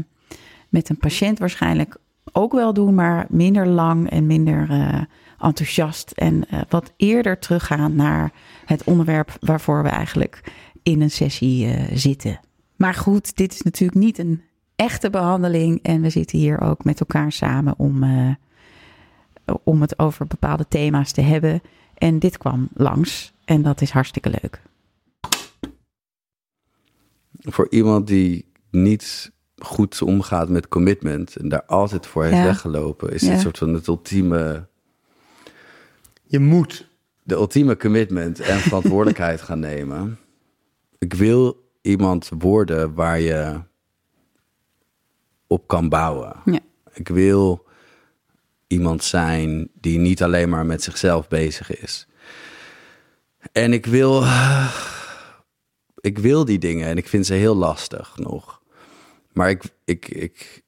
met 0.75 0.89
een 0.89 0.97
patiënt 0.97 1.39
waarschijnlijk 1.39 1.97
ook 2.33 2.53
wel 2.53 2.73
doen, 2.73 2.95
maar 2.95 3.27
minder 3.29 3.67
lang 3.67 4.11
en 4.11 4.27
minder 4.27 4.71
eh, 4.71 5.03
enthousiast. 5.39 6.11
En 6.11 6.49
eh, 6.49 6.61
wat 6.69 6.93
eerder 6.97 7.39
teruggaan 7.39 7.95
naar 7.95 8.33
het 8.65 8.85
onderwerp 8.85 9.37
waarvoor 9.41 9.83
we 9.83 9.89
eigenlijk 9.89 10.41
in 10.83 11.01
een 11.01 11.11
sessie 11.11 11.67
eh, 11.67 11.97
zitten. 11.97 12.41
Maar 12.77 12.95
goed, 12.95 13.37
dit 13.37 13.53
is 13.53 13.63
natuurlijk 13.63 13.99
niet 13.99 14.19
een 14.19 14.43
echte 14.77 15.11
behandeling. 15.11 15.83
En 15.83 16.01
we 16.01 16.11
zitten 16.11 16.39
hier 16.39 16.61
ook 16.61 16.85
met 16.85 17.01
elkaar 17.01 17.33
samen 17.33 17.75
om. 17.79 18.05
om 19.65 19.81
het 19.81 19.99
over 19.99 20.27
bepaalde 20.27 20.69
thema's 20.69 21.13
te 21.13 21.21
hebben. 21.21 21.63
En 21.95 22.19
dit 22.19 22.39
kwam 22.39 22.69
langs 22.75 23.33
en 23.45 23.63
dat 23.63 23.81
is 23.81 23.91
hartstikke 23.91 24.31
leuk. 24.31 24.63
Voor 27.33 27.67
iemand 27.71 28.07
die 28.07 28.47
niet 28.71 29.33
goed 29.65 30.03
omgaat 30.03 30.49
met 30.49 30.69
commitment... 30.69 31.37
en 31.37 31.49
daar 31.49 31.65
altijd 31.65 32.07
voor 32.07 32.23
heeft 32.23 32.37
Ja. 32.37 32.45
weggelopen... 32.45 33.13
is 33.13 33.23
Ja. 33.23 33.31
dit 33.31 33.41
soort 33.41 33.59
van 33.59 33.75
het 33.75 33.87
ultieme... 33.87 34.67
Je 36.23 36.39
moet. 36.39 36.89
de 37.23 37.35
ultieme 37.35 37.77
commitment 37.77 38.41
en 38.41 38.59
verantwoordelijkheid 38.59 39.41
gaan 39.41 39.59
nemen. 39.59 40.19
Ik 40.99 41.15
wil 41.15 41.69
iemand 41.83 42.31
worden 42.39 42.95
waar 42.95 43.21
je 43.21 43.61
op 45.47 45.67
kan 45.67 45.89
bouwen. 45.89 46.37
Ja. 46.45 46.61
Ik 46.93 47.09
wil 47.09 47.65
iemand 48.67 49.05
zijn 49.05 49.71
die 49.81 49.99
niet 49.99 50.23
alleen 50.23 50.49
maar 50.49 50.67
met 50.67 50.83
zichzelf 50.83 51.29
bezig 51.29 51.81
is. 51.83 52.07
En 53.53 53.73
ik 53.73 53.87
wil, 53.87 54.25
ik 56.01 56.19
wil 56.19 56.45
die 56.45 56.59
dingen 56.59 56.89
en 56.89 56.97
ik 56.97 57.09
vind 57.09 57.27
ze 57.27 57.35
heel 57.35 57.55
lastig 57.55 58.17
nog. 58.17 58.63
Maar 59.35 59.51
ik, 59.51 59.63
ik, 59.85 60.09
ik, 60.09 60.63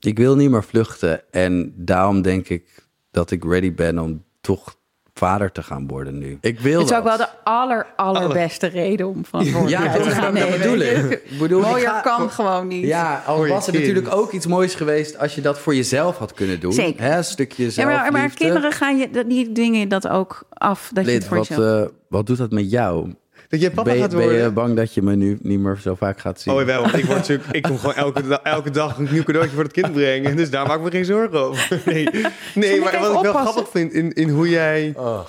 ik 0.00 0.18
wil 0.18 0.36
niet 0.36 0.50
meer 0.50 0.64
vluchten 0.64 1.32
en 1.32 1.72
daarom 1.76 2.22
denk 2.22 2.48
ik 2.48 2.86
dat 3.10 3.30
ik 3.30 3.44
ready 3.44 3.74
ben 3.74 3.98
om 3.98 4.24
toch 4.40 4.76
vader 5.14 5.52
te 5.52 5.62
gaan 5.62 5.86
worden 5.86 6.18
nu. 6.18 6.38
Ik 6.40 6.60
wil 6.60 6.80
Het 6.80 6.90
is 6.90 6.96
ook 6.96 7.04
wel 7.04 7.16
de 7.16 7.28
aller, 7.44 7.86
allerbeste 7.96 8.66
reden 8.66 9.06
om 9.08 9.24
van 9.24 9.44
Ja, 9.68 9.92
dat, 9.92 10.02
te 10.02 10.10
gaan 10.10 10.34
dat 10.34 10.44
nemen. 10.44 10.58
bedoel 10.58 10.78
ik. 10.78 11.22
Ik 11.30 11.38
bedoel, 11.38 11.60
ik 11.60 11.66
Mooier 11.66 11.88
ga- 11.88 12.00
kan 12.00 12.30
gewoon 12.30 12.66
niet. 12.68 12.84
Ja, 12.86 13.22
al 13.26 13.46
was 13.46 13.66
het 13.66 13.74
natuurlijk 13.74 14.14
ook 14.14 14.32
iets 14.32 14.46
moois 14.46 14.74
geweest 14.74 15.18
als 15.18 15.34
je 15.34 15.40
dat 15.40 15.58
voor 15.58 15.74
jezelf 15.74 16.18
had 16.18 16.34
kunnen 16.34 16.60
doen. 16.60 16.72
Zeker. 16.72 17.02
Hè, 17.04 17.16
een 17.16 17.24
stukje 17.24 17.64
Ja, 17.64 17.70
zelfliefde. 17.70 18.02
maar, 18.02 18.12
maar 18.20 18.30
kinderen 18.34 18.72
gaan 18.72 18.96
je, 18.98 19.10
dat- 19.10 19.28
die 19.28 19.52
dwingen 19.52 19.88
dat 19.88 20.08
ook 20.08 20.42
af. 20.48 20.90
Dat 20.94 21.04
je 21.06 21.10
het 21.10 21.24
voor 21.24 21.36
wat, 21.36 21.46
jezelf... 21.46 21.84
eh, 21.86 21.92
wat 22.08 22.26
doet 22.26 22.38
dat 22.38 22.50
met 22.50 22.70
jou? 22.70 23.14
Dat 23.48 23.60
jij 23.60 23.70
papa 23.70 23.82
ben, 23.82 23.94
je, 23.94 24.00
gaat 24.00 24.10
ben 24.10 24.20
worden. 24.20 24.42
je 24.42 24.50
bang 24.50 24.76
dat 24.76 24.94
je 24.94 25.02
me 25.02 25.16
nu 25.16 25.38
niet 25.42 25.58
meer 25.58 25.78
zo 25.80 25.94
vaak 25.94 26.20
gaat 26.20 26.40
zien? 26.40 26.54
Oh 26.54 26.62
wel, 26.64 26.80
want 26.82 26.94
ik, 26.94 27.04
word 27.04 27.18
natuurlijk, 27.18 27.48
ik 27.50 27.62
kom 27.62 27.78
gewoon 27.78 27.94
elke, 27.94 28.40
elke 28.42 28.70
dag 28.70 28.98
een 28.98 29.08
nieuw 29.10 29.22
cadeautje 29.22 29.54
voor 29.54 29.62
het 29.64 29.72
kind 29.72 29.92
brengen. 29.92 30.36
Dus 30.36 30.50
daar 30.50 30.66
maak 30.66 30.76
ik 30.76 30.84
me 30.84 30.90
geen 30.90 31.04
zorgen 31.04 31.38
over. 31.40 31.80
Nee, 31.84 32.08
nee 32.54 32.80
maar 32.80 32.98
wat 33.00 33.14
ik 33.14 33.22
wel 33.32 33.32
grappig 33.34 33.68
vind 33.70 33.92
in, 33.92 34.12
in 34.12 34.28
hoe 34.28 34.48
jij 34.48 34.92
Oh. 34.96 35.20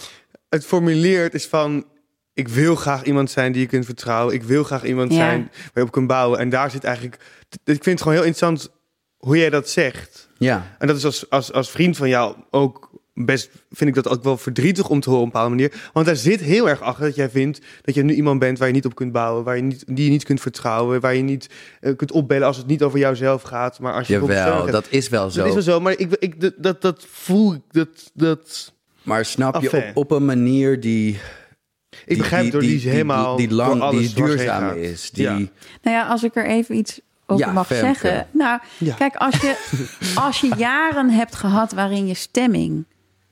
het 0.50 0.66
formuleert 0.66 1.34
is 1.34 1.46
van... 1.48 1.86
Ik 2.34 2.48
wil 2.48 2.76
graag 2.76 3.04
iemand 3.04 3.32
zijn 3.32 3.52
die 3.52 3.62
je 3.62 3.68
kunt 3.68 3.86
vertrouwen. 3.86 4.34
Ik 4.34 4.44
wil 4.44 4.64
graag 4.64 4.84
iemand 4.84 5.12
Ja. 5.12 5.18
zijn 5.18 5.40
waar 5.52 5.70
je 5.74 5.82
op 5.82 5.92
kunt 5.92 6.08
bouwen. 6.08 6.40
En 6.40 6.50
daar 6.50 6.72
zit 6.72 6.84
eigenlijk... 6.84 7.16
Ik 7.50 7.60
vind 7.64 7.86
het 7.86 8.02
gewoon 8.02 8.18
heel 8.18 8.28
interessant 8.28 8.70
hoe 9.18 9.38
jij 9.38 9.50
dat 9.50 9.70
zegt. 9.70 10.30
Ja, 10.38 10.76
En 10.78 10.88
dat 10.88 10.98
is 10.98 11.06
als, 11.06 11.30
als, 11.30 11.54
als 11.54 11.70
vriend 11.72 11.98
van 11.98 12.10
jou 12.10 12.36
ook 12.50 12.90
best, 13.26 13.50
vind 13.72 13.90
ik 13.90 14.04
dat 14.04 14.08
ook 14.10 14.24
wel 14.24 14.38
verdrietig 14.38 14.90
om 14.90 15.00
te 15.00 15.10
horen 15.10 15.26
op 15.26 15.28
een 15.28 15.34
bepaalde 15.34 15.56
manier. 15.56 15.90
Want 15.94 16.06
daar 16.06 16.16
zit 16.16 16.40
heel 16.40 16.70
erg 16.70 16.82
achter 16.82 17.06
dat 17.06 17.16
jij 17.16 17.30
vindt 17.30 17.60
dat 17.82 17.96
je 17.96 18.04
nu 18.04 18.14
iemand 18.14 18.40
bent 18.40 18.58
waar 18.58 18.68
je 18.68 18.74
niet 18.74 18.86
op 18.86 18.96
kunt 18.96 19.12
bouwen, 19.12 19.44
waar 19.44 19.56
je 19.56 19.62
niet, 19.62 19.84
die 19.88 20.06
je 20.06 20.12
niet 20.12 20.24
kunt 20.24 20.42
vertrouwen, 20.42 21.00
waar 21.00 21.16
je 21.16 21.22
niet 21.22 21.50
eh, 21.82 21.96
kunt 21.96 22.12
opbellen 22.12 22.48
als 22.48 22.58
het 22.58 22.68
niet 22.68 22.84
over 22.84 23.00
jouzelf 23.00 23.42
gaat, 23.42 23.80
maar 23.80 23.94
als 23.94 24.08
je 24.08 24.14
jawel, 24.14 24.62
gaat. 24.62 24.72
dat 24.72 24.88
is 24.90 25.10
wel 25.10 25.30
zo. 25.30 25.38
Dat 25.38 25.48
is 25.48 25.54
wel 25.54 25.64
zo, 25.64 25.80
maar 25.80 25.94
ik, 25.98 26.16
ik, 26.20 26.42
dat, 26.42 26.54
dat, 26.58 26.82
dat 26.82 27.06
voel 27.10 27.54
ik, 27.54 27.62
dat, 27.72 28.12
dat... 28.14 28.74
Maar 29.04 29.26
snap 29.26 29.62
je 29.62 29.72
op, 29.74 29.92
op 29.94 30.12
een 30.12 30.26
manier 30.26 30.80
die... 30.80 31.20
Ik 32.06 32.18
begrijp 32.18 32.52
door 32.52 32.62
die, 32.62 32.90
helemaal 32.90 33.36
die, 33.36 33.48
door 33.48 33.58
lang, 33.58 33.82
alles 33.82 34.00
die 34.02 34.14
dwars 34.14 34.30
heen 34.30 34.38
duurzaam 34.38 34.78
is. 34.78 35.12
Die, 35.12 35.24
Ja. 35.24 35.32
Nou 35.82 35.98
ja, 35.98 36.08
als 36.08 36.24
ik 36.24 36.36
er 36.36 36.46
even 36.46 36.76
iets 36.76 37.00
over 37.26 37.46
Ja, 37.46 37.52
mag 37.52 37.68
Femke. 37.68 37.86
zeggen. 37.86 38.28
Nou, 38.32 38.60
Ja. 38.78 38.96
kijk, 38.96 39.16
als 39.16 39.36
je, 39.42 39.56
als 40.26 40.40
je 40.42 40.52
jaren 40.58 41.10
hebt 41.10 41.36
gehad 41.36 41.72
waarin 41.72 42.08
je 42.08 42.14
stemming 42.14 42.86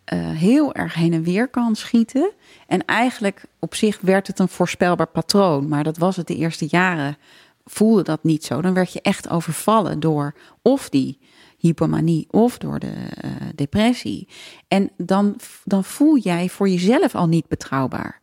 eh, 0.08 0.30
heel 0.30 0.74
erg 0.74 0.94
heen 0.94 1.14
en 1.14 1.24
weer 1.24 1.48
kan 1.48 1.76
schieten. 1.76 2.32
En 2.68 2.86
eigenlijk 2.86 3.44
op 3.60 3.76
zich 3.76 4.00
werd 4.02 4.28
het 4.28 4.40
een 4.40 4.48
voorspelbaar 4.48 5.08
patroon. 5.08 5.68
Maar 5.68 5.84
dat 5.84 5.98
was 5.98 6.16
het 6.16 6.28
de 6.28 6.36
eerste 6.36 6.68
jaren. 6.70 7.18
Voelde 7.66 8.04
dat 8.04 8.24
niet 8.24 8.44
zo. 8.46 8.62
Dan 8.62 8.74
werd 8.74 8.94
je 8.94 9.02
echt 9.02 9.30
overvallen 9.30 10.00
door 10.00 10.34
of 10.62 10.90
die 10.90 11.20
hypomanie 11.58 12.28
of 12.32 12.58
door 12.58 12.80
de 12.80 12.94
eh, 13.10 13.32
depressie. 13.56 14.28
En 14.68 14.90
dan, 14.98 15.36
dan 15.64 15.84
voel 15.84 16.18
jij 16.18 16.50
voor 16.50 16.70
jezelf 16.70 17.16
al 17.16 17.28
niet 17.28 17.48
betrouwbaar. 17.48 18.22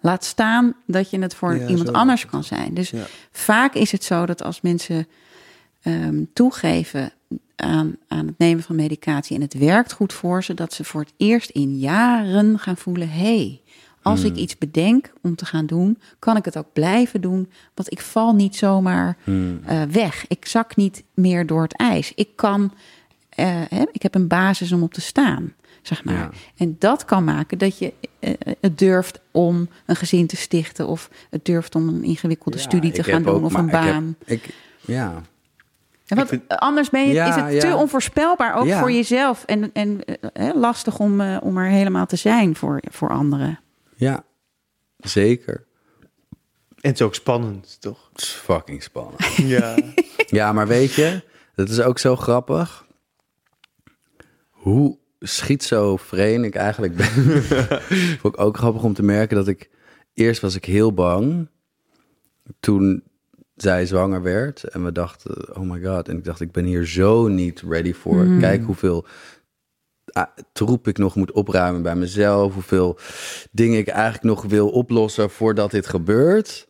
Laat 0.00 0.24
staan 0.24 0.74
dat 0.86 1.10
je 1.10 1.18
het 1.18 1.34
voor 1.34 1.56
Ja, 1.56 1.66
iemand 1.66 1.92
anders 1.92 2.26
kan 2.26 2.44
zijn. 2.44 2.74
Dus 2.74 2.90
Ja. 2.90 3.04
vaak 3.30 3.74
is 3.74 3.92
het 3.92 4.04
zo 4.04 4.26
dat 4.26 4.42
als 4.42 4.60
mensen 4.60 5.06
ehm, 5.82 6.24
toegeven 6.32 7.12
aan, 7.60 7.96
aan 8.08 8.26
het 8.26 8.38
nemen 8.38 8.62
van 8.62 8.76
medicatie 8.76 9.36
en 9.36 9.42
het 9.42 9.54
werkt 9.54 9.92
goed 9.92 10.12
voor 10.12 10.44
ze, 10.44 10.54
dat 10.54 10.72
ze 10.72 10.84
voor 10.84 11.00
het 11.00 11.12
eerst 11.16 11.50
in 11.50 11.78
jaren 11.78 12.58
gaan 12.58 12.76
voelen: 12.76 13.10
hé, 13.10 13.36
hey, 13.36 13.60
als 14.02 14.22
ik 14.24 14.36
iets 14.36 14.58
bedenk 14.58 15.12
om 15.22 15.34
te 15.34 15.44
gaan 15.46 15.66
doen, 15.66 15.98
kan 16.18 16.36
ik 16.36 16.44
het 16.44 16.56
ook 16.58 16.72
blijven 16.72 17.20
doen, 17.20 17.50
want 17.74 17.92
ik 17.92 18.00
val 18.00 18.34
niet 18.34 18.56
zomaar 18.56 19.16
eh, 19.64 19.82
weg. 19.82 20.24
Ik 20.28 20.46
zak 20.46 20.76
niet 20.76 21.02
meer 21.14 21.46
door 21.46 21.62
het 21.62 21.76
ijs. 21.76 22.12
Ik 22.14 22.28
kan, 22.34 22.72
eh, 23.28 23.46
hè, 23.68 23.84
ik 23.92 24.02
heb 24.02 24.14
een 24.14 24.26
basis 24.28 24.72
om 24.72 24.82
op 24.82 24.94
te 24.94 25.00
staan. 25.00 25.52
Zeg 25.82 26.04
maar. 26.04 26.14
Ja. 26.14 26.30
En 26.56 26.76
dat 26.78 27.04
kan 27.04 27.24
maken 27.24 27.58
dat 27.58 27.78
je 27.78 27.92
eh, 28.18 28.32
het 28.60 28.78
durft 28.78 29.20
om 29.30 29.68
een 29.86 29.96
gezin 29.96 30.26
te 30.26 30.36
stichten. 30.36 30.86
Of 30.86 31.10
het 31.30 31.44
durft 31.44 31.74
om 31.74 31.88
een 31.88 32.02
ingewikkelde 32.04 32.56
Ja, 32.58 32.62
studie 32.64 32.92
te 32.92 33.02
gaan 33.02 33.22
doen 33.22 33.34
ook- 33.34 33.44
of 33.44 33.54
een 33.54 33.64
ik 33.66 33.70
heb- 33.72 33.82
baan. 33.82 34.16
ik, 34.24 34.48
ja, 34.80 35.22
Want 36.16 36.28
vind- 36.28 36.48
anders 36.48 36.90
ben 36.90 37.06
je, 37.08 37.12
Ja, 37.12 37.46
is 37.48 37.54
het 37.54 37.60
te 37.70 37.76
onvoorspelbaar, 37.76 38.54
ook 38.54 38.66
Ja. 38.66 38.78
voor 38.78 38.92
jezelf. 38.92 39.44
En, 39.44 39.72
en 39.72 40.04
eh, 40.32 40.54
lastig 40.54 40.98
om, 40.98 41.20
eh, 41.20 41.36
om 41.42 41.56
er 41.58 41.68
helemaal 41.70 42.06
te 42.06 42.16
zijn 42.16 42.56
voor, 42.56 42.80
voor 42.90 43.10
anderen. 43.10 43.60
ja, 43.94 44.24
zeker. 44.96 45.66
En 46.80 46.90
het 46.90 47.00
is 47.00 47.06
ook 47.06 47.14
spannend, 47.14 47.80
toch? 47.80 48.08
Het 48.12 48.20
is 48.22 48.28
fucking 48.28 48.82
spannend. 48.82 49.26
Ja. 49.36 49.76
Ja, 50.26 50.52
maar 50.52 50.66
weet 50.66 50.94
je, 50.94 51.22
dat 51.54 51.68
is 51.68 51.80
ook 51.80 51.98
zo 51.98 52.16
grappig. 52.16 52.86
Hoe 54.50 54.98
schizofreen 55.20 56.44
ik 56.44 56.54
eigenlijk 56.54 56.96
ben. 56.96 57.06
Vond 58.20 58.34
ik 58.34 58.40
ook 58.40 58.56
grappig 58.56 58.82
om 58.82 58.94
te 58.94 59.02
merken 59.02 59.36
dat 59.36 59.48
ik... 59.48 59.70
Eerst 60.14 60.40
was 60.40 60.54
ik 60.54 60.64
heel 60.64 60.92
bang. 60.94 61.48
Toen 62.60 63.02
zij 63.62 63.86
zwanger 63.86 64.22
werd. 64.22 64.64
En 64.64 64.84
we 64.84 64.92
dachten, 64.92 65.56
oh 65.56 65.70
my 65.70 65.82
god. 65.84 66.08
En 66.08 66.16
ik 66.16 66.24
dacht, 66.24 66.40
ik 66.40 66.52
ben 66.52 66.64
hier 66.64 66.86
zo 66.86 67.28
niet 67.28 67.62
ready 67.68 67.92
voor. 67.92 68.24
Mhm. 68.24 68.40
Kijk 68.40 68.64
hoeveel 68.64 69.06
ah, 70.12 70.26
troep 70.52 70.88
ik 70.88 70.98
nog 70.98 71.14
moet 71.14 71.32
opruimen 71.32 71.82
bij 71.82 71.96
mezelf. 71.96 72.54
Hoeveel 72.54 72.98
dingen 73.50 73.78
ik 73.78 73.88
eigenlijk 73.88 74.24
nog 74.24 74.44
wil 74.44 74.68
oplossen 74.68 75.30
voordat 75.30 75.70
dit 75.70 75.86
gebeurt. 75.86 76.68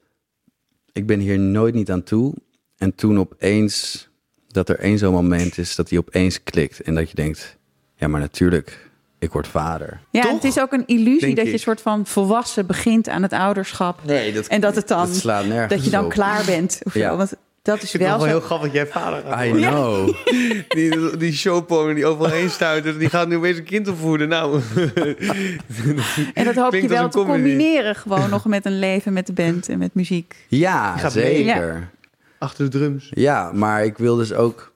Ik 0.93 1.07
ben 1.07 1.21
hier 1.21 1.39
nooit 1.39 1.75
niet 1.75 1.91
aan 1.91 2.03
toe. 2.03 2.35
En 2.77 2.95
toen 2.95 3.19
opeens, 3.19 4.09
dat 4.47 4.69
er 4.69 4.79
één 4.79 4.99
zo'n 4.99 5.13
moment 5.13 5.59
is 5.59 5.75
dat 5.75 5.89
die 5.89 5.99
opeens 5.99 6.43
klikt. 6.43 6.81
En 6.81 6.95
dat 6.95 7.09
je 7.09 7.15
denkt, 7.15 7.59
ja 7.95 8.09
maar 8.09 8.21
natuurlijk, 8.21 8.88
ik 9.19 9.33
word 9.33 9.47
vader. 9.49 10.01
Ja, 10.11 10.21
Toch? 10.23 10.33
het 10.33 10.45
is 10.45 10.59
ook 10.61 10.73
een 10.73 10.87
illusie 10.87 11.21
Denk 11.21 11.37
dat 11.37 11.47
je 11.47 11.53
ik. 11.53 11.61
soort 11.61 11.81
van 11.81 12.07
volwassen 12.07 12.67
begint 12.67 13.09
aan 13.09 13.23
het 13.23 13.33
ouderschap. 13.33 13.99
Nee, 14.05 14.33
dat, 14.33 14.47
En 14.47 14.61
dat 14.61 14.75
het 14.75 14.89
dan, 14.89 15.07
dat 15.07 15.17
slaat 15.17 15.47
nergens 15.47 15.73
dat 15.75 15.85
je 15.85 15.91
dan 15.91 16.05
op. 16.05 16.11
klaar 16.11 16.45
bent. 16.45 16.81
Of 16.83 16.95
Ja. 16.95 17.11
zo. 17.11 17.17
Want 17.17 17.33
dat 17.63 17.83
is 17.83 17.95
Ik 17.95 18.01
wel 18.01 18.17
wel 18.19 18.27
heel 18.27 18.41
grappig 18.41 18.67
dat 18.67 18.75
jij 18.77 18.87
vader 18.87 19.23
gaat 19.27 19.45
I 19.45 19.51
know. 19.51 20.15
Die, 20.69 21.17
die 21.17 21.33
showporn 21.33 21.95
die 21.95 22.07
overal 22.07 22.31
heen 22.33 22.51
stuitert, 22.51 22.99
die 22.99 23.09
gaat 23.09 23.29
nu 23.29 23.37
opeens 23.37 23.59
een 23.59 23.65
kind 23.65 23.89
opvoeden. 23.89 24.29
Nou, 24.29 24.61
En 26.35 26.45
dat 26.45 26.55
hoop 26.55 26.75
je 26.75 26.89
wel 26.89 27.05
een 27.05 27.11
te 27.11 27.19
comedy. 27.19 27.33
combineren 27.43 27.95
gewoon 27.95 28.31
nog 28.31 28.45
met 28.45 28.67
een 28.67 28.79
leven 28.79 29.13
met 29.13 29.27
de 29.27 29.33
band 29.33 29.69
en 29.69 29.79
met 29.79 29.95
muziek. 29.95 30.37
Ja, 30.49 31.09
zeker. 31.11 31.91
achter 32.39 32.71
de 32.71 32.79
drums. 32.79 33.09
Ja, 33.11 33.51
maar 33.53 33.85
ik 33.85 33.99
wil 33.99 34.17
dus 34.17 34.33
ook 34.33 34.73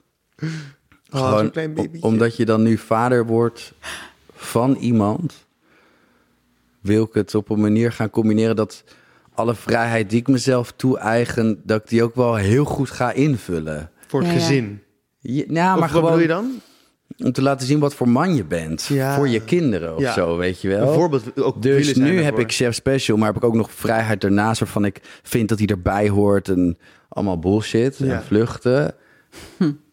Oh, 1.10 1.20
gewoon, 1.28 1.50
klein 1.50 1.90
omdat 2.00 2.36
je 2.36 2.44
dan 2.44 2.62
nu 2.62 2.76
vader 2.78 3.26
wordt 3.26 3.72
van 4.44 4.74
iemand, 4.74 5.46
wil 6.80 7.02
ik 7.04 7.14
het 7.14 7.34
op 7.34 7.50
een 7.50 7.60
manier 7.60 7.92
gaan 7.92 8.10
combineren 8.10 8.56
dat 8.56 8.84
alle 9.34 9.54
vrijheid 9.54 10.10
die 10.10 10.20
ik 10.20 10.28
mezelf 10.28 10.72
toe-eigen, 10.76 11.60
dat 11.64 11.82
ik 11.82 11.88
die 11.88 12.02
ook 12.02 12.14
wel 12.14 12.34
heel 12.34 12.64
goed 12.64 12.90
ga 12.90 13.12
invullen. 13.12 13.90
Voor 14.06 14.20
het 14.20 14.28
Ja, 14.32 14.34
gezin. 14.38 14.82
Ja, 15.18 15.44
nou, 15.48 15.74
of 15.74 15.80
maar 15.80 15.90
wat 15.92 16.02
bedoel 16.02 16.02
gewoon 16.08 16.20
je 16.20 16.26
dan? 16.28 16.60
om 17.18 17.32
te 17.32 17.42
laten 17.42 17.66
zien 17.66 17.78
wat 17.78 17.94
voor 17.94 18.08
man 18.08 18.34
je 18.34 18.44
bent. 18.44 18.84
Ja. 18.84 19.14
Voor 19.14 19.28
je 19.28 19.44
kinderen 19.44 19.94
of 19.96 20.00
Ja. 20.00 20.12
zo, 20.12 20.36
weet 20.36 20.60
je 20.60 20.68
wel. 20.68 20.92
voorbeeld 20.92 21.42
ook 21.42 21.62
Dus 21.62 21.94
nu 21.94 22.20
heb 22.22 22.38
ik 22.38 22.52
Chef 22.52 22.74
Special, 22.74 23.16
maar 23.16 23.26
heb 23.26 23.36
ik 23.36 23.44
ook 23.44 23.54
nog 23.54 23.72
vrijheid 23.72 24.20
daarnaast 24.20 24.60
waarvan 24.60 24.84
ik 24.84 25.00
vind 25.22 25.48
dat 25.48 25.58
hij 25.58 25.66
erbij 25.66 26.08
hoort 26.08 26.48
en 26.48 26.78
allemaal 27.08 27.38
bullshit 27.38 27.98
Ja. 27.98 28.14
en 28.14 28.22
vluchten. 28.24 28.94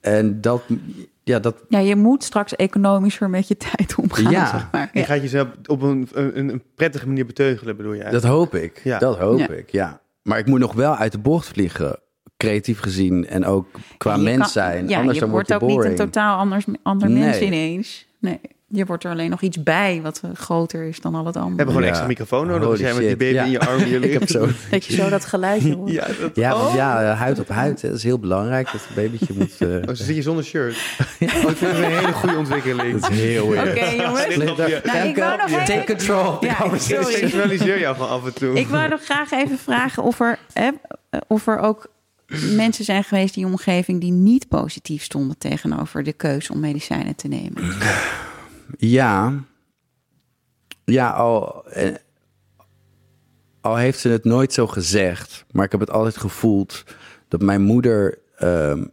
En 0.02 0.42
dat, 0.42 0.62
ja, 1.30 1.40
dat, 1.40 1.56
Ja, 1.70 1.80
je 1.80 1.96
moet 1.96 2.24
straks 2.24 2.56
economischer 2.56 3.30
met 3.30 3.48
je 3.48 3.58
tijd 3.58 3.96
omgaan, 3.96 4.32
Ja. 4.32 4.48
zeg 4.50 4.68
maar. 4.72 4.90
Je 4.94 5.00
Ja. 5.00 5.06
gaat 5.06 5.22
jezelf 5.22 5.48
op 5.66 5.82
een, 5.82 6.08
een, 6.14 6.50
een 6.50 6.64
prettige 6.76 7.08
manier 7.08 7.26
beteugelen, 7.26 7.78
bedoel 7.78 7.94
je? 7.94 8.04
dat 8.10 8.24
hoop 8.24 8.56
ik. 8.56 8.82
Ja. 8.84 8.98
Dat 9.00 9.18
hoop 9.18 9.40
Ja. 9.40 9.50
ik, 9.50 9.70
ja. 9.72 10.02
Maar 10.24 10.38
ik 10.40 10.46
moet 10.46 10.60
nog 10.60 10.74
wel 10.74 10.96
uit 10.96 11.12
de 11.12 11.18
bocht 11.20 11.48
vliegen, 11.48 12.00
creatief 12.38 12.80
gezien 12.80 13.28
en 13.28 13.46
ook 13.46 13.68
qua 13.98 14.18
mens 14.18 14.38
kan- 14.38 14.50
zijn. 14.50 14.88
Ja, 14.88 14.98
Anders 14.98 15.16
je 15.16 15.22
dan 15.22 15.30
wordt 15.30 15.50
wordt 15.50 15.64
ook 15.64 15.70
het 15.70 15.78
niet 15.78 15.88
een 15.88 15.96
boring. 15.96 16.14
totaal 16.14 16.38
anders, 16.38 16.66
ander 16.84 17.10
Nee. 17.10 17.24
mens 17.24 17.40
ineens. 17.40 18.08
Nee, 18.20 18.40
je 18.72 18.86
wordt 18.86 19.04
er 19.04 19.12
alleen 19.12 19.30
nog 19.30 19.42
iets 19.42 19.64
bij 19.64 20.00
wat 20.04 20.22
groter 20.34 20.84
is 20.88 21.00
dan 21.02 21.16
al 21.16 21.26
het 21.26 21.34
We 21.36 21.40
hebben 21.42 21.52
andere. 21.52 21.68
gewoon 21.68 21.76
een 21.78 21.84
Ja. 21.84 21.90
extra 21.90 22.08
microfoon 22.08 22.48
nodig. 22.48 22.62
Holy 22.64 22.72
als 22.72 22.80
jij 22.80 22.94
met 22.94 23.02
die 23.08 23.16
baby 23.18 23.34
ja. 23.34 23.44
in 23.44 23.52
je 23.52 23.60
arm 23.60 23.80
hier 23.82 24.04
Ik 24.10 24.12
heb 24.12 24.20
ligt. 24.20 24.32
zo... 24.32 24.48
Dat 24.72 24.86
je 24.86 24.94
zo 24.94 25.10
dat 25.10 25.26
geluidje 25.26 25.76
hoort. 25.76 25.92
Ja, 25.92 26.08
dat, 26.22 26.36
Ja, 26.36 26.52
want 26.54 26.68
oh. 26.70 26.76
ja, 26.76 27.14
huid 27.14 27.40
op 27.40 27.48
huid, 27.50 27.82
hè, 27.82 27.88
dat 27.90 27.98
is 27.98 28.04
heel 28.04 28.20
belangrijk. 28.20 28.72
Dat 28.72 28.82
het 28.88 28.96
babytje 28.96 29.34
moet... 29.38 29.56
eh, 29.62 29.68
Oh, 29.90 29.96
ze 29.96 30.04
zit 30.04 30.16
je 30.16 30.22
zonder 30.22 30.44
shirt. 30.44 30.76
Oh, 31.22 31.52
ik 31.52 31.58
vind 31.58 31.60
het 31.60 31.78
een 31.86 31.92
hele 31.98 32.14
goede 32.14 32.38
ontwikkeling. 32.38 33.00
dat 33.02 33.12
is 33.12 33.18
heel. 33.20 33.46
Oké, 33.46 33.86
jongens. 33.86 34.38
Nou, 34.84 35.08
ik 35.08 35.16
wou 35.18 35.38
nog 35.38 35.64
Take 35.64 35.84
control. 35.86 36.38
Ja, 36.46 36.64
Ik 36.74 36.80
sorry. 36.82 37.14
seksualiseer 37.14 37.80
jou 37.80 37.96
van 37.96 38.10
af 38.10 38.26
en 38.26 38.34
toe. 38.34 38.56
Ik 38.60 38.68
wou 38.68 38.90
nog 38.90 39.04
graag 39.04 39.32
even 39.32 39.58
vragen 39.58 40.04
of 40.04 40.20
er, 40.20 40.38
hè, 40.54 40.70
of 41.28 41.48
er 41.48 41.60
ook 41.60 41.88
mensen 42.56 42.86
zijn 42.86 43.04
geweest 43.04 43.36
in 43.36 43.42
je 43.42 43.48
omgeving 43.48 44.02
die 44.02 44.12
niet 44.12 44.48
positief 44.48 45.04
stonden 45.04 45.38
tegenover 45.38 46.04
de 46.04 46.14
keuze 46.14 46.52
om 46.54 46.60
medicijnen 46.60 47.16
te 47.16 47.28
nemen. 47.28 47.64
Ja. 48.78 49.44
Ja, 50.86 51.10
al, 51.10 51.66
eh, 51.66 51.96
al 53.62 53.76
heeft 53.76 54.00
ze 54.00 54.10
het 54.10 54.24
nooit 54.24 54.54
zo 54.54 54.68
gezegd, 54.68 55.46
maar 55.52 55.66
ik 55.66 55.72
heb 55.72 55.80
het 55.80 55.92
altijd 55.92 56.18
gevoeld 56.18 56.84
dat 57.28 57.42
mijn 57.42 57.62
moeder 57.62 58.18
ehm, 58.36 58.86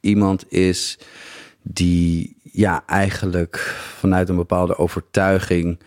iemand 0.00 0.52
is 0.52 0.98
die 1.62 2.36
ja, 2.42 2.82
eigenlijk 2.86 3.56
vanuit 3.98 4.28
een 4.28 4.36
bepaalde 4.36 4.76
overtuiging 4.76 5.80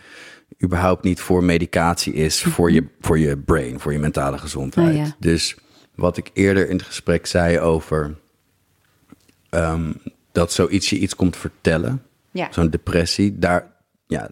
überhaupt 0.64 1.04
niet 1.04 1.20
voor 1.20 1.44
medicatie 1.44 2.14
is 2.14 2.42
voor 2.42 2.72
je, 2.72 2.86
voor 3.00 3.20
je 3.20 3.38
brain, 3.38 3.80
voor 3.80 3.92
je 3.92 4.00
mentale 4.00 4.38
gezondheid. 4.38 4.96
Ja. 4.96 5.16
Dus 5.20 5.58
wat 5.96 6.18
ik 6.18 6.30
eerder 6.34 6.70
in 6.70 6.76
het 6.76 6.86
gesprek 6.86 7.26
zei 7.26 7.60
over 7.60 8.16
ehm, 9.50 9.94
dat 10.32 10.52
zoiets 10.54 10.90
je 10.90 10.98
iets 10.98 11.16
komt 11.16 11.38
vertellen, 11.38 12.04
Ja. 12.34 12.48
zo'n 12.52 12.70
depressie, 12.70 13.40
daar, 13.40 13.72
ja, 14.08 14.30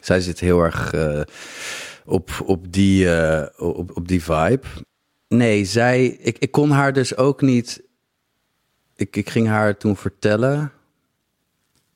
zij 0.00 0.20
zit 0.20 0.40
heel 0.40 0.62
erg 0.62 0.92
eh, 0.92 1.20
op, 2.04 2.30
op, 2.44 2.72
die, 2.72 3.14
eh, 3.14 3.66
op, 3.66 3.96
op 3.96 4.08
die 4.08 4.22
vibe. 4.22 4.66
Nee, 5.28 5.64
zij, 5.64 6.06
ik, 6.06 6.38
ik 6.38 6.50
kon 6.50 6.70
haar 6.70 6.92
dus 6.92 7.16
ook 7.16 7.40
niet, 7.40 7.82
ik, 8.96 9.16
ik 9.16 9.30
ging 9.30 9.46
haar 9.46 9.76
toen 9.76 9.96
vertellen 9.96 10.72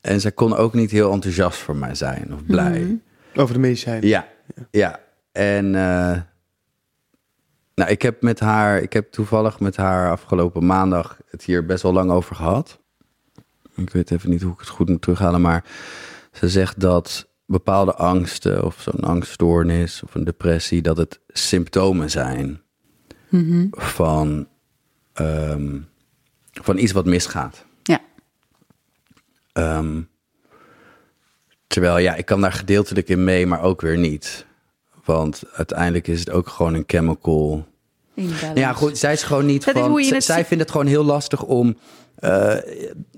en 0.01 0.21
zij 0.21 0.33
kon 0.33 0.57
ook 0.57 0.75
niet 0.75 0.91
heel 0.91 1.13
enthousiast 1.13 1.59
voor 1.59 1.77
mij 1.77 1.95
zijn 1.95 2.35
of 2.35 2.45
blij. 2.45 3.01
Over 3.35 3.55
de 3.55 3.61
medicijnen. 3.61 4.09
Ja, 4.09 4.29
ja. 4.71 5.01
En 5.33 5.75
eh, 5.75 6.21
nou, 7.75 7.91
ik 7.91 8.03
heb 8.03 8.23
met 8.23 8.41
haar, 8.41 8.83
ik 8.83 8.93
heb 8.93 9.13
toevallig 9.13 9.61
met 9.61 9.77
haar 9.77 10.11
afgelopen 10.11 10.67
maandag 10.67 11.19
het 11.31 11.45
hier 11.45 11.67
best 11.67 11.83
wel 11.83 11.93
lang 11.93 12.11
over 12.11 12.37
gehad. 12.37 12.81
Ik 13.77 13.91
weet 13.91 14.11
even 14.11 14.31
niet 14.31 14.43
hoe 14.43 14.53
ik 14.53 14.59
het 14.59 14.69
goed 14.69 14.89
moet 14.89 15.03
terughalen, 15.03 15.41
maar 15.41 15.65
ze 16.33 16.49
zegt 16.49 16.81
dat 16.81 17.29
bepaalde 17.47 17.95
angsten 17.95 18.65
of 18.65 18.77
zo'n 18.81 19.01
angststoornis 19.01 20.03
of 20.03 20.15
een 20.15 20.25
depressie, 20.25 20.83
dat 20.83 20.97
het 20.97 21.21
symptomen 21.29 22.11
zijn 22.11 22.61
van, 23.71 24.49
ehm, 25.13 25.79
van 26.53 26.79
iets 26.79 26.93
wat 26.93 27.05
misgaat. 27.07 27.65
Ja. 27.83 28.01
Ehm, 29.53 30.01
terwijl 31.67 31.99
ja, 31.99 32.15
ik 32.15 32.25
kan 32.27 32.41
daar 32.41 32.53
gedeeltelijk 32.53 33.09
in 33.09 33.25
mee, 33.25 33.47
maar 33.47 33.63
ook 33.63 33.81
weer 33.81 33.99
niet. 33.99 34.47
Want 35.05 35.43
uiteindelijk 35.53 36.07
is 36.09 36.19
het 36.21 36.31
ook 36.31 36.49
gewoon 36.49 36.75
een 36.75 36.85
chemical. 36.87 37.67
Ja, 38.55 38.73
goed, 38.73 38.99
zij 38.99 39.13
is 39.13 39.23
gewoon 39.23 39.47
niet 39.47 39.65
Dat 39.65 39.75
van. 39.75 40.21
zij 40.23 40.45
vindt 40.45 40.63
het 40.63 40.73
gewoon 40.73 40.87
heel 40.87 41.05
lastig 41.05 41.43
om. 41.43 41.77
eh, 42.15 42.57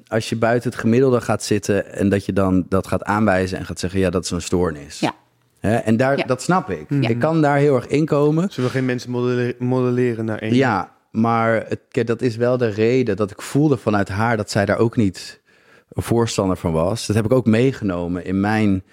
als 0.08 0.28
je 0.28 0.36
buiten 0.36 0.70
het 0.70 0.78
gemiddelde 0.78 1.20
gaat 1.20 1.42
zitten 1.42 1.92
en 1.92 2.08
dat 2.08 2.24
je 2.24 2.32
dan 2.32 2.66
dat 2.68 2.86
gaat 2.86 3.04
aanwijzen 3.04 3.58
en 3.58 3.64
gaat 3.66 3.78
zeggen: 3.80 4.00
ja, 4.00 4.10
dat 4.10 4.24
is 4.24 4.30
een 4.30 4.42
stoornis. 4.42 5.00
Ja. 5.00 5.14
Hè? 5.58 5.76
En 5.76 5.96
daar, 5.96 6.18
Ja. 6.18 6.24
dat 6.24 6.42
snap 6.42 6.70
ik. 6.70 6.90
Ik 6.90 7.18
kan 7.18 7.42
daar 7.42 7.56
heel 7.56 7.74
erg 7.74 7.86
in 7.86 8.04
komen. 8.06 8.50
Zullen 8.50 8.70
we 8.70 8.76
geen 8.76 8.84
mensen 8.86 9.10
modelle- 9.10 9.54
modelleren 9.58 10.24
naar 10.24 10.38
één? 10.38 10.54
Ja, 10.54 10.92
maar 11.10 11.64
het, 11.68 11.80
kijk, 11.88 12.06
dat 12.06 12.22
is 12.22 12.36
wel 12.36 12.56
de 12.56 12.68
reden 12.68 13.16
dat 13.16 13.30
ik 13.30 13.42
voelde 13.42 13.76
vanuit 13.76 14.08
haar 14.08 14.36
dat 14.36 14.50
zij 14.50 14.64
daar 14.64 14.78
ook 14.78 14.96
niet 14.96 15.40
een 15.88 16.02
voorstander 16.02 16.56
van 16.56 16.72
was. 16.72 17.06
Dat 17.06 17.16
heb 17.16 17.24
ik 17.24 17.32
ook 17.32 17.46
meegenomen 17.46 18.24
in 18.24 18.40
mijn 18.40 18.84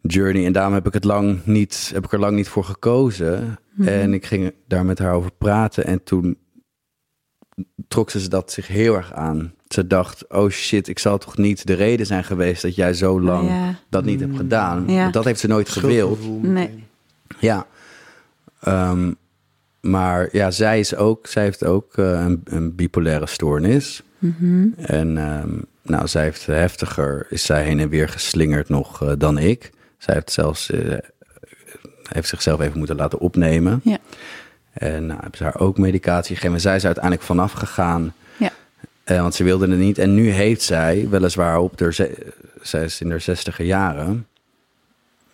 journey. 0.00 0.46
En 0.46 0.52
daarom 0.52 0.74
heb 0.74 0.86
ik, 0.86 0.92
het 0.92 1.04
lang 1.04 1.40
niet, 1.44 1.90
heb 1.94 2.04
ik 2.04 2.12
er 2.12 2.18
lang 2.20 2.36
niet 2.36 2.48
voor 2.48 2.64
gekozen. 2.64 3.58
En 3.84 4.14
ik 4.14 4.26
ging 4.26 4.54
daar 4.68 4.84
met 4.84 4.98
haar 4.98 5.12
over 5.12 5.30
praten. 5.38 5.84
En 5.86 6.02
toen 6.02 6.38
trok 7.88 8.10
ze 8.10 8.28
dat 8.28 8.52
zich 8.52 8.66
heel 8.68 8.94
erg 8.94 9.12
aan. 9.12 9.54
Ze 9.74 9.86
dacht, 9.86 10.28
oh 10.28 10.50
shit, 10.50 10.88
ik 10.88 10.98
zal 10.98 11.18
toch 11.18 11.36
niet 11.36 11.66
de 11.66 11.72
reden 11.74 12.06
zijn 12.06 12.24
geweest 12.24 12.62
dat 12.62 12.74
jij 12.74 12.94
zo 12.94 13.20
lang 13.20 13.48
Ja. 13.48 13.74
dat 13.88 14.04
niet 14.04 14.20
hebt 14.20 14.36
gedaan. 14.36 14.84
Ja. 14.88 15.00
Want 15.02 15.12
Dat 15.14 15.24
heeft 15.24 15.40
ze 15.40 15.46
nooit 15.46 15.68
gewild. 15.68 16.42
Nee. 16.42 16.84
Ja. 17.38 17.66
Ehm, 18.60 19.12
maar 19.80 20.28
ja, 20.32 20.50
zij 20.50 20.78
is 20.78 20.94
ook, 20.96 21.26
zij 21.26 21.42
heeft 21.42 21.64
ook 21.64 21.96
eh, 21.96 22.04
een, 22.24 22.40
een 22.44 22.74
bipolaire 22.74 23.26
stoornis. 23.26 24.02
En 24.76 25.18
ehm, 25.18 25.50
nou, 25.82 26.08
zij 26.08 26.22
heeft 26.22 26.46
heftiger, 26.46 27.26
is 27.30 27.44
zij 27.44 27.64
heen 27.64 27.80
en 27.80 27.88
weer 27.88 28.08
geslingerd 28.08 28.68
nog 28.68 29.02
eh, 29.02 29.12
dan 29.18 29.38
ik. 29.38 29.70
Zij 29.98 30.14
heeft 30.14 30.32
zelfs, 30.32 30.70
eh, 30.70 30.98
heeft 32.02 32.28
zichzelf 32.28 32.60
even 32.60 32.78
moeten 32.78 32.96
laten 32.96 33.18
opnemen. 33.18 33.80
Ja. 33.84 33.98
En 34.72 35.06
nou, 35.06 35.20
hebben 35.20 35.38
ze 35.38 35.44
haar 35.44 35.58
ook 35.58 35.78
medicatie 35.78 36.36
gegeven. 36.36 36.60
Zij 36.60 36.76
is 36.76 36.84
uiteindelijk 36.84 37.24
vanaf 37.24 37.52
gegaan. 37.52 38.12
Eh, 39.04 39.20
want 39.20 39.34
ze 39.34 39.44
wilde 39.44 39.68
het 39.68 39.78
niet. 39.78 39.98
En 39.98 40.14
nu 40.14 40.30
heeft 40.30 40.62
zij, 40.62 41.08
weliswaar 41.08 41.58
op 41.58 41.76
de, 41.78 41.92
ze- 41.92 42.32
zij 42.62 42.84
is 42.84 43.00
in 43.00 43.10
haar 43.10 43.20
zestiger 43.20 43.64
jaren, 43.64 44.26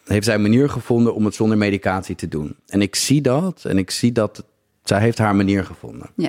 heeft 0.04 0.24
zij 0.24 0.34
een 0.34 0.42
manier 0.42 0.70
gevonden 0.70 1.14
om 1.14 1.24
het 1.24 1.34
zonder 1.34 1.58
medicatie 1.58 2.14
te 2.14 2.28
doen. 2.28 2.56
En 2.66 2.82
ik 2.82 2.94
zie 2.94 3.20
dat. 3.20 3.64
En 3.64 3.78
ik 3.78 3.90
zie 3.90 4.12
dat 4.12 4.44
zij 4.84 5.00
heeft 5.00 5.18
haar 5.18 5.36
manier 5.36 5.64
gevonden. 5.64 6.10
Ja. 6.16 6.28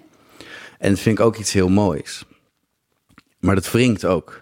En 0.79 0.89
dat 0.89 0.99
vind 0.99 1.19
ik 1.19 1.25
ook 1.25 1.37
iets 1.37 1.53
heel 1.53 1.69
moois. 1.69 2.25
Maar 3.39 3.55
dat 3.55 3.71
wringt 3.71 4.05
ook 4.05 4.41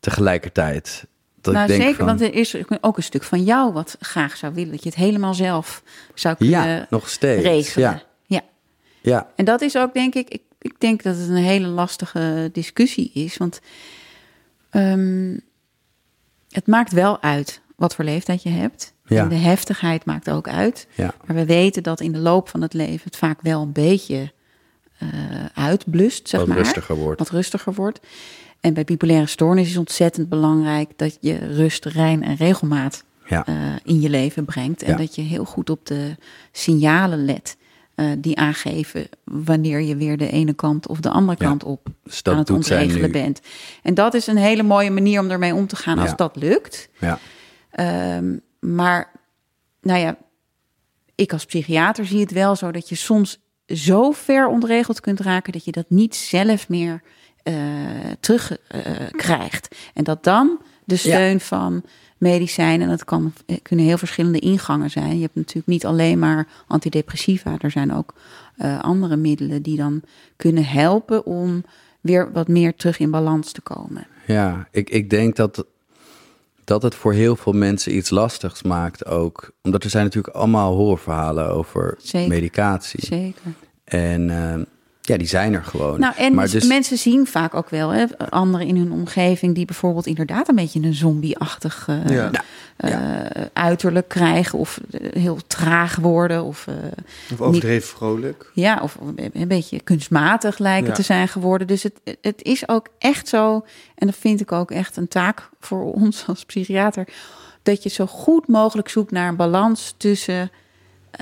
tegelijkertijd. 0.00 1.06
Dat 1.40 1.54
nou, 1.54 1.64
ik 1.66 1.70
denk 1.70 1.82
zeker, 1.82 1.96
van, 1.96 2.06
want 2.06 2.20
er 2.20 2.34
is 2.34 2.56
ook 2.80 2.96
een 2.96 3.02
stuk 3.02 3.22
van 3.22 3.42
jou 3.44 3.72
wat 3.72 3.96
graag 4.00 4.36
zou 4.36 4.54
willen. 4.54 4.70
Dat 4.70 4.82
je 4.82 4.88
het 4.88 4.98
helemaal 4.98 5.34
zelf 5.34 5.82
zou 6.14 6.36
kunnen 6.36 6.68
Ja, 6.68 6.86
nog 6.90 7.08
steeds. 7.08 7.42
regelen. 7.42 7.88
Ja. 7.90 8.02
Ja. 8.26 8.42
Ja, 9.02 9.30
En 9.36 9.44
dat 9.44 9.60
is 9.60 9.76
ook, 9.76 9.94
denk 9.94 10.14
ik, 10.14 10.28
ik, 10.28 10.42
ik 10.60 10.74
denk 10.78 11.02
dat 11.02 11.16
het 11.16 11.28
een 11.28 11.34
hele 11.36 11.66
lastige 11.66 12.50
discussie 12.52 13.10
is. 13.14 13.36
Want 13.36 13.60
ehm, 14.70 15.38
het 16.48 16.66
maakt 16.66 16.92
wel 16.92 17.22
uit 17.22 17.60
wat 17.76 17.94
voor 17.94 18.04
leeftijd 18.04 18.42
je 18.42 18.48
hebt. 18.48 18.92
Ja. 19.06 19.22
En 19.22 19.28
de 19.28 19.34
heftigheid 19.34 20.04
maakt 20.04 20.30
ook 20.30 20.48
uit. 20.48 20.86
ja, 20.94 21.14
Maar 21.26 21.36
we 21.36 21.44
weten 21.44 21.82
dat 21.82 22.00
in 22.00 22.12
de 22.12 22.18
loop 22.18 22.48
van 22.48 22.62
het 22.62 22.74
leven 22.74 23.04
het 23.04 23.16
vaak 23.16 23.40
wel 23.42 23.62
een 23.62 23.72
beetje 23.72 24.32
eh, 24.98 25.08
uitblust, 25.54 26.28
zeg 26.28 26.40
wat 26.40 26.48
maar. 26.48 26.58
rustiger 26.58 26.96
wordt. 26.96 27.18
Wat 27.18 27.30
rustiger 27.30 27.74
wordt. 27.74 28.00
En 28.60 28.74
bij 28.74 28.84
bipolaire 28.84 29.26
stoornis 29.26 29.68
is 29.68 29.76
ontzettend 29.76 30.28
belangrijk 30.28 30.90
dat 30.96 31.18
je 31.20 31.36
rust, 31.36 31.84
rein 31.84 32.22
en 32.22 32.34
regelmaat 32.36 33.04
Ja, 33.26 33.46
eh, 33.46 33.54
in 33.84 34.00
je 34.00 34.08
leven 34.08 34.44
brengt. 34.44 34.82
En 34.82 34.96
dat 34.96 35.14
je 35.14 35.22
heel 35.22 35.44
goed 35.44 35.70
op 35.70 35.86
de 35.86 36.16
signalen 36.52 37.24
let 37.24 37.56
eh, 37.94 38.06
die 38.18 38.36
aangeven 38.38 39.08
wanneer 39.24 39.80
je 39.80 39.96
weer 39.96 40.16
de 40.16 40.30
ene 40.30 40.52
kant 40.54 40.86
of 40.88 41.00
de 41.00 41.10
andere 41.10 41.36
Ja. 41.42 41.48
kant 41.48 41.64
op 41.64 41.86
dus 42.04 42.22
aan 42.22 42.38
het 42.38 42.50
ontregelen 42.50 43.12
bent. 43.12 43.40
En 43.82 43.94
dat 43.94 44.14
is 44.14 44.26
een 44.26 44.36
hele 44.36 44.62
mooie 44.62 44.90
manier 44.90 45.20
om 45.20 45.30
ermee 45.30 45.54
om 45.54 45.66
te 45.66 45.76
gaan 45.76 45.98
als 45.98 46.16
dat 46.16 46.36
lukt. 46.36 46.88
Ja, 47.00 47.18
Ehm, 47.70 48.36
maar, 48.60 49.12
nou 49.80 49.98
ja, 50.00 50.16
ik 51.14 51.32
als 51.32 51.44
psychiater 51.44 52.06
zie 52.06 52.20
het 52.20 52.30
wel 52.32 52.56
zo 52.56 52.70
dat 52.70 52.88
je 52.88 52.94
soms 52.94 53.38
zo 53.66 54.10
ver 54.10 54.46
ontregeld 54.46 55.00
kunt 55.00 55.20
raken 55.20 55.52
dat 55.52 55.64
je 55.64 55.72
dat 55.72 55.84
niet 55.88 56.16
zelf 56.16 56.68
meer 56.68 57.02
terugkrijgt. 58.20 59.16
krijgt 59.16 59.76
en 59.94 60.04
dat 60.04 60.24
dan 60.24 60.60
de 60.84 60.96
steun 60.96 61.40
van 61.40 61.84
medicijnen, 62.20 62.80
en 62.80 62.88
dat 62.88 63.04
kan, 63.04 63.32
eh, 63.46 63.56
kunnen 63.62 63.84
heel 63.84 63.98
verschillende 63.98 64.38
ingangen 64.38 64.90
zijn. 64.90 65.14
Je 65.14 65.22
hebt 65.22 65.34
natuurlijk 65.34 65.66
niet 65.66 65.86
alleen 65.86 66.18
maar 66.18 66.46
antidepressiva, 66.66 67.56
er 67.58 67.70
zijn 67.70 67.92
ook 67.94 68.14
eh, 68.56 68.80
andere 68.80 69.16
middelen 69.16 69.62
die 69.62 69.76
dan 69.76 70.02
kunnen 70.36 70.64
helpen 70.64 71.26
om 71.26 71.64
weer 72.00 72.32
wat 72.32 72.48
meer 72.48 72.74
terug 72.74 72.98
in 72.98 73.10
balans 73.10 73.52
te 73.52 73.60
komen. 73.60 74.06
ja. 74.26 74.68
Ik, 74.70 74.90
ik 74.90 75.10
denk 75.10 75.36
dat, 75.36 75.64
dat 76.64 76.82
het 76.82 76.94
voor 76.94 77.12
heel 77.12 77.36
veel 77.36 77.52
mensen 77.52 77.96
iets 77.96 78.10
lastigs 78.10 78.62
maakt 78.62 79.06
ook. 79.06 79.50
Omdat 79.62 79.84
er 79.84 79.90
zijn 79.90 80.04
natuurlijk 80.04 80.34
allemaal 80.36 80.74
horrorverhalen 80.74 81.48
over 81.50 81.94
Zeker. 81.98 82.28
medicatie. 82.28 83.06
Zeker. 83.06 83.52
En 83.84 84.30
eh, 84.30 84.60
ja, 85.10 85.16
die 85.18 85.26
zijn 85.26 85.54
er 85.54 85.64
gewoon. 85.64 86.00
Nou, 86.00 86.14
en 86.16 86.34
maar 86.34 86.44
dus 86.44 86.52
dus, 86.52 86.66
mensen 86.66 86.98
zien 86.98 87.26
vaak 87.26 87.54
ook 87.54 87.70
wel 87.70 87.90
hè, 87.90 88.04
anderen 88.28 88.66
in 88.66 88.76
hun 88.76 88.92
omgeving 88.92 89.54
die 89.54 89.64
bijvoorbeeld 89.64 90.06
inderdaad 90.06 90.48
een 90.48 90.54
beetje 90.54 90.80
een 90.82 90.94
zombie-achtig 90.94 91.86
eh, 91.88 92.08
Ja. 92.08 92.30
eh, 92.76 93.44
uiterlijk 93.52 94.08
krijgen 94.08 94.58
of 94.58 94.80
eh, 94.90 95.12
heel 95.22 95.38
traag 95.46 95.96
worden 95.96 96.44
of 96.44 96.66
eh, 96.66 96.74
Of 97.32 97.40
overdreven 97.40 97.88
vrolijk. 97.88 98.50
ja, 98.54 98.78
of 98.82 98.98
een 99.32 99.48
beetje 99.48 99.80
kunstmatig 99.80 100.58
lijken 100.58 100.88
Ja. 100.88 100.94
te 100.94 101.02
zijn 101.02 101.28
geworden. 101.28 101.66
Dus 101.66 101.82
het, 101.82 102.00
het 102.20 102.42
is 102.42 102.68
ook 102.68 102.88
echt 102.98 103.28
zo, 103.28 103.64
en 103.94 104.06
dat 104.06 104.16
vind 104.16 104.40
ik 104.40 104.52
ook 104.52 104.70
echt 104.70 104.96
een 104.96 105.08
taak 105.08 105.48
voor 105.60 105.92
ons 106.02 106.24
als 106.26 106.44
psychiater, 106.44 107.08
dat 107.62 107.82
je 107.82 107.88
zo 107.88 108.06
goed 108.06 108.48
mogelijk 108.48 108.88
zoekt 108.88 109.10
naar 109.10 109.28
een 109.28 109.36
balans 109.36 109.94
tussen 109.96 110.50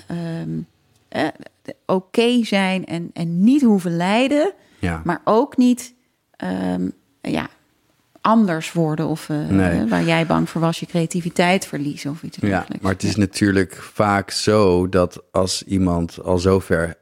ehm, 0.07 0.51
eh, 1.09 1.29
oké 1.87 2.45
zijn 2.45 2.85
en, 2.87 3.11
en 3.13 3.45
niet 3.45 3.63
hoeven 3.63 3.97
lijden, 3.97 4.53
ja. 4.79 5.01
maar 5.05 5.21
ook 5.25 5.57
niet 5.57 5.95
ehm, 6.37 6.89
ja, 7.23 7.49
anders 8.21 8.73
worden 8.73 9.07
of 9.07 9.29
eh, 9.29 9.49
Nee. 9.49 9.87
waar 9.89 10.05
jij 10.05 10.27
bang 10.27 10.49
voor 10.49 10.61
was, 10.61 10.81
je 10.81 10.87
creativiteit 10.87 11.67
verliezen 11.67 12.11
of 12.11 12.23
iets 12.23 12.37
Ja, 12.41 12.49
dergelijks. 12.49 12.83
maar 12.83 12.93
het 12.93 13.03
is 13.03 13.17
natuurlijk 13.17 13.77
vaak 13.77 14.31
zo 14.31 14.89
dat 14.89 15.23
als 15.31 15.63
iemand 15.63 16.23
al 16.23 16.39
zo 16.39 16.59
ver 16.59 16.97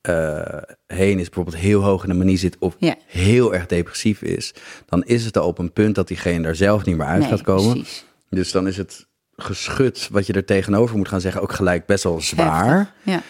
eh, 0.00 0.42
heen 0.86 1.18
is, 1.18 1.24
bijvoorbeeld 1.24 1.56
heel 1.56 1.82
hoog 1.82 2.02
in 2.02 2.08
de 2.08 2.14
manie 2.14 2.36
zit 2.36 2.56
of 2.58 2.76
Ja. 2.78 2.94
heel 3.06 3.54
erg 3.54 3.66
depressief 3.66 4.22
is, 4.22 4.54
dan 4.86 5.04
is 5.04 5.24
het 5.24 5.36
al 5.38 5.46
op 5.46 5.58
een 5.58 5.72
punt 5.72 5.94
dat 5.94 6.08
diegene 6.08 6.42
daar 6.42 6.54
zelf 6.56 6.84
niet 6.84 6.96
meer 6.96 7.06
uit 7.06 7.20
Nee, 7.20 7.28
gaat 7.28 7.42
komen. 7.42 7.72
precies. 7.72 8.04
Dus 8.30 8.52
dan 8.52 8.66
is 8.66 8.76
het 8.76 9.05
geschut 9.36 10.08
wat 10.12 10.26
je 10.26 10.32
er 10.32 10.44
tegenover 10.44 10.96
moet 10.96 11.08
gaan 11.08 11.20
zeggen 11.20 11.42
ook 11.42 11.52
gelijk 11.52 11.86
best 11.86 12.04
wel 12.04 12.20
zwaar. 12.20 12.76
Heftig. 12.76 12.92
Ja. 13.02 13.22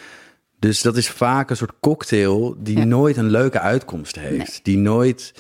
Dus 0.59 0.82
dat 0.82 0.96
is 0.96 1.09
vaak 1.11 1.50
een 1.50 1.57
soort 1.57 1.72
cocktail 1.80 2.54
die 2.59 2.78
Ja. 2.78 2.84
nooit 2.84 3.16
een 3.16 3.30
leuke 3.30 3.61
uitkomst 3.61 4.18
heeft. 4.18 4.36
Nee. 4.50 4.61
Die 4.62 4.78
nooit, 4.78 5.32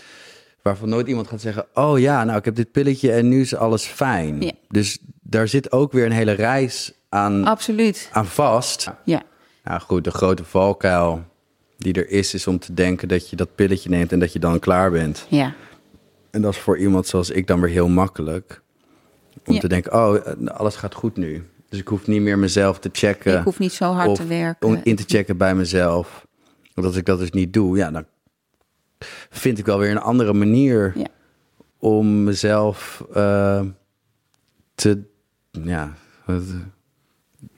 waarvan 0.62 0.88
nooit 0.88 1.06
iemand 1.08 1.28
gaat 1.28 1.40
zeggen: 1.40 1.66
Oh 1.74 1.98
ja, 1.98 2.24
nou 2.24 2.38
ik 2.38 2.44
heb 2.44 2.54
dit 2.54 2.72
pilletje 2.72 3.12
en 3.12 3.28
nu 3.28 3.40
is 3.40 3.54
alles 3.54 3.84
fijn. 3.84 4.40
Ja. 4.42 4.52
Dus 4.68 4.98
daar 5.22 5.48
zit 5.48 5.72
ook 5.72 5.92
weer 5.92 6.04
een 6.06 6.12
hele 6.12 6.32
reis 6.32 6.92
aan, 7.08 7.44
Absoluut. 7.44 8.08
aan 8.12 8.26
vast. 8.26 8.90
Ja. 9.04 9.22
Nou 9.64 9.80
goed, 9.80 10.04
de 10.04 10.10
grote 10.10 10.44
valkuil 10.44 11.24
die 11.78 11.92
er 11.94 12.08
is, 12.10 12.34
is 12.34 12.46
om 12.46 12.58
te 12.58 12.74
denken 12.74 13.08
dat 13.08 13.30
je 13.30 13.36
dat 13.36 13.54
pilletje 13.54 13.88
neemt 13.88 14.12
en 14.12 14.18
dat 14.18 14.32
je 14.32 14.38
dan 14.38 14.58
klaar 14.58 14.90
bent. 14.90 15.26
Ja. 15.28 15.54
En 16.30 16.42
dat 16.42 16.52
is 16.52 16.58
voor 16.60 16.78
iemand 16.78 17.06
zoals 17.06 17.30
ik 17.30 17.46
dan 17.46 17.60
weer 17.60 17.70
heel 17.70 17.88
makkelijk. 17.88 18.62
Om 19.44 19.54
Ja. 19.54 19.60
te 19.60 19.68
denken, 19.68 19.92
oh, 19.92 20.16
alles 20.46 20.76
gaat 20.76 20.94
goed 20.94 21.16
nu. 21.16 21.44
Dus 21.68 21.78
ik 21.78 21.88
hoef 21.88 22.06
niet 22.06 22.20
meer 22.20 22.38
mezelf 22.38 22.78
te 22.78 22.88
checken. 22.92 23.38
Ik 23.38 23.44
hoef 23.44 23.58
niet 23.58 23.72
zo 23.72 23.92
hard 23.92 24.08
of 24.08 24.16
te 24.16 24.26
werken. 24.26 24.66
Om 24.68 24.80
in 24.82 24.96
te 24.96 25.04
checken 25.06 25.36
bij 25.36 25.54
mezelf. 25.54 26.26
Want 26.74 26.86
als 26.86 26.96
ik 26.96 27.04
dat 27.06 27.18
dus 27.18 27.30
niet 27.30 27.52
doe, 27.52 27.76
ja, 27.76 27.90
dan 27.90 28.04
vind 29.30 29.58
ik 29.58 29.66
wel 29.66 29.78
weer 29.78 29.90
een 29.90 29.98
andere 29.98 30.32
manier 30.32 30.92
Ja. 30.96 31.06
om 31.78 32.24
mezelf 32.24 33.04
eh, 33.14 33.62
te, 34.74 35.02
ja, 35.50 35.92
wat- 36.24 36.42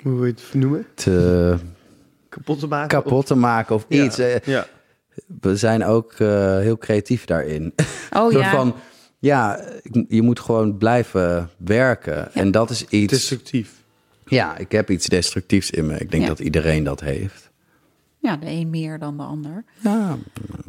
Hoe 0.03 0.14
wil 0.14 0.24
je 0.24 0.31
het 0.33 0.55
noemen? 0.55 0.87
te 0.95 1.57
Kapot 2.29 2.59
te 2.59 2.66
maken? 2.66 2.89
kapot 3.03 3.26
te 3.26 3.35
maken 3.35 3.74
of 3.74 3.85
iets. 3.89 4.18
Eh, 4.18 4.39
Ja. 4.41 4.66
We 5.41 5.57
zijn 5.57 5.85
ook 5.85 6.12
eh, 6.12 6.29
heel 6.59 6.79
creatief 6.79 7.24
daarin. 7.24 7.74
Oh 8.16 8.33
ja. 8.43 8.51
van, 8.51 8.74
ja, 9.18 9.60
je 10.08 10.22
moet 10.22 10.40
gewoon 10.40 10.76
blijven 10.78 11.50
werken. 11.56 12.34
En 12.34 12.50
dat 12.50 12.70
is 12.70 12.84
iets. 12.84 13.12
Destructief. 13.12 13.70
Ja, 14.26 14.56
ik 14.56 14.72
heb 14.72 14.90
iets 14.90 15.06
destructiefs 15.06 15.70
in 15.70 15.86
me. 15.86 15.98
Ik 15.98 16.10
denk 16.10 16.22
Ja. 16.22 16.28
dat 16.28 16.38
iedereen 16.38 16.84
dat 16.84 17.00
heeft. 17.00 17.50
ja, 18.20 18.36
de 18.36 18.46
een 18.46 18.70
meer 18.70 18.98
dan 18.98 19.16
de 19.16 19.22
ander. 19.22 19.64
Ja, 19.82 20.16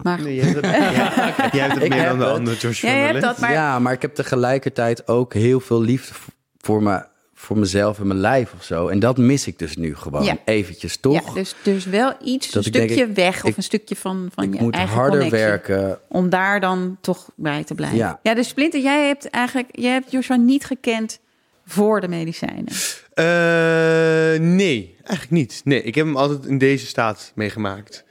Maar 0.01 0.21
Nee, 0.21 0.35
jij 0.35 0.45
hebt 0.45 0.55
het, 0.65 0.65
ja, 0.95 1.49
jij 1.51 1.61
hebt 1.61 1.73
het 1.73 1.83
Ik 1.83 1.89
meer 1.89 1.99
heb 1.99 2.09
dan 2.09 2.19
de 2.19 2.25
ander, 2.25 2.53
Joshua. 2.57 2.89
jij 2.89 2.99
hebt 2.99 3.13
Miller. 3.13 3.27
dat, 3.29 3.39
maar 3.39 3.51
ja, 3.51 3.79
maar 3.79 3.93
ik 3.93 4.01
heb 4.01 4.15
tegelijkertijd 4.15 5.07
ook 5.07 5.33
heel 5.33 5.59
veel 5.59 5.81
liefde 5.81 6.13
voor, 6.57 6.83
me, 6.83 7.05
voor 7.41 7.57
mezelf 7.57 7.99
en 7.99 8.07
mijn 8.07 8.19
lijf 8.19 8.53
of 8.57 8.63
zo. 8.63 8.87
En 8.87 8.99
dat 8.99 9.17
mis 9.17 9.47
ik 9.47 9.59
dus 9.59 9.75
nu 9.77 9.95
gewoon 9.95 10.23
Ja. 10.23 10.37
eventjes, 10.45 10.97
toch? 10.97 11.25
Ja, 11.27 11.33
dus, 11.33 11.55
dus 11.63 11.85
wel 11.85 12.13
iets, 12.23 12.51
Dat 12.51 12.65
een 12.65 12.71
denk, 12.71 12.89
stukje 12.89 13.05
ik- 13.09 13.15
weg 13.15 13.43
of 13.43 13.49
ik- 13.49 13.57
een 13.57 13.63
stukje 13.63 13.95
van, 13.95 14.29
van 14.33 14.43
ik 14.43 14.53
je 14.53 14.61
moet 14.61 14.73
eigen 14.73 14.95
harder 14.95 15.19
connectie. 15.19 15.45
werken. 15.47 15.99
Om 16.07 16.29
daar 16.29 16.59
dan 16.59 16.97
toch 17.01 17.29
bij 17.35 17.63
te 17.63 17.73
blijven. 17.75 17.97
Ja. 17.97 18.19
ja, 18.23 18.33
dus 18.33 18.47
Splinter, 18.47 18.79
jij 18.81 19.07
hebt 19.07 19.29
eigenlijk, 19.29 19.67
jij 19.71 19.91
hebt 19.91 20.11
Joshua 20.11 20.35
niet 20.35 20.65
gekend 20.65 21.19
voor 21.65 22.01
de 22.01 22.07
medicijnen. 22.07 22.65
Eh, 23.13 24.39
nee, 24.39 24.95
eigenlijk 24.97 25.29
niet. 25.31 25.61
Nee, 25.63 25.81
ik 25.83 25.95
heb 25.95 26.05
hem 26.05 26.17
altijd 26.17 26.45
in 26.45 26.57
deze 26.57 26.85
staat 26.85 27.31
meegemaakt. 27.35 28.03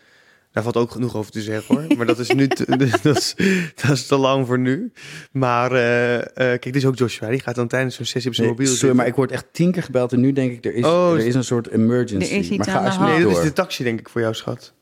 Daar 0.58 0.72
valt 0.72 0.84
ook 0.86 0.90
genoeg 0.92 1.16
over 1.16 1.32
te 1.32 1.42
zeggen 1.42 1.74
hoor. 1.74 1.96
Maar 1.96 2.06
dat 2.06 2.18
is 2.18 2.30
nu 2.30 2.48
te, 2.48 2.64
dat, 3.02 3.16
is, 3.16 3.34
dat 3.74 3.90
is 3.90 4.06
te 4.06 4.16
lang 4.16 4.46
voor 4.46 4.58
nu. 4.58 4.92
Maar 5.32 5.72
eh, 5.72 6.16
eh, 6.16 6.24
kijk, 6.34 6.62
dit 6.62 6.76
is 6.76 6.86
ook 6.86 6.96
Joshua. 6.98 7.28
Die 7.28 7.40
gaat 7.40 7.54
dan 7.54 7.68
tijdens 7.68 7.96
zo'n 7.96 8.04
sessie 8.04 8.30
op 8.30 8.34
zijn 8.36 8.48
Nee, 8.48 8.56
mobiel 8.56 8.74
sorry, 8.74 8.96
maar 8.96 9.06
ik 9.06 9.14
word 9.14 9.30
echt 9.32 9.46
tien 9.52 9.72
keer 9.72 9.82
gebeld 9.82 10.12
en 10.12 10.20
nu 10.20 10.32
denk 10.32 10.52
ik, 10.52 10.64
er 10.64 10.74
is, 10.74 10.84
Oh, 10.84 11.12
er 11.12 11.26
is 11.26 11.34
een 11.34 11.44
soort 11.44 11.68
emergency. 11.68 12.32
Er 12.32 12.38
is 12.38 12.48
iets 12.48 12.66
maar 12.66 12.76
ga 12.76 12.80
aan 12.90 13.06
de 13.06 13.12
Nee, 13.12 13.22
dat 13.22 13.36
is 13.36 13.42
de 13.42 13.52
taxi 13.52 13.84
denk 13.84 14.00
ik 14.00 14.08
voor 14.08 14.20
jou, 14.20 14.34
schat. 14.34 14.72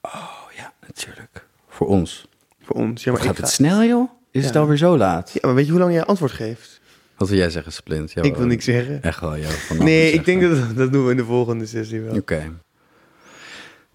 Oh 0.00 0.22
ja, 0.56 0.72
natuurlijk. 0.86 1.46
Voor 1.68 1.86
ons. 1.86 2.28
Voor 2.62 2.76
ons. 2.76 3.04
Ja, 3.04 3.12
maar, 3.12 3.20
Gaat 3.20 3.30
ik 3.30 3.36
het 3.36 3.46
ga- 3.46 3.52
snel, 3.52 3.82
joh? 3.84 4.10
Is 4.30 4.44
het 4.44 4.54
Ja. 4.54 4.60
alweer 4.60 4.76
zo 4.76 4.96
laat? 4.96 5.30
ja, 5.32 5.40
maar 5.42 5.54
weet 5.54 5.64
je 5.66 5.70
hoe 5.70 5.80
lang 5.80 5.92
jij 5.92 6.04
antwoord 6.04 6.32
geeft? 6.32 6.80
Wat 7.16 7.28
wil 7.28 7.38
jij 7.38 7.50
zeggen, 7.50 7.72
Splint? 7.72 8.12
Ja, 8.12 8.22
ik 8.22 8.36
wil 8.36 8.46
niks 8.46 8.64
zeggen. 8.64 9.02
Echt 9.02 9.20
wel, 9.20 9.36
joh. 9.38 9.50
Nee, 9.78 10.12
ik 10.12 10.24
zeggen. 10.24 10.40
denk 10.50 10.54
dat 10.68 10.76
dat 10.76 10.92
doen 10.92 11.04
we 11.04 11.10
in 11.10 11.16
de 11.16 11.24
volgende 11.24 11.66
sessie 11.66 12.00
wel. 12.00 12.14
Oké. 12.16 12.52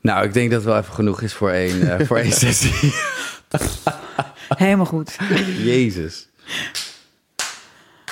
Nou, 0.06 0.26
ik 0.26 0.34
denk 0.34 0.50
dat 0.52 0.60
het 0.64 0.70
wel 0.70 0.80
even 0.82 0.94
genoeg 0.94 1.22
is 1.22 1.34
voor 1.34 1.50
één, 1.52 1.98
eh, 1.98 2.06
voor 2.08 2.18
één 2.18 2.32
sessie. 2.46 2.94
Helemaal 4.48 4.86
goed. 4.86 5.18
Jezus. 5.64 6.28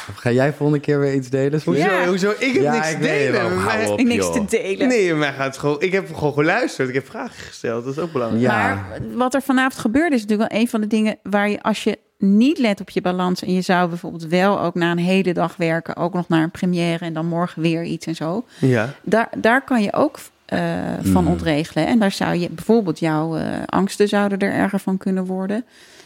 Of 0.10 0.16
Ga 0.16 0.32
jij 0.32 0.54
volgende 0.54 0.82
keer 0.82 1.00
weer 1.00 1.14
iets 1.14 1.30
delen? 1.30 1.62
Hoezo? 1.66 1.80
Ja. 1.82 2.08
Hoezo? 2.08 2.34
Ik 2.39 2.54
heb 2.54 2.62
Ja, 2.64 2.72
niks 2.74 2.89
ik 2.91 2.96
te 2.98 3.02
delen. 3.02 3.64
Mij- 3.64 3.88
op, 3.88 4.02
Niks 4.04 4.32
te 4.32 4.46
delen. 4.46 4.88
Nee, 4.88 5.14
mij 5.14 5.34
gaat 5.34 5.58
gewoon. 5.58 5.82
Ik 5.82 5.91
heb 5.91 6.14
gewoon 6.16 6.34
geluisterd. 6.34 6.88
Ik 6.89 6.94
heb 6.94 7.06
vragen 7.06 7.36
gesteld. 7.46 7.86
Dat 7.86 7.94
is 7.98 8.00
ook 8.04 8.12
belangrijk. 8.12 8.41
Ja. 8.44 8.74
Maar 8.74 9.00
wat 9.16 9.34
er 9.34 9.41
vanavond 9.41 9.78
gebeurde 9.82 10.16
is 10.16 10.22
natuurlijk 10.22 10.52
wel 10.52 10.60
een 10.62 10.68
van 10.68 10.82
de 10.82 10.88
dingen 10.88 11.18
waar 11.24 11.50
je 11.50 11.62
als 11.62 11.84
je 11.84 11.98
niet 12.18 12.58
let 12.58 12.82
op 12.82 12.89
je 12.89 13.02
balans 13.02 13.41
en 13.44 13.54
je 13.54 13.62
zou 13.62 13.89
bijvoorbeeld 13.89 14.26
wel 14.28 14.62
ook 14.62 14.76
na 14.76 14.91
een 14.91 14.98
hele 14.98 15.34
dag 15.34 15.56
werken, 15.56 15.96
ook 15.96 16.14
nog 16.14 16.28
naar 16.28 16.44
een 16.44 16.52
première 16.52 17.06
en 17.06 17.14
dan 17.14 17.26
morgen 17.26 17.62
weer 17.62 17.84
iets 17.84 18.06
en 18.06 18.16
zo. 18.16 18.46
Ja. 18.60 18.94
Daar, 19.04 19.30
daar 19.38 19.64
kan 19.64 19.84
je 19.84 19.94
ook 19.94 20.20
eh, 20.54 21.12
van 21.12 21.24
Mm. 21.24 21.30
ontregelen. 21.30 21.88
En 21.88 21.99
daar 21.99 22.12
zou 22.12 22.36
je 22.36 22.49
bijvoorbeeld 22.49 22.99
jouw 22.99 23.38
eh, 23.38 23.45
angsten 23.66 24.08
zouden 24.08 24.39
er 24.39 24.54
erger 24.54 24.80
van 24.80 24.97
kunnen 24.97 25.26
worden. 25.26 25.66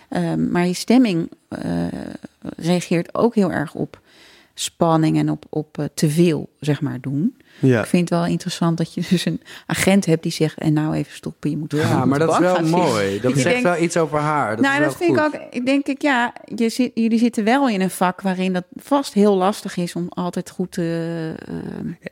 Ehm, 0.10 0.52
maar 0.52 0.68
je 0.68 0.74
stemming 0.74 1.30
eh, 1.48 1.62
reageert 2.58 3.16
ook 3.16 3.36
heel 3.36 3.52
erg 3.52 3.74
op 3.74 4.02
spanning 4.54 5.18
en 5.18 5.32
op, 5.32 5.46
op 5.50 5.90
te 5.94 6.10
veel, 6.10 6.50
zeg 6.60 6.82
maar, 6.82 7.02
doen. 7.02 7.38
Ja. 7.60 7.80
Ik 7.82 7.86
vind 7.86 8.10
het 8.10 8.20
wel 8.20 8.28
interessant 8.28 8.78
dat 8.78 8.94
je 8.94 9.02
dus 9.10 9.26
een 9.26 9.42
agent 9.66 10.06
hebt 10.06 10.24
die 10.24 10.32
zegt... 10.32 10.58
en 10.58 10.74
nou 10.74 10.96
even 10.96 11.14
stoppen, 11.14 11.50
je 11.50 11.58
moet 11.58 11.72
Ja, 11.72 12.06
maar 12.06 12.20
dat 12.20 12.32
is 12.32 12.38
wel 12.38 12.62
mooi. 12.64 13.20
Dat 13.22 13.34
je 13.34 13.40
zegt 13.40 13.62
wel 13.64 13.78
iets 13.82 13.98
over 13.98 14.20
haar. 14.20 14.50
Dat 14.56 14.60
nou, 14.66 14.74
is 14.74 14.80
wel 14.80 14.88
dat 14.90 14.98
vind 14.98 15.20
goed. 15.20 15.34
ik 15.34 15.42
ook. 15.42 15.54
Ik 15.54 15.66
denk 15.66 15.88
ik, 15.88 16.02
ja, 16.02 16.34
je 16.56 16.70
zit, 16.70 16.92
jullie 16.94 17.20
zitten 17.20 17.44
wel 17.44 17.70
in 17.70 17.82
een 17.82 17.90
vak 17.90 18.22
waarin 18.22 18.54
dat 18.54 18.64
vast 18.76 19.14
heel 19.14 19.36
lastig 19.36 19.78
is 19.78 19.96
om 19.96 20.06
altijd 20.10 20.50
goed 20.50 20.72
te. 20.72 21.34
eh, 21.48 21.56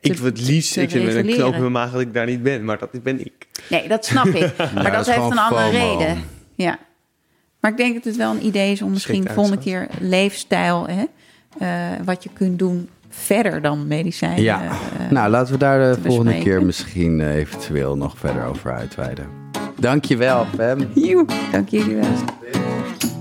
Ik 0.02 0.14
te- 0.16 0.22
wil 0.22 0.26
het 0.26 0.42
liefst, 0.48 0.74
te 0.74 0.82
ik 0.82 0.90
zit 0.90 1.04
met 1.04 1.16
een 1.16 1.26
knoop 1.34 1.54
in 1.54 1.60
mijn 1.60 1.72
maag 1.72 1.92
dat 1.92 2.02
ik 2.02 2.14
daar 2.14 2.26
niet 2.26 2.44
ben, 2.44 2.66
maar 2.66 2.78
dat 2.78 3.04
ben 3.04 3.20
ik. 3.20 3.34
Nee, 3.70 3.88
dat 3.88 4.06
snap 4.06 4.26
ik. 4.26 4.54
Maar 4.76 4.92
dat 4.92 5.06
heeft 5.06 5.18
een 5.32 5.38
andere 5.38 5.72
FOMO. 5.72 5.98
reden. 5.98 6.24
Ja. 6.56 6.80
Maar 7.60 7.72
ik 7.72 7.78
denk 7.78 7.94
dat 7.94 8.04
het 8.04 8.16
wel 8.16 8.32
een 8.32 8.46
idee 8.46 8.72
is 8.72 8.82
om 8.82 8.92
misschien 8.92 9.28
volgende 9.34 9.58
keer 9.64 9.88
leefstijl, 10.00 10.88
hè, 10.88 11.04
eh, 11.60 12.00
wat 12.06 12.24
je 12.24 12.30
kunt 12.34 12.60
doen 12.60 12.90
verder 13.16 13.62
dan 13.62 13.88
medicijnen. 13.88 14.44
Ja, 14.44 14.62
eh, 14.64 15.10
nou 15.10 15.30
laten 15.30 15.54
we 15.54 15.60
daar 15.60 15.80
de 15.80 15.96
te 15.96 16.02
volgende 16.02 16.24
bespreken. 16.24 16.52
keer 16.52 16.66
misschien 16.66 17.22
eh, 17.22 17.36
eventueel 17.36 17.98
nog 17.98 18.14
verder 18.18 18.46
over 18.46 18.74
uitweiden. 18.74 19.28
Dankjewel, 19.80 20.46
Pam. 20.58 20.78
Joe, 20.94 21.26
dank 21.52 21.70
jullie 21.70 21.96
wel. 21.96 22.10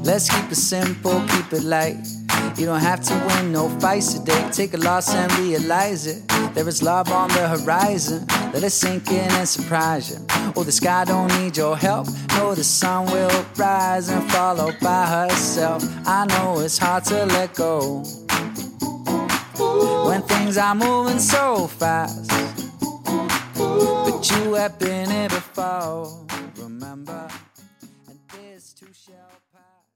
Let's 0.03 0.28
keep 0.28 0.51
it 0.51 0.57
simple, 0.57 1.20
keep 1.26 1.53
it 1.53 1.62
light. 1.62 2.22
You 2.57 2.66
don't 2.66 2.82
have 2.82 3.01
to 3.01 3.14
win 3.26 3.53
no 3.53 3.68
fights 3.80 4.12
today. 4.14 4.51
Take 4.51 4.74
a 4.74 4.78
loss 4.78 5.14
and 5.14 5.32
realize 5.38 6.07
it. 6.07 6.22
There 6.55 6.68
is 6.68 6.82
love 6.82 7.11
on 7.11 7.28
the 7.28 7.49
horizon. 7.49 8.26
Let 8.53 8.62
it 8.62 8.70
sink 8.70 9.11
in 9.11 9.30
and 9.30 9.49
surprise 9.49 10.11
you. 10.11 10.18
Oh, 10.55 10.62
the 10.62 10.72
sky 10.72 11.05
don't 11.05 11.28
need 11.40 11.57
your 11.57 11.76
help. 11.76 12.07
No, 12.36 12.55
the 12.55 12.62
sun 12.62 13.07
will 13.07 13.45
rise 13.57 14.09
and 14.09 14.30
follow 14.30 14.70
by 14.80 15.07
herself. 15.07 15.82
I 16.07 16.26
know 16.26 16.61
it's 16.61 16.78
hard 16.78 17.05
to 17.05 17.24
let 17.26 17.55
go. 17.55 18.05
When 20.07 20.22
things 20.26 20.57
are 20.57 20.74
moving 20.74 21.20
so 21.20 21.68
fast. 21.68 22.28
But 24.05 24.30
you 24.30 24.55
have 24.55 24.78
been 24.78 25.28
before. 25.28 26.09
Remember. 26.57 27.26
And 28.09 28.18
this 28.28 28.72
too 28.72 28.92
shall 28.92 29.40
pass. 29.52 29.86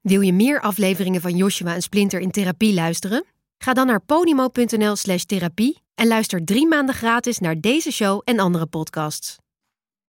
Wil 0.00 0.20
je 0.20 0.32
meer 0.32 0.60
afleveringen 0.60 1.20
van 1.20 1.36
Joshua 1.36 1.74
en 1.74 1.82
Splinter 1.82 2.20
in 2.20 2.30
therapie 2.30 2.74
luisteren? 2.74 3.24
Ga 3.58 3.72
dan 3.72 3.86
naar 3.86 4.00
podimo.nl 4.00 4.96
slash 4.96 5.22
therapie 5.22 5.82
en 5.94 6.06
luister 6.06 6.44
drie 6.44 6.66
maanden 6.66 6.94
gratis 6.94 7.38
naar 7.38 7.60
deze 7.60 7.92
show 7.92 8.20
en 8.24 8.38
andere 8.38 8.66
podcasts. 8.66 9.38